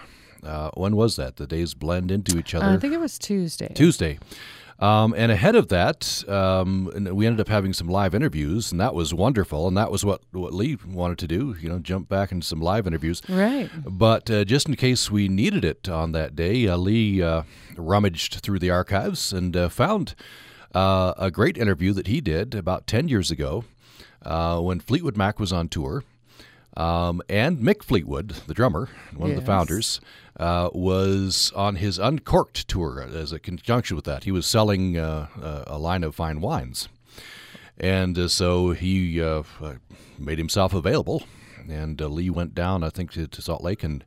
Uh, 0.42 0.70
when 0.74 0.94
was 0.94 1.16
that? 1.16 1.36
The 1.36 1.46
days 1.46 1.72
blend 1.72 2.10
into 2.10 2.38
each 2.38 2.54
other. 2.54 2.66
I 2.66 2.76
think 2.76 2.92
it 2.92 3.00
was 3.00 3.18
Tuesday. 3.18 3.72
Tuesday. 3.74 4.18
Um, 4.78 5.14
and 5.16 5.30
ahead 5.30 5.54
of 5.54 5.68
that, 5.68 6.28
um, 6.28 6.86
we 7.12 7.26
ended 7.26 7.40
up 7.40 7.48
having 7.48 7.72
some 7.72 7.88
live 7.88 8.14
interviews, 8.14 8.72
and 8.72 8.80
that 8.80 8.94
was 8.94 9.14
wonderful. 9.14 9.68
And 9.68 9.76
that 9.76 9.90
was 9.90 10.04
what, 10.04 10.22
what 10.32 10.52
Lee 10.52 10.76
wanted 10.86 11.18
to 11.18 11.26
do, 11.28 11.56
you 11.60 11.68
know, 11.68 11.78
jump 11.78 12.08
back 12.08 12.32
into 12.32 12.46
some 12.46 12.60
live 12.60 12.86
interviews. 12.86 13.22
Right. 13.28 13.70
But 13.84 14.28
uh, 14.30 14.44
just 14.44 14.68
in 14.68 14.74
case 14.76 15.10
we 15.10 15.28
needed 15.28 15.64
it 15.64 15.88
on 15.88 16.12
that 16.12 16.34
day, 16.34 16.66
uh, 16.66 16.76
Lee 16.76 17.22
uh, 17.22 17.42
rummaged 17.76 18.40
through 18.40 18.58
the 18.58 18.70
archives 18.70 19.32
and 19.32 19.56
uh, 19.56 19.68
found 19.68 20.14
uh, 20.74 21.14
a 21.16 21.30
great 21.30 21.56
interview 21.56 21.92
that 21.92 22.08
he 22.08 22.20
did 22.20 22.54
about 22.54 22.86
10 22.86 23.08
years 23.08 23.30
ago 23.30 23.64
uh, 24.22 24.58
when 24.60 24.80
Fleetwood 24.80 25.16
Mac 25.16 25.38
was 25.38 25.52
on 25.52 25.68
tour. 25.68 26.02
Um, 26.76 27.22
and 27.28 27.58
Mick 27.58 27.84
Fleetwood, 27.84 28.30
the 28.48 28.54
drummer, 28.54 28.88
one 29.14 29.30
yes. 29.30 29.38
of 29.38 29.44
the 29.44 29.46
founders, 29.46 30.00
uh, 30.38 30.70
was 30.72 31.52
on 31.54 31.76
his 31.76 31.98
Uncorked 31.98 32.66
tour 32.68 33.02
as 33.02 33.32
a 33.32 33.38
conjunction 33.38 33.96
with 33.96 34.04
that. 34.04 34.24
He 34.24 34.32
was 34.32 34.46
selling 34.46 34.96
uh, 34.96 35.28
uh 35.40 35.64
a 35.66 35.78
line 35.78 36.04
of 36.04 36.14
fine 36.14 36.40
wines. 36.40 36.88
And 37.78 38.18
uh, 38.18 38.28
so 38.28 38.70
he 38.70 39.20
uh, 39.20 39.42
made 40.18 40.38
himself 40.38 40.74
available. 40.74 41.24
And 41.68 42.00
Lee 42.00 42.30
went 42.30 42.54
down, 42.54 42.84
I 42.84 42.90
think, 42.90 43.12
to, 43.12 43.26
to 43.26 43.42
Salt 43.42 43.62
Lake 43.62 43.82
and 43.82 44.04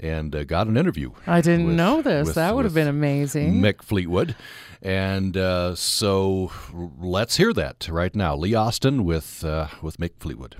and 0.00 0.34
uh, 0.34 0.44
got 0.44 0.66
an 0.66 0.76
interview. 0.76 1.10
I 1.26 1.40
didn't 1.40 1.66
with, 1.66 1.76
know 1.76 2.02
this. 2.02 2.26
With, 2.26 2.34
that 2.36 2.54
would 2.54 2.64
have 2.64 2.74
been 2.74 2.88
amazing. 2.88 3.60
Mick 3.60 3.82
Fleetwood. 3.82 4.36
And 4.80 5.36
uh, 5.36 5.74
so 5.74 6.52
let's 6.98 7.36
hear 7.36 7.52
that 7.52 7.88
right 7.90 8.14
now. 8.14 8.36
Lee 8.36 8.54
Austin 8.54 9.04
with 9.04 9.44
uh, 9.44 9.68
with 9.82 9.98
Mick 9.98 10.12
Fleetwood. 10.20 10.56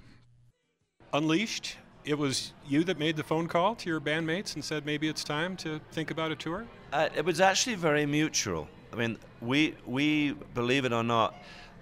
Unleashed. 1.12 1.76
It 2.09 2.16
was 2.16 2.54
you 2.66 2.84
that 2.84 2.98
made 2.98 3.16
the 3.16 3.22
phone 3.22 3.48
call 3.48 3.74
to 3.74 3.90
your 3.90 4.00
bandmates 4.00 4.54
and 4.54 4.64
said 4.64 4.86
maybe 4.86 5.09
it's 5.09 5.22
time 5.22 5.59
to 5.59 5.78
think 5.92 6.11
about 6.11 6.32
a 6.32 6.36
tour. 6.36 6.64
Uh, 6.90 7.11
it 7.14 7.22
was 7.22 7.38
actually 7.38 7.74
very 7.74 8.06
mutual. 8.06 8.66
I 8.94 8.96
mean, 8.96 9.18
we 9.42 9.74
we 9.84 10.32
believe 10.54 10.86
it 10.86 10.92
or 10.94 11.04
not, 11.04 11.34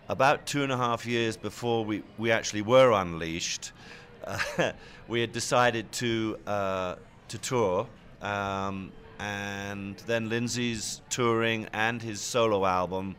about 0.09 0.45
two 0.45 0.65
and 0.65 0.73
a 0.73 0.77
half 0.77 1.07
years 1.07 1.37
before 1.37 1.85
we 1.85 2.03
we 2.19 2.33
actually 2.33 2.63
were 2.63 2.91
unleashed, 2.91 3.71
uh, 4.25 4.73
we 5.09 5.21
had 5.21 5.31
decided 5.31 5.93
to 5.93 6.37
uh, 6.45 6.97
to 7.29 7.39
tour. 7.39 7.87
Um, 8.21 8.91
and 9.21 9.97
then 10.09 10.29
Lindsey's 10.29 11.03
touring 11.09 11.69
and 11.73 12.03
his 12.03 12.21
solo 12.21 12.67
album 12.67 13.15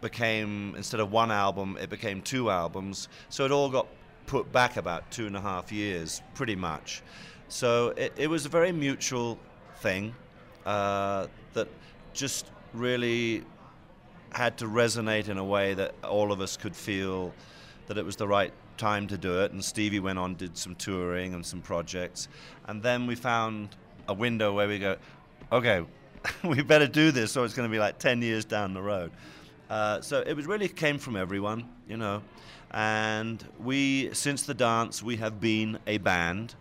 became 0.00 0.76
instead 0.76 1.00
of 1.00 1.10
one 1.10 1.32
album, 1.32 1.76
it 1.80 1.90
became 1.90 2.22
two 2.22 2.50
albums. 2.50 3.08
So 3.30 3.44
it 3.44 3.50
all 3.50 3.68
got 3.68 3.88
put 4.28 4.52
back 4.52 4.76
about 4.76 5.10
two 5.10 5.26
and 5.26 5.36
a 5.36 5.40
half 5.40 5.72
years, 5.72 6.22
pretty 6.34 6.54
much. 6.54 7.02
So 7.48 7.88
it, 7.96 8.12
it 8.16 8.28
was 8.28 8.44
a 8.46 8.48
very 8.48 8.70
mutual 8.70 9.38
thing 9.80 10.14
uh, 10.66 11.26
that 11.54 11.66
just 12.12 12.46
really 12.74 13.42
had 14.30 14.58
to 14.58 14.66
resonate 14.66 15.28
in 15.28 15.38
a 15.38 15.44
way 15.44 15.72
that 15.74 15.94
all 16.04 16.30
of 16.30 16.40
us 16.40 16.56
could 16.58 16.76
feel 16.76 17.32
that 17.86 17.96
it 17.96 18.04
was 18.04 18.16
the 18.16 18.28
right 18.28 18.52
time 18.76 19.06
to 19.08 19.16
do 19.16 19.40
it. 19.40 19.52
And 19.52 19.64
Stevie 19.64 19.98
went 19.98 20.18
on, 20.18 20.34
did 20.34 20.58
some 20.58 20.74
touring 20.74 21.32
and 21.32 21.44
some 21.44 21.62
projects. 21.62 22.28
And 22.66 22.82
then 22.82 23.06
we 23.06 23.14
found 23.14 23.70
a 24.08 24.14
window 24.14 24.52
where 24.52 24.68
we 24.68 24.78
go, 24.78 24.96
okay, 25.50 25.86
we 26.44 26.62
better 26.62 26.86
do 26.86 27.10
this, 27.10 27.34
or 27.34 27.46
it's 27.46 27.54
going 27.54 27.68
to 27.68 27.72
be 27.72 27.78
like 27.78 27.98
10 27.98 28.20
years 28.20 28.44
down 28.44 28.74
the 28.74 28.82
road. 28.82 29.10
Uh, 29.70 30.02
so 30.02 30.22
it 30.26 30.34
was 30.34 30.46
really 30.46 30.68
came 30.68 30.98
from 30.98 31.16
everyone, 31.16 31.66
you 31.88 31.96
know. 31.96 32.22
And 32.70 33.44
we, 33.58 34.12
since 34.12 34.42
the 34.42 34.54
dance, 34.54 35.02
we 35.02 35.16
have 35.16 35.40
been 35.40 35.78
a 35.86 35.98
band. 35.98 36.54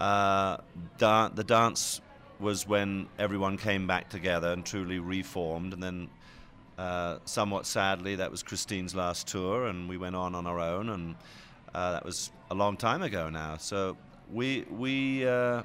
Uh, 0.00 0.58
da- 0.98 1.28
the 1.28 1.44
dance 1.44 2.00
was 2.40 2.66
when 2.66 3.08
everyone 3.18 3.56
came 3.56 3.86
back 3.86 4.08
together 4.08 4.52
and 4.52 4.64
truly 4.64 4.98
reformed. 4.98 5.72
And 5.72 5.82
then, 5.82 6.08
uh, 6.78 7.18
somewhat 7.24 7.66
sadly, 7.66 8.16
that 8.16 8.30
was 8.30 8.42
Christine's 8.42 8.94
last 8.94 9.26
tour, 9.26 9.66
and 9.66 9.88
we 9.88 9.96
went 9.96 10.16
on 10.16 10.34
on 10.34 10.46
our 10.46 10.58
own. 10.58 10.90
And 10.90 11.14
uh, 11.74 11.92
that 11.92 12.04
was 12.04 12.30
a 12.50 12.54
long 12.54 12.76
time 12.76 13.02
ago 13.02 13.28
now. 13.28 13.56
So 13.58 13.96
we 14.32 14.64
we 14.70 15.26
uh, 15.26 15.62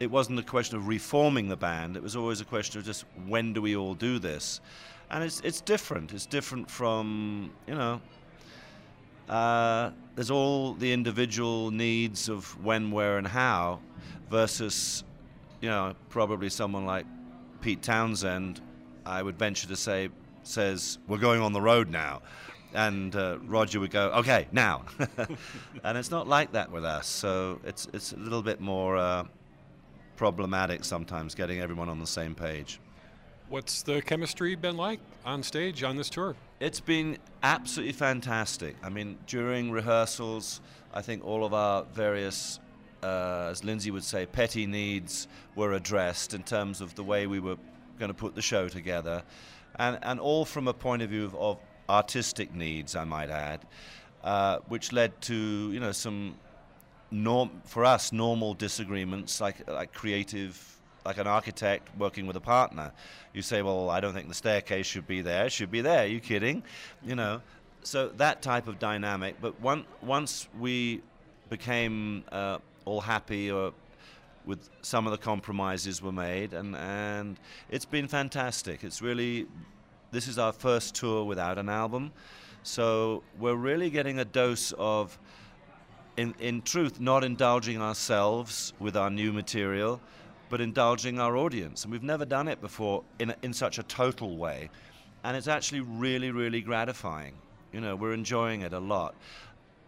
it 0.00 0.10
wasn't 0.10 0.38
a 0.38 0.42
question 0.42 0.76
of 0.76 0.88
reforming 0.88 1.48
the 1.48 1.56
band. 1.56 1.96
It 1.96 2.02
was 2.02 2.16
always 2.16 2.40
a 2.40 2.44
question 2.44 2.80
of 2.80 2.86
just 2.86 3.04
when 3.26 3.52
do 3.52 3.62
we 3.62 3.76
all 3.76 3.94
do 3.94 4.18
this, 4.18 4.60
and 5.10 5.24
it's 5.24 5.40
it's 5.40 5.60
different. 5.60 6.12
It's 6.12 6.26
different 6.26 6.70
from 6.70 7.50
you 7.66 7.74
know 7.74 8.00
uh, 9.28 9.90
there's 10.14 10.30
all 10.30 10.74
the 10.74 10.92
individual 10.92 11.70
needs 11.70 12.28
of 12.28 12.62
when, 12.64 12.90
where, 12.90 13.18
and 13.18 13.26
how, 13.26 13.80
versus, 14.30 15.04
you 15.60 15.68
know, 15.68 15.94
probably 16.08 16.48
someone 16.48 16.86
like 16.86 17.06
Pete 17.60 17.82
Townshend, 17.82 18.60
I 19.04 19.22
would 19.22 19.38
venture 19.38 19.68
to 19.68 19.76
say, 19.76 20.08
says, 20.42 20.98
We're 21.06 21.18
going 21.18 21.40
on 21.40 21.52
the 21.52 21.60
road 21.60 21.90
now. 21.90 22.22
And 22.74 23.14
uh, 23.14 23.38
Roger 23.46 23.80
would 23.80 23.90
go, 23.90 24.10
Okay, 24.12 24.46
now. 24.52 24.84
and 25.84 25.98
it's 25.98 26.10
not 26.10 26.28
like 26.28 26.52
that 26.52 26.70
with 26.70 26.84
us. 26.84 27.06
So 27.06 27.60
it's, 27.64 27.88
it's 27.92 28.12
a 28.12 28.16
little 28.16 28.42
bit 28.42 28.60
more 28.60 28.96
uh, 28.96 29.24
problematic 30.16 30.84
sometimes 30.84 31.34
getting 31.34 31.60
everyone 31.60 31.88
on 31.88 31.98
the 31.98 32.06
same 32.06 32.34
page. 32.34 32.80
What's 33.48 33.82
the 33.82 34.02
chemistry 34.02 34.54
been 34.56 34.76
like 34.76 34.98
on 35.24 35.42
stage 35.42 35.82
on 35.82 35.96
this 35.96 36.10
tour? 36.10 36.34
It's 36.58 36.80
been 36.80 37.18
absolutely 37.42 37.92
fantastic. 37.92 38.76
I 38.82 38.88
mean, 38.88 39.18
during 39.26 39.70
rehearsals, 39.70 40.62
I 40.94 41.02
think 41.02 41.22
all 41.22 41.44
of 41.44 41.52
our 41.52 41.84
various, 41.92 42.60
uh, 43.02 43.48
as 43.50 43.62
Lindsey 43.62 43.90
would 43.90 44.04
say, 44.04 44.24
petty 44.24 44.66
needs 44.66 45.28
were 45.54 45.74
addressed 45.74 46.32
in 46.32 46.42
terms 46.42 46.80
of 46.80 46.94
the 46.94 47.04
way 47.04 47.26
we 47.26 47.40
were 47.40 47.58
going 47.98 48.08
to 48.08 48.14
put 48.14 48.34
the 48.34 48.40
show 48.40 48.68
together, 48.68 49.22
and 49.78 49.98
and 50.02 50.18
all 50.18 50.46
from 50.46 50.66
a 50.66 50.72
point 50.72 51.02
of 51.02 51.10
view 51.10 51.26
of, 51.26 51.34
of 51.34 51.58
artistic 51.90 52.54
needs, 52.54 52.96
I 52.96 53.04
might 53.04 53.28
add, 53.28 53.66
uh, 54.24 54.60
which 54.68 54.92
led 54.92 55.20
to 55.22 55.34
you 55.34 55.80
know 55.80 55.92
some 55.92 56.36
norm 57.10 57.50
for 57.64 57.84
us 57.84 58.12
normal 58.12 58.54
disagreements 58.54 59.40
like 59.42 59.68
like 59.68 59.92
creative 59.92 60.75
like 61.06 61.18
an 61.18 61.26
architect 61.26 61.88
working 61.98 62.26
with 62.26 62.36
a 62.36 62.40
partner. 62.40 62.92
You 63.32 63.42
say, 63.42 63.62
well, 63.62 63.88
I 63.90 64.00
don't 64.00 64.12
think 64.12 64.28
the 64.28 64.34
staircase 64.34 64.86
should 64.86 65.06
be 65.06 65.22
there. 65.22 65.46
It 65.46 65.52
should 65.52 65.70
be 65.70 65.80
there. 65.80 66.02
Are 66.04 66.06
you 66.06 66.20
kidding? 66.20 66.62
You 67.04 67.14
know, 67.14 67.40
so 67.82 68.08
that 68.16 68.42
type 68.42 68.66
of 68.68 68.78
dynamic. 68.78 69.36
But 69.40 69.60
one, 69.60 69.84
once 70.02 70.48
we 70.58 71.02
became 71.48 72.24
uh, 72.32 72.58
all 72.84 73.00
happy 73.00 73.50
or 73.50 73.72
with 74.44 74.68
some 74.82 75.06
of 75.06 75.12
the 75.12 75.18
compromises 75.18 76.02
were 76.02 76.12
made, 76.12 76.52
and, 76.52 76.76
and 76.76 77.36
it's 77.70 77.84
been 77.84 78.08
fantastic. 78.08 78.84
It's 78.84 79.02
really, 79.02 79.46
this 80.10 80.28
is 80.28 80.38
our 80.38 80.52
first 80.52 80.94
tour 80.94 81.24
without 81.24 81.58
an 81.58 81.68
album. 81.68 82.12
So 82.62 83.22
we're 83.38 83.54
really 83.54 83.90
getting 83.90 84.18
a 84.18 84.24
dose 84.24 84.72
of, 84.78 85.18
in, 86.16 86.34
in 86.40 86.62
truth, 86.62 87.00
not 87.00 87.22
indulging 87.22 87.80
ourselves 87.80 88.72
with 88.80 88.96
our 88.96 89.10
new 89.10 89.32
material, 89.32 90.00
but 90.48 90.60
indulging 90.60 91.18
our 91.18 91.36
audience. 91.36 91.84
And 91.84 91.92
we've 91.92 92.02
never 92.02 92.24
done 92.24 92.48
it 92.48 92.60
before 92.60 93.02
in, 93.18 93.34
in 93.42 93.52
such 93.52 93.78
a 93.78 93.82
total 93.82 94.36
way. 94.36 94.70
And 95.24 95.36
it's 95.36 95.48
actually 95.48 95.80
really, 95.80 96.30
really 96.30 96.60
gratifying. 96.60 97.34
You 97.72 97.80
know, 97.80 97.96
we're 97.96 98.12
enjoying 98.12 98.62
it 98.62 98.72
a 98.72 98.78
lot. 98.78 99.14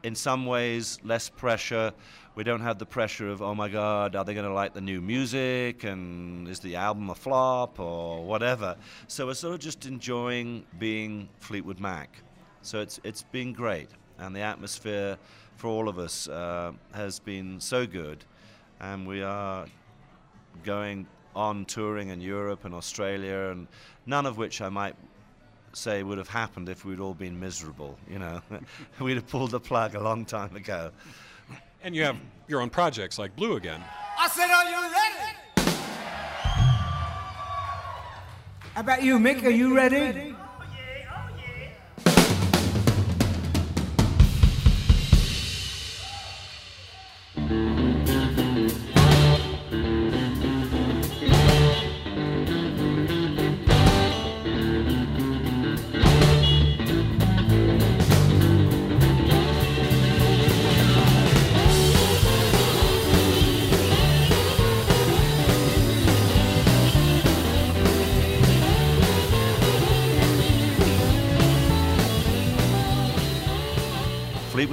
In 0.02 0.14
some 0.14 0.46
ways, 0.46 0.98
less 1.04 1.28
pressure. 1.28 1.92
We 2.34 2.44
don't 2.44 2.60
have 2.60 2.78
the 2.78 2.86
pressure 2.86 3.28
of, 3.28 3.42
oh 3.42 3.54
my 3.54 3.68
God, 3.68 4.14
are 4.14 4.24
they 4.24 4.34
going 4.34 4.46
to 4.46 4.52
like 4.52 4.74
the 4.74 4.80
new 4.80 5.00
music? 5.00 5.84
And 5.84 6.46
is 6.48 6.60
the 6.60 6.76
album 6.76 7.10
a 7.10 7.14
flop 7.14 7.80
or 7.80 8.24
whatever? 8.24 8.76
So 9.08 9.26
we're 9.26 9.34
sort 9.34 9.54
of 9.54 9.60
just 9.60 9.86
enjoying 9.86 10.64
being 10.78 11.28
Fleetwood 11.40 11.80
Mac. 11.80 12.22
So 12.62 12.80
it's, 12.80 13.00
it's 13.04 13.22
been 13.22 13.52
great. 13.52 13.88
And 14.18 14.34
the 14.34 14.40
atmosphere 14.40 15.18
for 15.56 15.68
all 15.68 15.88
of 15.88 15.98
us 15.98 16.28
uh, 16.28 16.72
has 16.92 17.18
been 17.18 17.60
so 17.60 17.86
good. 17.86 18.24
And 18.80 19.06
we 19.06 19.22
are 19.22 19.66
going 20.64 21.06
on 21.34 21.64
touring 21.64 22.08
in 22.08 22.20
Europe 22.20 22.64
and 22.64 22.74
Australia, 22.74 23.50
and 23.50 23.68
none 24.06 24.26
of 24.26 24.36
which 24.38 24.60
I 24.60 24.68
might 24.68 24.96
say 25.72 26.02
would 26.02 26.18
have 26.18 26.28
happened 26.28 26.68
if 26.68 26.84
we'd 26.84 27.00
all 27.00 27.14
been 27.14 27.38
miserable. 27.38 27.98
You 28.10 28.18
know, 28.18 28.40
we'd 29.00 29.14
have 29.14 29.28
pulled 29.28 29.52
the 29.52 29.60
plug 29.60 29.94
a 29.94 30.00
long 30.00 30.24
time 30.24 30.56
ago. 30.56 30.90
And 31.82 31.94
you 31.94 32.02
have 32.04 32.16
your 32.48 32.60
own 32.60 32.70
projects 32.70 33.18
like 33.18 33.36
Blue 33.36 33.56
Again. 33.56 33.82
I 34.18 34.28
said, 34.28 34.50
Are 34.50 34.68
you 34.68 34.82
ready? 34.82 35.38
How 38.74 38.80
about 38.80 39.02
you, 39.02 39.18
Mick? 39.18 39.44
Are 39.44 39.50
you 39.50 39.74
ready? 39.76 40.34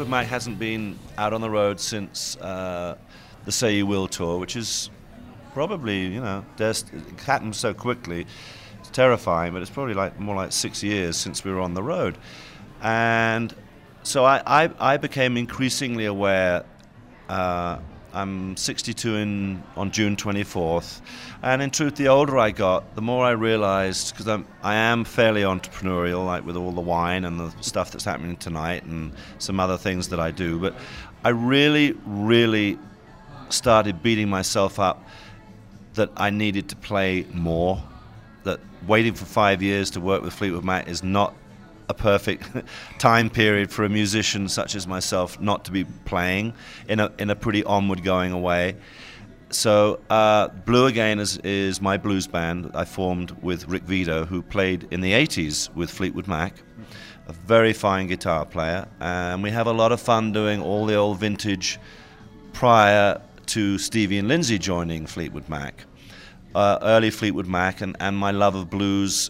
Mac 0.08 0.28
hasn't 0.28 0.60
been 0.60 0.98
out 1.18 1.34
on 1.34 1.42
the 1.42 1.50
road 1.50 1.80
since 1.80 2.38
uh, 2.38 2.98
the 3.46 3.52
Say 3.52 3.78
You 3.78 3.86
Will 3.86 4.08
tour, 4.08 4.40
which 4.40 4.56
is 4.56 4.90
probably, 5.54 6.06
you 6.08 6.22
know, 6.22 6.46
it 6.60 6.84
happened 7.26 7.56
so 7.56 7.74
quickly. 7.74 8.26
It's 8.80 8.90
terrifying, 8.90 9.54
but 9.54 9.62
it's 9.62 9.72
probably 9.72 9.94
like 9.94 10.20
more 10.20 10.36
like 10.36 10.52
six 10.52 10.84
years 10.84 11.16
since 11.18 11.44
we 11.44 11.52
were 11.52 11.62
on 11.62 11.74
the 11.74 11.84
road. 11.84 12.18
And 12.82 13.54
so 14.04 14.26
I, 14.26 14.42
I, 14.46 14.70
I 14.80 14.98
became 14.98 15.38
increasingly 15.38 16.06
aware. 16.06 16.66
Uh, 17.30 17.80
I'm 18.16 18.56
62 18.56 19.16
in, 19.18 19.64
on 19.76 19.92
June 19.92 20.16
24th. 20.16 21.02
And 21.44 21.62
in 21.62 21.70
truth, 21.70 21.98
the 21.98 22.08
older 22.08 22.38
I 22.38 22.52
got, 22.52 22.96
the 22.96 23.02
more 23.02 23.26
I 23.26 23.32
realized, 23.32 24.14
because 24.14 24.30
I'm, 24.30 24.48
I 24.64 24.76
am 24.76 25.04
fairly 25.04 25.42
entrepreneurial, 25.42 26.26
like 26.26 26.46
with 26.46 26.56
all 26.56 26.72
the 26.72 26.80
wine 26.80 27.26
and 27.26 27.38
the 27.38 27.54
stuff 27.60 27.92
that's 27.92 28.06
happening 28.06 28.38
tonight 28.38 28.84
and 28.86 29.12
some 29.38 29.60
other 29.60 29.78
things 29.78 30.08
that 30.10 30.20
I 30.22 30.32
do. 30.32 30.58
But 30.58 30.76
I 31.26 31.30
really, 31.30 31.94
really 32.06 32.80
started 33.50 34.02
beating 34.02 34.30
myself 34.30 34.80
up 34.80 35.04
that 35.96 36.10
I 36.16 36.30
needed 36.30 36.70
to 36.70 36.78
play 36.78 37.26
more. 37.34 37.84
That 38.44 38.62
waiting 38.88 39.14
for 39.14 39.26
five 39.26 39.62
years 39.62 39.90
to 39.92 40.00
work 40.00 40.22
with 40.22 40.32
Fleetwood 40.32 40.64
Mac 40.64 40.88
is 40.88 41.04
not 41.04 41.36
a 41.90 41.94
perfect 41.94 42.50
time 43.00 43.30
period 43.30 43.72
for 43.72 43.84
a 43.84 43.90
musician 43.90 44.48
such 44.50 44.76
as 44.76 44.88
myself 44.88 45.40
not 45.40 45.66
to 45.66 45.72
be 45.72 45.84
playing 46.06 46.54
in 46.88 47.00
a 47.00 47.12
in 47.20 47.30
a 47.30 47.36
pretty 47.36 47.64
onward 47.64 48.04
going 48.04 48.32
away. 48.32 48.76
So 49.50 50.02
uh, 50.10 50.48
Blue 50.48 50.88
Again 50.88 51.20
is, 51.20 51.38
is 51.38 51.80
my 51.80 51.98
blues 51.98 52.28
band 52.28 52.72
I 52.74 52.84
formed 52.84 53.32
with 53.42 53.68
Rick 53.68 53.84
Vito, 53.84 54.26
who 54.26 54.42
played 54.42 54.88
in 54.92 55.02
the 55.02 55.14
80s 55.14 55.74
with 55.76 55.90
Fleetwood 55.90 56.28
Mac, 56.28 56.56
a 57.28 57.34
very 57.34 57.72
fine 57.72 58.08
guitar 58.08 58.46
player, 58.46 58.88
and 59.00 59.44
we 59.44 59.52
have 59.52 59.68
a 59.68 59.72
lot 59.72 59.92
of 59.92 60.02
fun 60.02 60.32
doing 60.32 60.62
all 60.62 60.86
the 60.86 60.96
old 60.96 61.20
vintage 61.20 61.80
prior 62.54 63.22
to 63.46 63.78
Stevie 63.78 64.18
and 64.18 64.28
Lindsey 64.28 64.58
joining 64.58 65.06
Fleetwood 65.06 65.48
Mac. 65.48 65.86
Uh, 66.56 66.80
early 66.82 67.12
Fleetwood 67.12 67.48
Mac 67.48 67.82
and, 67.82 67.96
and 68.00 68.18
my 68.18 68.32
love 68.32 68.56
of 68.56 68.70
blues 68.70 69.30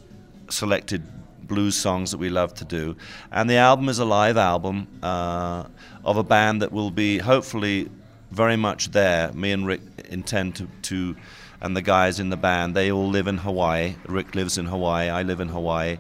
selected 0.50 1.04
blues 1.48 1.76
songs 1.76 2.12
that 2.12 2.18
we 2.18 2.30
love 2.30 2.54
to 2.56 2.66
do. 2.66 2.96
And 3.32 3.50
the 3.50 3.58
album 3.58 3.90
is 3.90 4.00
a 4.00 4.06
live 4.06 4.38
album 4.38 4.88
uh, 5.04 5.66
of 6.04 6.18
a 6.18 6.24
band 6.24 6.62
that 6.62 6.72
will 6.72 6.92
be 6.92 7.18
hopefully 7.18 7.90
very 8.32 8.58
much 8.58 8.92
there. 8.92 9.32
Me 9.34 9.52
and 9.52 9.66
Rick 9.66 9.82
intend 10.10 10.56
to, 10.56 10.68
to, 10.84 11.16
and 11.62 11.76
the 11.76 11.82
guys 11.82 12.20
in 12.20 12.30
the 12.30 12.38
band, 12.38 12.76
they 12.76 12.92
all 12.92 13.08
live 13.08 13.28
in 13.28 13.38
Hawaii. 13.38 13.96
Rick 14.08 14.36
lives 14.36 14.58
in 14.58 14.66
Hawaii, 14.66 15.10
I 15.10 15.24
live 15.24 15.40
in 15.40 15.50
Hawaii. 15.50 15.98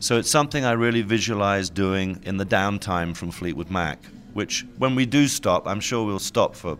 So 0.00 0.16
it's 0.18 0.30
something 0.30 0.64
I 0.64 0.72
really 0.72 1.02
visualize 1.02 1.70
doing 1.70 2.20
in 2.24 2.36
the 2.36 2.46
downtime 2.46 3.16
from 3.16 3.30
Fleetwood 3.30 3.70
Mac, 3.70 3.98
which 4.32 4.64
when 4.78 4.94
we 4.94 5.06
do 5.06 5.26
stop, 5.26 5.66
I'm 5.66 5.80
sure 5.80 6.06
we'll 6.06 6.18
stop 6.18 6.54
for 6.54 6.78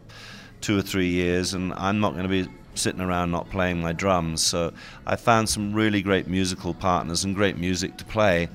two 0.61 0.79
or 0.79 0.83
three 0.83 1.09
years, 1.09 1.55
and 1.55 1.73
I'm 1.75 2.01
not 2.01 2.13
going 2.13 2.25
to 2.25 2.29
be 2.29 2.49
sitting 2.79 3.01
around 3.01 3.31
not 3.31 3.51
playing 3.51 3.81
my 3.81 3.93
drums. 3.93 4.43
So 4.43 4.73
I 5.07 5.17
found 5.17 5.49
some 5.49 5.75
really 5.75 6.03
great 6.03 6.27
musical 6.27 6.75
partners 6.75 7.25
and 7.25 7.35
great 7.35 7.57
music 7.59 7.97
to 7.99 8.05
play 8.05 8.49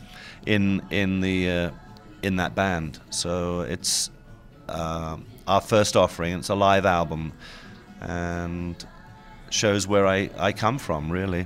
in 0.45 0.81
in 0.89 1.21
the 1.21 1.49
uh, 1.49 1.71
in 2.21 2.37
that 2.37 2.55
band. 2.55 2.99
So 3.09 3.61
it's 3.61 4.09
uh, 4.69 5.17
our 5.47 5.61
first 5.61 5.95
offering. 5.95 6.33
It's 6.33 6.49
a 6.49 6.55
live 6.55 6.85
album 6.85 7.33
and 8.01 8.83
shows 9.49 9.87
where 9.87 10.07
I, 10.07 10.29
I 10.37 10.51
come 10.51 10.77
from, 10.77 11.11
really. 11.11 11.45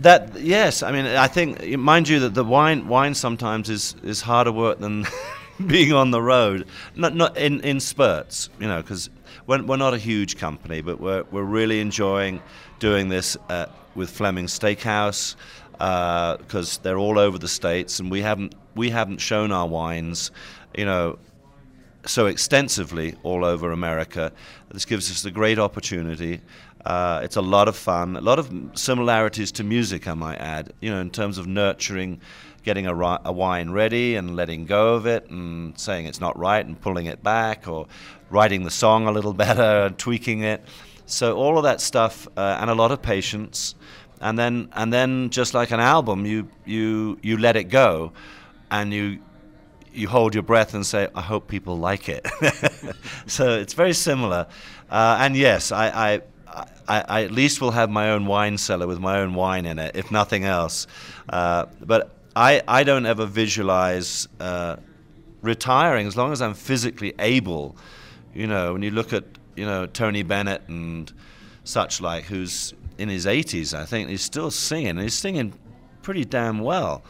that 0.00 0.38
yes, 0.40 0.82
I 0.82 0.92
mean 0.92 1.06
I 1.06 1.26
think 1.26 1.76
mind 1.78 2.08
you 2.08 2.20
that 2.20 2.34
the 2.34 2.44
wine 2.44 2.88
wine 2.88 3.14
sometimes 3.14 3.68
is 3.68 3.94
is 4.02 4.20
harder 4.20 4.52
work 4.52 4.78
than 4.78 5.06
being 5.66 5.92
on 5.92 6.10
the 6.10 6.22
road. 6.22 6.66
Not 6.94 7.14
not 7.14 7.36
in 7.36 7.60
in 7.60 7.80
spurts, 7.80 8.50
you 8.60 8.68
know, 8.68 8.80
because 8.80 9.10
we're, 9.46 9.62
we're 9.62 9.76
not 9.76 9.94
a 9.94 9.98
huge 9.98 10.36
company, 10.36 10.80
but 10.80 11.00
we're 11.00 11.24
we're 11.30 11.42
really 11.42 11.80
enjoying 11.80 12.40
doing 12.78 13.08
this 13.08 13.36
uh, 13.48 13.66
with 13.94 14.10
Fleming 14.10 14.46
Steakhouse 14.46 15.34
because 15.72 16.78
uh, 16.78 16.80
they're 16.82 16.98
all 16.98 17.18
over 17.18 17.38
the 17.38 17.48
states, 17.48 18.00
and 18.00 18.10
we 18.10 18.20
haven't 18.20 18.54
we 18.74 18.90
haven't 18.90 19.18
shown 19.18 19.52
our 19.52 19.66
wines, 19.66 20.30
you 20.76 20.84
know, 20.84 21.18
so 22.06 22.26
extensively 22.26 23.14
all 23.22 23.44
over 23.44 23.72
America. 23.72 24.32
This 24.70 24.84
gives 24.84 25.10
us 25.10 25.24
a 25.24 25.30
great 25.30 25.58
opportunity. 25.58 26.40
Uh, 26.84 27.20
it's 27.22 27.36
a 27.36 27.42
lot 27.42 27.68
of 27.68 27.76
fun, 27.76 28.16
a 28.16 28.20
lot 28.20 28.38
of 28.38 28.50
similarities 28.74 29.52
to 29.52 29.64
music, 29.64 30.06
I 30.06 30.14
might 30.14 30.36
add, 30.36 30.72
you 30.80 30.90
know, 30.90 31.00
in 31.00 31.10
terms 31.10 31.38
of 31.38 31.46
nurturing, 31.46 32.20
getting 32.62 32.86
a, 32.86 32.94
ri- 32.94 33.18
a 33.24 33.32
wine 33.32 33.70
ready 33.70 34.14
and 34.14 34.36
letting 34.36 34.64
go 34.64 34.94
of 34.94 35.06
it 35.06 35.28
and 35.30 35.78
saying 35.78 36.06
it's 36.06 36.20
not 36.20 36.38
right 36.38 36.64
and 36.64 36.80
pulling 36.80 37.06
it 37.06 37.22
back 37.22 37.66
or 37.66 37.86
writing 38.30 38.64
the 38.64 38.70
song 38.70 39.06
a 39.06 39.12
little 39.12 39.32
better 39.46 39.86
and 39.86 39.98
tweaking 39.98 40.42
it. 40.42 40.64
So 41.06 41.36
all 41.36 41.56
of 41.56 41.64
that 41.64 41.80
stuff 41.80 42.28
uh, 42.36 42.58
and 42.60 42.70
a 42.70 42.74
lot 42.74 42.92
of 42.92 43.02
patience. 43.02 43.74
And 44.20 44.38
then, 44.38 44.68
and 44.72 44.92
then, 44.92 45.30
just 45.30 45.54
like 45.54 45.70
an 45.70 45.78
album, 45.78 46.26
you, 46.26 46.48
you, 46.64 47.18
you 47.22 47.36
let 47.38 47.54
it 47.54 47.64
go, 47.64 48.12
and 48.68 48.92
you 48.92 49.20
you 49.92 50.08
hold 50.08 50.34
your 50.34 50.42
breath 50.42 50.74
and 50.74 50.86
say, 50.86 51.08
I 51.14 51.20
hope 51.20 51.48
people 51.48 51.76
like 51.78 52.08
it. 52.08 52.26
so 53.26 53.58
it's 53.58 53.74
very 53.74 53.92
similar. 53.92 54.46
Uh, 54.90 55.18
and 55.20 55.36
yes, 55.36 55.72
I, 55.72 55.88
I, 55.88 56.20
I, 56.88 57.04
I, 57.06 57.24
at 57.24 57.30
least 57.30 57.60
will 57.60 57.72
have 57.72 57.90
my 57.90 58.10
own 58.10 58.26
wine 58.26 58.58
cellar 58.58 58.86
with 58.86 58.98
my 58.98 59.18
own 59.18 59.34
wine 59.34 59.66
in 59.66 59.78
it, 59.78 59.94
if 59.94 60.10
nothing 60.10 60.44
else. 60.44 60.86
Uh, 61.28 61.66
but 61.80 62.10
I, 62.34 62.62
I 62.66 62.84
don't 62.84 63.06
ever 63.06 63.26
visualize 63.26 64.28
uh, 64.40 64.76
retiring 65.42 66.06
as 66.06 66.16
long 66.16 66.32
as 66.32 66.40
I'm 66.40 66.54
physically 66.54 67.14
able. 67.18 67.76
You 68.34 68.46
know, 68.46 68.72
when 68.72 68.82
you 68.82 68.90
look 68.90 69.12
at, 69.12 69.24
you 69.56 69.66
know, 69.66 69.86
Tony 69.86 70.22
Bennett 70.22 70.62
and 70.68 71.12
such 71.64 72.00
like, 72.00 72.24
who's 72.24 72.74
in 72.96 73.08
his 73.08 73.26
80s, 73.26 73.74
I 73.74 73.84
think, 73.84 74.08
he's 74.08 74.22
still 74.22 74.50
singing, 74.50 74.98
he's 74.98 75.14
singing 75.14 75.52
pretty 76.02 76.24
damn 76.24 76.60
well. 76.60 77.02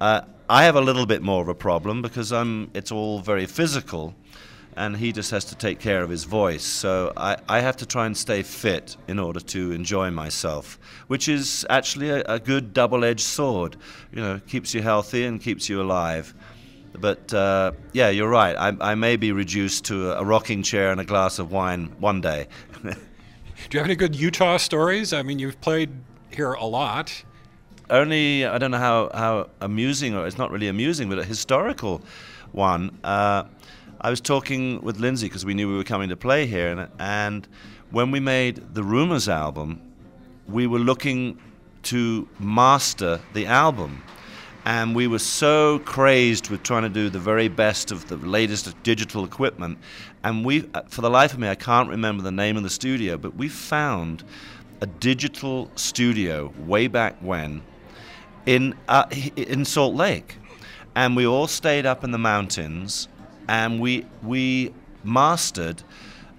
Uh, 0.00 0.22
I 0.48 0.64
have 0.64 0.76
a 0.76 0.80
little 0.80 1.06
bit 1.06 1.22
more 1.22 1.42
of 1.42 1.48
a 1.48 1.54
problem 1.54 2.02
because 2.02 2.32
I'm, 2.32 2.70
it's 2.74 2.90
all 2.90 3.20
very 3.20 3.46
physical, 3.46 4.14
and 4.80 4.96
he 4.96 5.12
just 5.12 5.30
has 5.30 5.44
to 5.44 5.54
take 5.54 5.78
care 5.78 6.02
of 6.02 6.08
his 6.08 6.24
voice. 6.24 6.64
So 6.64 7.12
I, 7.14 7.36
I 7.46 7.60
have 7.60 7.76
to 7.76 7.86
try 7.86 8.06
and 8.06 8.16
stay 8.16 8.42
fit 8.42 8.96
in 9.08 9.18
order 9.18 9.38
to 9.38 9.72
enjoy 9.72 10.10
myself, 10.10 10.78
which 11.06 11.28
is 11.28 11.66
actually 11.68 12.08
a, 12.08 12.22
a 12.24 12.38
good 12.38 12.72
double 12.72 13.04
edged 13.04 13.20
sword. 13.20 13.76
You 14.10 14.22
know, 14.22 14.40
keeps 14.46 14.72
you 14.72 14.80
healthy 14.80 15.26
and 15.26 15.38
keeps 15.38 15.68
you 15.68 15.82
alive. 15.82 16.32
But 16.94 17.32
uh, 17.34 17.72
yeah, 17.92 18.08
you're 18.08 18.30
right. 18.30 18.56
I, 18.56 18.92
I, 18.92 18.94
may 18.94 19.16
be 19.16 19.32
reduced 19.32 19.84
to 19.84 20.12
a 20.12 20.24
rocking 20.24 20.62
chair 20.62 20.90
and 20.90 21.00
a 21.00 21.04
glass 21.04 21.38
of 21.38 21.52
wine 21.52 21.94
one 22.00 22.22
day. 22.22 22.48
Do 22.82 22.88
you 23.72 23.78
have 23.80 23.86
any 23.86 23.96
good 23.96 24.16
Utah 24.16 24.56
stories? 24.56 25.12
I 25.12 25.22
mean, 25.22 25.38
you've 25.38 25.60
played 25.60 25.90
here 26.30 26.54
a 26.54 26.64
lot 26.64 27.22
only 27.90 28.46
I 28.46 28.56
don't 28.58 28.70
know 28.70 28.78
how, 28.78 29.10
how 29.12 29.50
amusing 29.60 30.14
or 30.14 30.24
it's 30.26 30.38
not 30.38 30.52
really 30.52 30.68
amusing, 30.68 31.08
but 31.08 31.18
a 31.18 31.24
historical 31.24 32.02
one. 32.52 32.96
Uh, 33.02 33.44
I 34.02 34.08
was 34.08 34.20
talking 34.20 34.80
with 34.80 34.98
Lindsey 34.98 35.26
because 35.26 35.44
we 35.44 35.52
knew 35.52 35.68
we 35.68 35.76
were 35.76 35.84
coming 35.84 36.08
to 36.08 36.16
play 36.16 36.46
here, 36.46 36.68
and, 36.68 36.88
and 36.98 37.46
when 37.90 38.10
we 38.10 38.18
made 38.18 38.74
the 38.74 38.82
Rumours 38.82 39.28
album, 39.28 39.80
we 40.48 40.66
were 40.66 40.78
looking 40.78 41.38
to 41.84 42.26
master 42.38 43.20
the 43.34 43.46
album. 43.46 44.02
and 44.64 44.94
we 44.94 45.06
were 45.06 45.18
so 45.18 45.78
crazed 45.80 46.50
with 46.50 46.62
trying 46.62 46.82
to 46.82 46.88
do 46.88 47.08
the 47.08 47.18
very 47.18 47.48
best 47.48 47.90
of 47.90 48.08
the 48.08 48.16
latest 48.16 48.74
digital 48.82 49.24
equipment. 49.24 49.78
And 50.22 50.44
we, 50.44 50.68
uh, 50.74 50.82
for 50.82 51.00
the 51.00 51.10
life 51.10 51.32
of 51.32 51.38
me, 51.38 51.48
I 51.48 51.54
can't 51.54 51.88
remember 51.88 52.22
the 52.22 52.30
name 52.30 52.56
of 52.56 52.62
the 52.62 52.70
studio, 52.70 53.16
but 53.16 53.34
we 53.36 53.48
found 53.48 54.22
a 54.82 54.86
digital 54.86 55.70
studio 55.76 56.52
way 56.66 56.88
back 56.88 57.16
when 57.20 57.62
in 58.46 58.74
uh, 58.88 59.06
in 59.36 59.64
Salt 59.64 59.94
Lake, 59.94 60.36
and 60.94 61.16
we 61.16 61.26
all 61.26 61.46
stayed 61.46 61.86
up 61.86 62.04
in 62.04 62.10
the 62.10 62.18
mountains, 62.18 63.08
and 63.50 63.80
we 63.80 64.06
we 64.22 64.72
mastered 65.02 65.82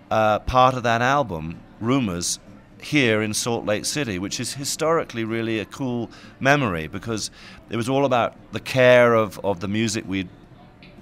uh, 0.09 0.39
part 0.39 0.75
of 0.75 0.83
that 0.83 1.01
album, 1.01 1.59
Rumours, 1.81 2.39
here 2.81 3.21
in 3.21 3.33
Salt 3.33 3.65
Lake 3.65 3.85
City, 3.85 4.17
which 4.17 4.39
is 4.39 4.53
historically 4.53 5.25
really 5.25 5.59
a 5.59 5.65
cool 5.65 6.09
memory 6.39 6.87
because 6.87 7.29
it 7.69 7.75
was 7.75 7.89
all 7.89 8.05
about 8.05 8.33
the 8.53 8.59
care 8.61 9.13
of, 9.13 9.39
of 9.43 9.59
the 9.59 9.67
music 9.67 10.05
we'd 10.07 10.29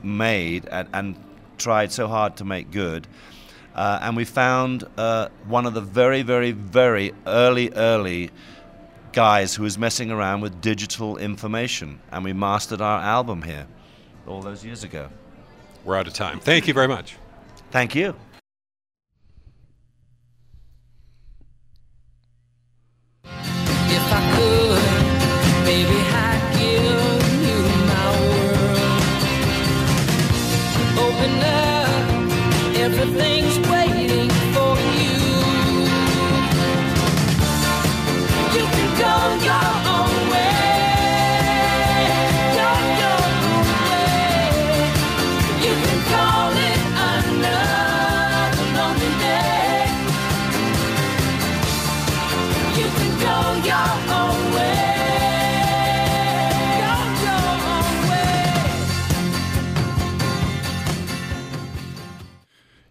made 0.02 0.66
and, 0.70 0.88
and 0.94 1.16
tried 1.58 1.92
so 1.92 2.08
hard 2.08 2.36
to 2.38 2.44
make 2.44 2.72
good. 2.72 3.08
Uh, 3.76 4.00
and 4.02 4.18
we 4.18 4.26
found 4.26 4.86
uh, 4.98 5.30
one 5.46 5.66
of 5.68 5.74
the 5.76 5.82
very, 5.82 6.24
very, 6.24 6.52
very 6.52 7.14
early, 7.28 7.72
early 7.74 8.32
guys 9.14 9.56
who 9.56 9.64
was 9.64 9.78
messing 9.78 10.10
around 10.10 10.42
with 10.42 10.60
digital 10.60 11.18
information. 11.18 12.00
And 12.12 12.24
we 12.24 12.34
mastered 12.34 12.82
our 12.82 13.00
album 13.00 13.44
here 13.44 13.68
all 14.28 14.42
those 14.42 14.66
years 14.66 14.84
ago. 14.84 15.10
We're 15.84 15.96
out 15.96 16.08
of 16.08 16.14
time. 16.14 16.40
Thank 16.40 16.68
you 16.68 16.74
very 16.74 16.88
much. 16.88 17.16
Thank 17.72 17.96
you. 17.96 18.16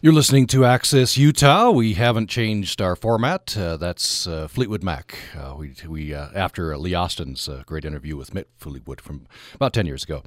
You're 0.00 0.12
listening 0.12 0.46
to 0.48 0.64
Access 0.64 1.18
Utah. 1.18 1.72
We 1.72 1.94
haven't 1.94 2.28
changed 2.28 2.80
our 2.80 2.94
format. 2.94 3.56
Uh, 3.58 3.76
that's 3.76 4.28
uh, 4.28 4.46
Fleetwood 4.46 4.84
Mac. 4.84 5.18
Uh, 5.36 5.56
we, 5.58 5.74
we 5.88 6.14
uh, 6.14 6.28
after 6.36 6.78
Lee 6.78 6.94
Austin's 6.94 7.48
uh, 7.48 7.64
great 7.66 7.84
interview 7.84 8.16
with 8.16 8.30
Mick 8.30 8.44
Fleetwood 8.58 9.00
from 9.00 9.26
about 9.56 9.72
ten 9.72 9.86
years 9.86 10.04
ago. 10.04 10.22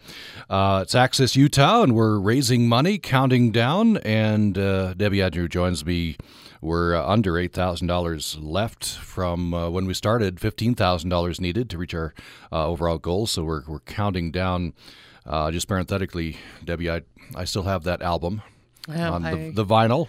Uh, 0.49 0.81
it's 0.83 0.93
Access 0.93 1.37
Utah, 1.37 1.83
and 1.83 1.95
we're 1.95 2.19
raising 2.19 2.67
money, 2.67 2.97
counting 2.97 3.49
down. 3.53 3.95
And 3.99 4.55
Debbie 4.55 5.21
Andrew 5.21 5.47
joins 5.47 5.85
me. 5.85 6.17
We're 6.59 6.93
under 6.97 7.37
eight 7.37 7.53
thousand 7.53 7.87
dollars 7.87 8.37
left 8.41 8.85
from 8.85 9.53
when 9.53 9.85
we 9.85 9.93
started. 9.93 10.41
Fifteen 10.41 10.75
thousand 10.75 11.11
dollars 11.11 11.39
needed 11.39 11.69
to 11.69 11.77
reach 11.77 11.93
our 11.93 12.13
overall 12.51 12.97
goal. 12.97 13.25
So 13.25 13.45
we're 13.45 13.63
we're 13.65 13.79
counting 13.79 14.31
down. 14.31 14.73
Just 15.25 15.69
parenthetically, 15.69 16.35
Debbie, 16.65 16.91
I 16.91 17.03
I 17.33 17.45
still 17.45 17.63
have 17.63 17.83
that 17.85 18.01
album 18.01 18.41
Well, 18.87 19.13
on 19.13 19.25
I- 19.25 19.35
the, 19.35 19.51
the 19.51 19.65
vinyl. 19.65 20.07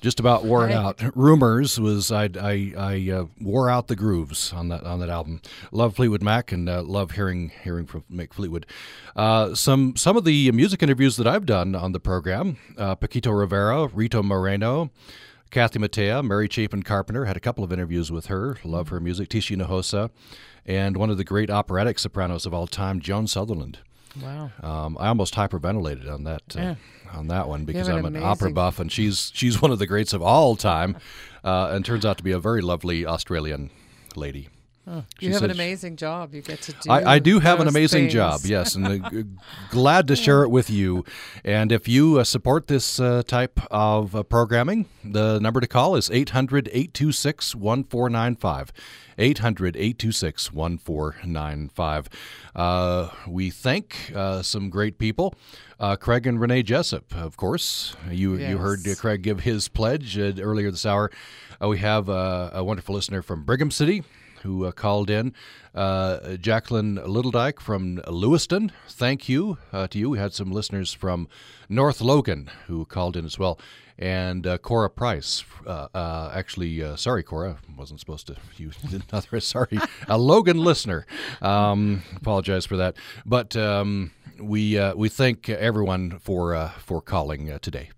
Just 0.00 0.18
about 0.18 0.46
wore 0.46 0.66
it 0.66 0.72
out. 0.72 1.02
Rumours 1.14 1.78
was 1.78 2.10
I 2.10 2.30
I, 2.40 2.72
I 2.74 3.10
uh, 3.12 3.26
wore 3.38 3.68
out 3.68 3.88
the 3.88 3.96
grooves 3.96 4.50
on 4.50 4.68
that 4.68 4.82
on 4.84 4.98
that 5.00 5.10
album. 5.10 5.42
Love 5.72 5.94
Fleetwood 5.96 6.22
Mac 6.22 6.52
and 6.52 6.70
uh, 6.70 6.82
love 6.82 7.10
hearing 7.10 7.52
hearing 7.62 7.84
from 7.84 8.04
Mick 8.10 8.32
Fleetwood. 8.32 8.64
Uh, 9.14 9.54
some 9.54 9.94
some 9.96 10.16
of 10.16 10.24
the 10.24 10.50
music 10.52 10.82
interviews 10.82 11.18
that 11.18 11.26
I've 11.26 11.44
done 11.44 11.74
on 11.74 11.92
the 11.92 12.00
program: 12.00 12.56
uh, 12.78 12.96
Paquito 12.96 13.38
Rivera, 13.38 13.88
Rita 13.88 14.22
Moreno. 14.22 14.90
Kathy 15.50 15.80
Mattea, 15.80 16.24
Mary 16.24 16.48
Chapin 16.48 16.84
Carpenter, 16.84 17.24
had 17.24 17.36
a 17.36 17.40
couple 17.40 17.64
of 17.64 17.72
interviews 17.72 18.10
with 18.12 18.26
her. 18.26 18.56
Love 18.64 18.88
her 18.88 19.00
music. 19.00 19.28
Tish 19.28 19.50
Hinojosa, 19.50 20.08
and 20.64 20.96
one 20.96 21.10
of 21.10 21.18
the 21.18 21.24
great 21.24 21.50
operatic 21.50 21.98
sopranos 21.98 22.46
of 22.46 22.54
all 22.54 22.66
time, 22.68 23.00
Joan 23.00 23.26
Sutherland. 23.26 23.80
Wow. 24.22 24.50
Um, 24.62 24.96
I 24.98 25.08
almost 25.08 25.34
hyperventilated 25.34 26.12
on 26.12 26.24
that 26.24 26.42
uh, 26.56 26.60
Yeah. 26.60 26.74
on 27.12 27.28
that 27.28 27.48
one 27.48 27.64
because 27.64 27.88
I'm 27.88 28.04
an 28.04 28.16
an 28.16 28.22
opera 28.22 28.50
buff, 28.50 28.78
and 28.80 28.90
she's 28.90 29.30
she's 29.34 29.60
one 29.62 29.70
of 29.70 29.78
the 29.78 29.86
greats 29.86 30.12
of 30.12 30.22
all 30.22 30.56
time, 30.56 30.96
uh, 31.44 31.70
and 31.72 31.84
turns 31.84 32.04
out 32.04 32.18
to 32.18 32.24
be 32.24 32.32
a 32.32 32.38
very 32.40 32.60
lovely 32.62 33.06
Australian 33.06 33.70
lady. 34.16 34.48
Oh, 34.86 35.04
you 35.20 35.32
have 35.32 35.42
an 35.42 35.50
amazing 35.50 35.96
job. 35.96 36.34
You 36.34 36.40
get 36.42 36.62
to 36.62 36.72
do. 36.72 36.90
I, 36.90 37.14
I 37.14 37.18
do 37.18 37.38
have 37.38 37.60
an 37.60 37.68
amazing 37.68 38.04
things. 38.04 38.12
job, 38.14 38.40
yes, 38.44 38.74
and 38.74 39.04
uh, 39.04 39.10
glad 39.70 40.08
to 40.08 40.16
share 40.16 40.42
it 40.42 40.48
with 40.48 40.70
you. 40.70 41.04
And 41.44 41.70
if 41.70 41.86
you 41.86 42.18
uh, 42.18 42.24
support 42.24 42.66
this 42.66 42.98
uh, 42.98 43.22
type 43.26 43.60
of 43.70 44.16
uh, 44.16 44.22
programming, 44.22 44.86
the 45.04 45.38
number 45.38 45.60
to 45.60 45.66
call 45.68 45.96
is 45.96 46.10
800 46.10 46.68
826 46.68 47.54
1495. 47.54 48.72
800 49.18 49.76
826 49.76 50.52
1495. 50.52 52.08
Uh, 52.56 53.08
We 53.28 53.50
thank 53.50 54.12
uh, 54.14 54.42
some 54.42 54.70
great 54.70 54.98
people. 54.98 55.34
Uh, 55.78 55.96
Craig 55.96 56.26
and 56.26 56.40
Renee 56.40 56.62
Jessop, 56.62 57.14
of 57.14 57.36
course. 57.36 57.94
You, 58.10 58.36
you 58.36 58.58
heard 58.58 58.86
uh, 58.88 58.94
Craig 58.94 59.22
give 59.22 59.40
his 59.40 59.68
pledge 59.68 60.18
uh, 60.18 60.32
earlier 60.40 60.70
this 60.70 60.84
hour. 60.86 61.10
Uh, 61.62 61.68
we 61.68 61.78
have 61.78 62.08
uh, 62.08 62.50
a 62.52 62.64
wonderful 62.64 62.94
listener 62.94 63.22
from 63.22 63.44
Brigham 63.44 63.70
City 63.70 64.02
who 64.42 64.64
uh, 64.64 64.72
called 64.72 65.10
in. 65.10 65.34
Uh, 65.74 66.36
Jacqueline 66.36 66.96
Littledyke 66.96 67.60
from 67.60 68.00
Lewiston, 68.06 68.72
thank 68.88 69.28
you 69.28 69.58
uh, 69.72 69.86
to 69.88 69.98
you. 69.98 70.10
We 70.10 70.18
had 70.18 70.32
some 70.32 70.50
listeners 70.50 70.92
from 70.92 71.28
North 71.68 72.00
Logan 72.00 72.50
who 72.66 72.84
called 72.84 73.16
in 73.16 73.24
as 73.24 73.38
well. 73.38 73.58
And 73.98 74.46
uh, 74.46 74.56
Cora 74.58 74.88
Price, 74.88 75.44
uh, 75.66 75.88
uh, 75.94 76.32
actually, 76.34 76.96
sorry, 76.96 77.22
Cora, 77.22 77.58
wasn't 77.76 78.00
supposed 78.00 78.26
to 78.28 78.36
use 78.56 78.76
another, 79.10 79.40
sorry, 79.40 79.78
a 80.08 80.16
Logan 80.16 80.58
listener. 80.58 81.06
Um, 81.42 82.02
apologize 82.16 82.64
for 82.64 82.78
that. 82.78 82.96
But 83.26 83.54
um, 83.56 84.12
we, 84.40 84.80
we 84.94 85.10
thank 85.10 85.50
everyone 85.50 86.18
for, 86.18 86.72
for 86.78 87.02
calling 87.02 87.58
today. 87.60 87.90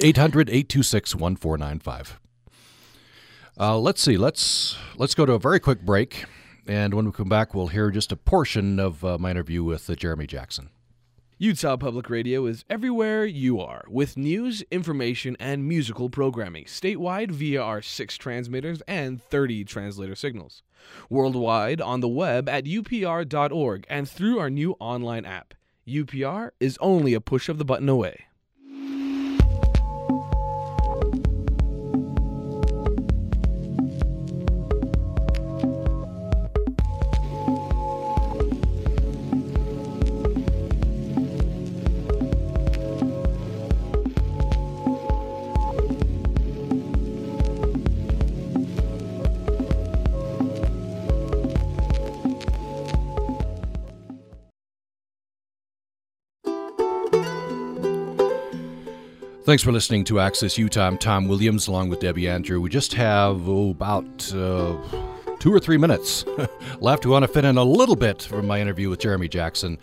800 0.00 0.48
826 0.48 1.14
1495. 1.14 2.18
Uh, 3.58 3.78
let's 3.78 4.02
see. 4.02 4.16
Let's 4.16 4.76
let's 4.96 5.14
go 5.14 5.26
to 5.26 5.34
a 5.34 5.38
very 5.38 5.60
quick 5.60 5.82
break, 5.82 6.24
and 6.66 6.94
when 6.94 7.04
we 7.04 7.12
come 7.12 7.28
back, 7.28 7.54
we'll 7.54 7.68
hear 7.68 7.90
just 7.90 8.10
a 8.12 8.16
portion 8.16 8.80
of 8.80 9.04
uh, 9.04 9.18
my 9.18 9.30
interview 9.30 9.62
with 9.62 9.88
uh, 9.90 9.94
Jeremy 9.94 10.26
Jackson. 10.26 10.70
Utah 11.38 11.76
Public 11.76 12.08
Radio 12.08 12.46
is 12.46 12.64
everywhere 12.70 13.24
you 13.24 13.60
are 13.60 13.84
with 13.88 14.16
news, 14.16 14.62
information, 14.70 15.36
and 15.40 15.66
musical 15.66 16.08
programming 16.08 16.64
statewide 16.66 17.32
via 17.32 17.60
our 17.60 17.82
six 17.82 18.16
transmitters 18.16 18.80
and 18.86 19.20
30 19.20 19.64
translator 19.64 20.14
signals. 20.14 20.62
Worldwide 21.10 21.80
on 21.80 21.98
the 21.98 22.08
web 22.08 22.48
at 22.48 22.64
upr.org 22.64 23.86
and 23.90 24.08
through 24.08 24.38
our 24.38 24.50
new 24.50 24.76
online 24.78 25.24
app. 25.24 25.54
UPR 25.86 26.50
is 26.60 26.78
only 26.80 27.12
a 27.12 27.20
push 27.20 27.48
of 27.48 27.58
the 27.58 27.64
button 27.64 27.88
away. 27.88 28.26
Thanks 59.52 59.62
for 59.62 59.70
listening 59.70 60.04
to 60.04 60.18
Access 60.18 60.56
Utah. 60.56 60.86
I'm 60.86 60.96
Tom 60.96 61.28
Williams, 61.28 61.68
along 61.68 61.90
with 61.90 62.00
Debbie 62.00 62.26
Andrew. 62.26 62.58
We 62.58 62.70
just 62.70 62.94
have 62.94 63.46
oh, 63.46 63.68
about 63.68 64.32
uh, 64.32 64.78
two 65.40 65.52
or 65.52 65.60
three 65.60 65.76
minutes 65.76 66.24
left. 66.80 67.04
We 67.04 67.12
want 67.12 67.24
to 67.24 67.28
fit 67.28 67.44
in 67.44 67.58
a 67.58 67.62
little 67.62 67.94
bit 67.94 68.22
from 68.22 68.46
my 68.46 68.62
interview 68.62 68.88
with 68.88 69.00
Jeremy 69.00 69.28
Jackson, 69.28 69.78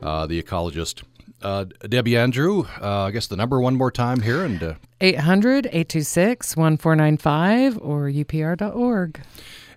uh, 0.00 0.26
the 0.26 0.42
ecologist. 0.42 1.02
Uh, 1.42 1.66
Debbie 1.86 2.16
Andrew, 2.16 2.64
uh, 2.80 3.02
I 3.02 3.10
guess 3.10 3.26
the 3.26 3.36
number 3.36 3.60
one 3.60 3.76
more 3.76 3.90
time 3.90 4.22
here, 4.22 4.42
and 4.42 4.62
uh, 4.62 4.74
800 5.02 5.66
826 5.66 6.56
1495 6.56 7.76
or 7.82 8.08
upr.org. 8.08 9.20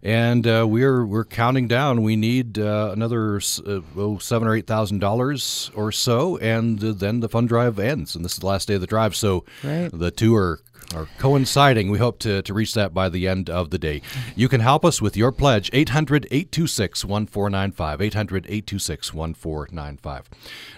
and 0.03 0.45
uh, 0.45 0.67
we're 0.69 1.05
we're 1.05 1.23
counting 1.23 1.67
down. 1.67 2.03
We 2.03 2.15
need 2.17 2.59
uh, 2.59 2.89
another 2.91 3.37
uh, 3.37 3.79
oh, 3.95 4.17
seven 4.19 4.47
or 4.47 4.55
eight 4.55 4.67
thousand 4.67 4.99
dollars 4.99 5.71
or 5.75 5.91
so, 5.91 6.37
and 6.37 6.77
then 6.77 7.21
the 7.21 7.29
fund 7.29 7.47
drive 7.47 7.79
ends, 7.79 8.15
and 8.15 8.23
this 8.23 8.33
is 8.33 8.39
the 8.39 8.45
last 8.45 8.67
day 8.67 8.75
of 8.75 8.81
the 8.81 8.87
drive. 8.87 9.15
So 9.15 9.45
right. 9.63 9.89
the 9.91 10.11
two 10.11 10.35
are 10.35 10.59
are 10.93 11.07
coinciding. 11.17 11.89
We 11.89 11.97
hope 11.97 12.19
to, 12.19 12.41
to 12.41 12.53
reach 12.53 12.73
that 12.73 12.93
by 12.93 13.09
the 13.09 13.27
end 13.27 13.49
of 13.49 13.69
the 13.69 13.79
day. 13.79 14.01
You 14.35 14.47
can 14.47 14.61
help 14.61 14.85
us 14.85 15.01
with 15.01 15.17
your 15.17 15.31
pledge 15.31 15.69
800 15.73 16.25
826 16.25 17.05
1495. 17.05 18.01
800 18.01 18.45
826 18.45 19.13
1495. 19.13 20.29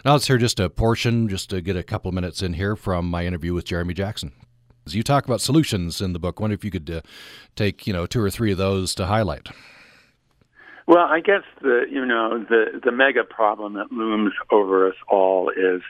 Now 0.05 0.13
let's 0.13 0.27
hear 0.27 0.37
just 0.37 0.59
a 0.59 0.69
portion, 0.69 1.27
just 1.27 1.49
to 1.49 1.59
get 1.59 1.75
a 1.75 1.83
couple 1.83 2.09
of 2.09 2.15
minutes 2.15 2.41
in 2.41 2.53
here 2.53 2.75
from 2.75 3.09
my 3.09 3.25
interview 3.25 3.53
with 3.53 3.65
Jeremy 3.65 3.95
Jackson. 3.95 4.31
You 4.87 5.03
talk 5.03 5.25
about 5.25 5.41
solutions 5.41 5.99
in 5.99 6.13
the 6.13 6.19
book, 6.19 6.39
wonder 6.39 6.53
if 6.53 6.63
you 6.63 6.71
could 6.71 6.89
uh, 6.89 7.01
take 7.55 7.87
you 7.87 7.93
know 7.93 8.05
two 8.05 8.21
or 8.21 8.29
three 8.29 8.51
of 8.51 8.57
those 8.57 8.93
to 8.95 9.07
highlight. 9.07 9.49
Well, 10.87 11.05
I 11.05 11.19
guess 11.19 11.43
the 11.61 11.85
you 11.89 12.05
know 12.05 12.43
the 12.47 12.79
the 12.83 12.91
mega 12.91 13.23
problem 13.23 13.73
that 13.73 13.91
looms 13.91 14.33
over 14.51 14.87
us 14.87 14.95
all 15.07 15.49
is 15.49 15.81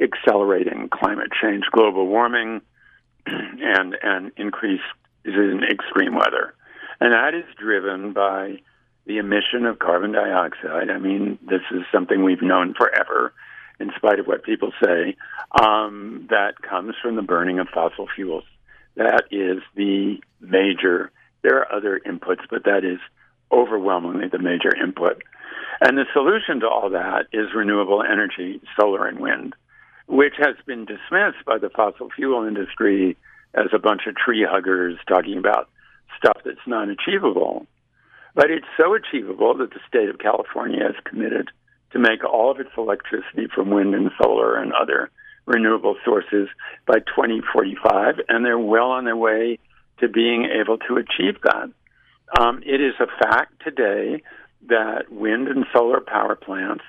accelerating 0.00 0.88
climate 0.92 1.30
change, 1.40 1.64
global 1.72 2.06
warming, 2.06 2.60
and 3.26 3.96
and 4.02 4.30
increase 4.36 4.82
in 5.24 5.62
extreme 5.68 6.14
weather, 6.14 6.54
and 7.00 7.12
that 7.12 7.34
is 7.34 7.44
driven 7.58 8.12
by 8.12 8.58
the 9.06 9.18
emission 9.18 9.66
of 9.66 9.78
carbon 9.80 10.12
dioxide. 10.12 10.90
I 10.90 10.98
mean, 10.98 11.38
this 11.42 11.62
is 11.70 11.82
something 11.92 12.22
we've 12.22 12.42
known 12.42 12.74
forever, 12.74 13.32
in 13.80 13.90
spite 13.96 14.18
of 14.18 14.26
what 14.26 14.44
people 14.44 14.72
say. 14.82 15.16
Um, 15.60 16.26
that 16.30 16.54
comes 16.62 16.94
from 17.02 17.16
the 17.16 17.22
burning 17.22 17.58
of 17.58 17.68
fossil 17.72 18.06
fuels. 18.14 18.44
That 18.96 19.24
is 19.30 19.62
the 19.74 20.18
major. 20.40 21.10
There 21.42 21.58
are 21.58 21.72
other 21.72 22.00
inputs, 22.06 22.44
but 22.48 22.64
that 22.64 22.84
is 22.84 22.98
overwhelmingly 23.52 24.28
the 24.28 24.38
major 24.38 24.74
input. 24.74 25.22
And 25.80 25.98
the 25.98 26.04
solution 26.12 26.60
to 26.60 26.68
all 26.68 26.90
that 26.90 27.26
is 27.32 27.54
renewable 27.54 28.02
energy, 28.02 28.60
solar 28.78 29.06
and 29.06 29.18
wind 29.18 29.54
which 30.06 30.34
has 30.38 30.56
been 30.66 30.84
dismissed 30.84 31.44
by 31.46 31.58
the 31.58 31.70
fossil 31.70 32.10
fuel 32.14 32.46
industry 32.46 33.16
as 33.54 33.66
a 33.72 33.78
bunch 33.78 34.02
of 34.06 34.16
tree 34.16 34.46
huggers 34.48 34.98
talking 35.08 35.38
about 35.38 35.68
stuff 36.18 36.38
that's 36.44 36.66
not 36.66 36.88
achievable. 36.88 37.66
But 38.34 38.50
it's 38.50 38.66
so 38.78 38.94
achievable 38.94 39.56
that 39.58 39.70
the 39.70 39.80
state 39.88 40.08
of 40.08 40.18
California 40.18 40.82
has 40.82 40.96
committed 41.04 41.50
to 41.94 42.00
make 42.00 42.24
all 42.24 42.50
of 42.50 42.60
its 42.60 42.70
electricity 42.76 43.46
from 43.54 43.70
wind 43.70 43.94
and 43.94 44.10
solar 44.20 44.56
and 44.56 44.72
other 44.72 45.10
renewable 45.46 45.96
sources 46.04 46.48
by 46.86 46.98
2045, 46.98 48.16
and 48.28 48.44
they're 48.44 48.58
well 48.58 48.90
on 48.90 49.04
their 49.04 49.16
way 49.16 49.58
to 50.00 50.08
being 50.08 50.44
able 50.44 50.76
to 50.76 50.96
achieve 50.96 51.40
that. 51.44 51.70
Um, 52.38 52.62
it 52.66 52.80
is 52.80 52.94
a 52.98 53.06
fact 53.06 53.62
today 53.62 54.22
that 54.68 55.12
wind 55.12 55.46
and 55.46 55.64
solar 55.72 56.00
power 56.00 56.34
plants 56.34 56.82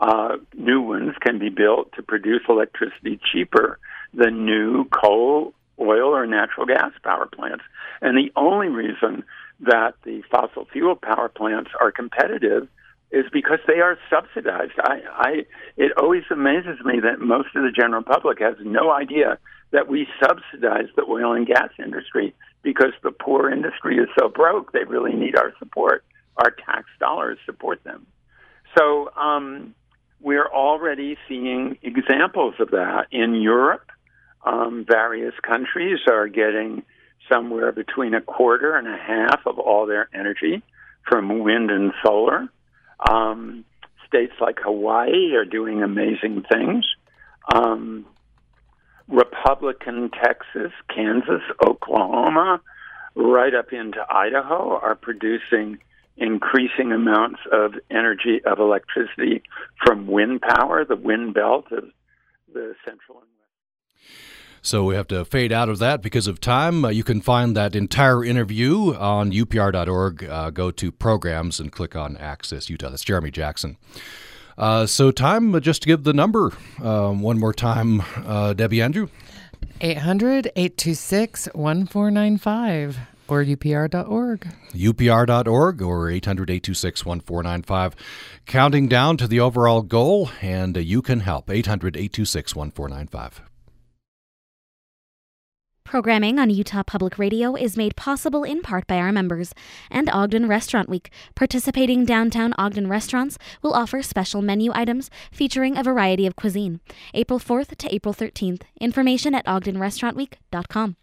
uh, 0.00 0.38
new 0.56 0.80
ones 0.80 1.12
can 1.20 1.38
be 1.38 1.50
built 1.50 1.92
to 1.92 2.02
produce 2.02 2.40
electricity 2.48 3.20
cheaper 3.32 3.78
than 4.14 4.46
new 4.46 4.84
coal, 4.86 5.52
oil, 5.78 6.08
or 6.16 6.26
natural 6.26 6.66
gas 6.66 6.90
power 7.04 7.26
plants. 7.26 7.62
And 8.00 8.16
the 8.16 8.32
only 8.34 8.68
reason 8.68 9.22
that 9.60 9.94
the 10.04 10.22
fossil 10.30 10.66
fuel 10.72 10.96
power 10.96 11.28
plants 11.28 11.70
are 11.78 11.92
competitive 11.92 12.66
is 13.10 13.24
because 13.32 13.58
they 13.66 13.80
are 13.80 13.98
subsidized. 14.08 14.72
I, 14.78 15.00
I, 15.12 15.30
it 15.76 15.92
always 15.96 16.22
amazes 16.30 16.78
me 16.84 17.00
that 17.00 17.20
most 17.20 17.48
of 17.56 17.62
the 17.62 17.72
general 17.72 18.02
public 18.02 18.38
has 18.40 18.54
no 18.62 18.92
idea 18.92 19.38
that 19.72 19.88
we 19.88 20.06
subsidize 20.22 20.88
the 20.96 21.04
oil 21.08 21.32
and 21.32 21.46
gas 21.46 21.70
industry 21.78 22.34
because 22.62 22.92
the 23.02 23.10
poor 23.10 23.50
industry 23.50 23.96
is 23.96 24.08
so 24.18 24.28
broke. 24.28 24.72
They 24.72 24.84
really 24.84 25.14
need 25.14 25.36
our 25.36 25.52
support. 25.58 26.04
Our 26.36 26.50
tax 26.50 26.84
dollars 26.98 27.38
support 27.46 27.82
them. 27.84 28.06
So, 28.76 29.10
um, 29.16 29.74
we're 30.20 30.46
already 30.46 31.16
seeing 31.28 31.78
examples 31.82 32.54
of 32.60 32.70
that 32.72 33.06
in 33.10 33.34
Europe. 33.34 33.90
Um, 34.44 34.84
various 34.88 35.34
countries 35.42 35.98
are 36.10 36.28
getting 36.28 36.82
somewhere 37.30 37.72
between 37.72 38.14
a 38.14 38.20
quarter 38.20 38.76
and 38.76 38.86
a 38.86 38.96
half 38.96 39.40
of 39.46 39.58
all 39.58 39.86
their 39.86 40.08
energy 40.14 40.62
from 41.08 41.40
wind 41.40 41.70
and 41.70 41.92
solar. 42.04 42.48
Um, 43.08 43.64
states 44.06 44.34
like 44.40 44.58
Hawaii 44.62 45.34
are 45.34 45.44
doing 45.44 45.82
amazing 45.82 46.44
things. 46.50 46.84
Um, 47.52 48.06
Republican 49.08 50.10
Texas, 50.10 50.72
Kansas, 50.94 51.42
Oklahoma, 51.64 52.60
right 53.14 53.54
up 53.54 53.72
into 53.72 54.04
Idaho 54.08 54.78
are 54.78 54.94
producing 54.94 55.78
increasing 56.16 56.92
amounts 56.92 57.40
of 57.50 57.74
energy 57.90 58.40
of 58.44 58.58
electricity 58.58 59.42
from 59.84 60.06
wind 60.06 60.42
power, 60.42 60.84
the 60.84 60.96
wind 60.96 61.34
belt 61.34 61.66
of 61.72 61.84
the 62.52 62.74
central 62.84 63.18
and 63.18 63.28
west. 63.38 64.10
So 64.62 64.84
we 64.84 64.94
have 64.94 65.08
to 65.08 65.24
fade 65.24 65.52
out 65.52 65.68
of 65.68 65.78
that 65.78 66.02
because 66.02 66.26
of 66.26 66.40
time. 66.40 66.84
Uh, 66.84 66.88
you 66.90 67.02
can 67.02 67.20
find 67.20 67.56
that 67.56 67.74
entire 67.74 68.22
interview 68.24 68.94
on 68.94 69.32
upr.org. 69.32 70.24
Uh, 70.24 70.50
go 70.50 70.70
to 70.70 70.92
programs 70.92 71.60
and 71.60 71.72
click 71.72 71.96
on 71.96 72.16
Access 72.18 72.68
Utah. 72.68 72.90
That's 72.90 73.04
Jeremy 73.04 73.30
Jackson. 73.30 73.78
Uh, 74.58 74.84
so, 74.84 75.10
time 75.10 75.54
uh, 75.54 75.60
just 75.60 75.82
to 75.82 75.88
give 75.88 76.04
the 76.04 76.12
number 76.12 76.52
um, 76.82 77.22
one 77.22 77.38
more 77.38 77.54
time, 77.54 78.02
uh, 78.16 78.52
Debbie 78.52 78.82
Andrew. 78.82 79.08
800 79.80 80.52
826 80.56 81.48
1495 81.54 82.98
or 83.28 83.44
upr.org. 83.44 84.48
upr.org 84.72 85.82
or 85.82 86.10
800 86.10 86.50
826 86.50 87.06
1495. 87.06 87.96
Counting 88.44 88.88
down 88.88 89.16
to 89.16 89.26
the 89.26 89.40
overall 89.40 89.82
goal, 89.82 90.30
and 90.42 90.76
you 90.76 91.00
can 91.00 91.20
help. 91.20 91.48
800 91.48 91.96
826 91.96 92.54
1495. 92.54 93.49
Programming 95.90 96.38
on 96.38 96.50
Utah 96.50 96.84
Public 96.84 97.18
Radio 97.18 97.56
is 97.56 97.76
made 97.76 97.96
possible 97.96 98.44
in 98.44 98.62
part 98.62 98.86
by 98.86 98.98
our 98.98 99.10
members 99.10 99.52
and 99.90 100.08
Ogden 100.10 100.46
Restaurant 100.46 100.88
Week. 100.88 101.10
Participating 101.34 102.04
downtown 102.04 102.54
Ogden 102.56 102.86
restaurants 102.86 103.36
will 103.60 103.74
offer 103.74 104.00
special 104.00 104.40
menu 104.40 104.70
items 104.72 105.10
featuring 105.32 105.76
a 105.76 105.82
variety 105.82 106.28
of 106.28 106.36
cuisine. 106.36 106.78
April 107.12 107.40
4th 107.40 107.76
to 107.76 107.92
April 107.92 108.14
13th. 108.14 108.62
Information 108.80 109.34
at 109.34 109.44
ogdenrestaurantweek.com. 109.46 110.94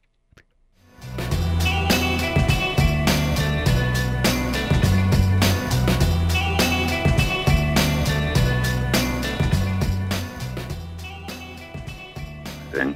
and 12.80 12.96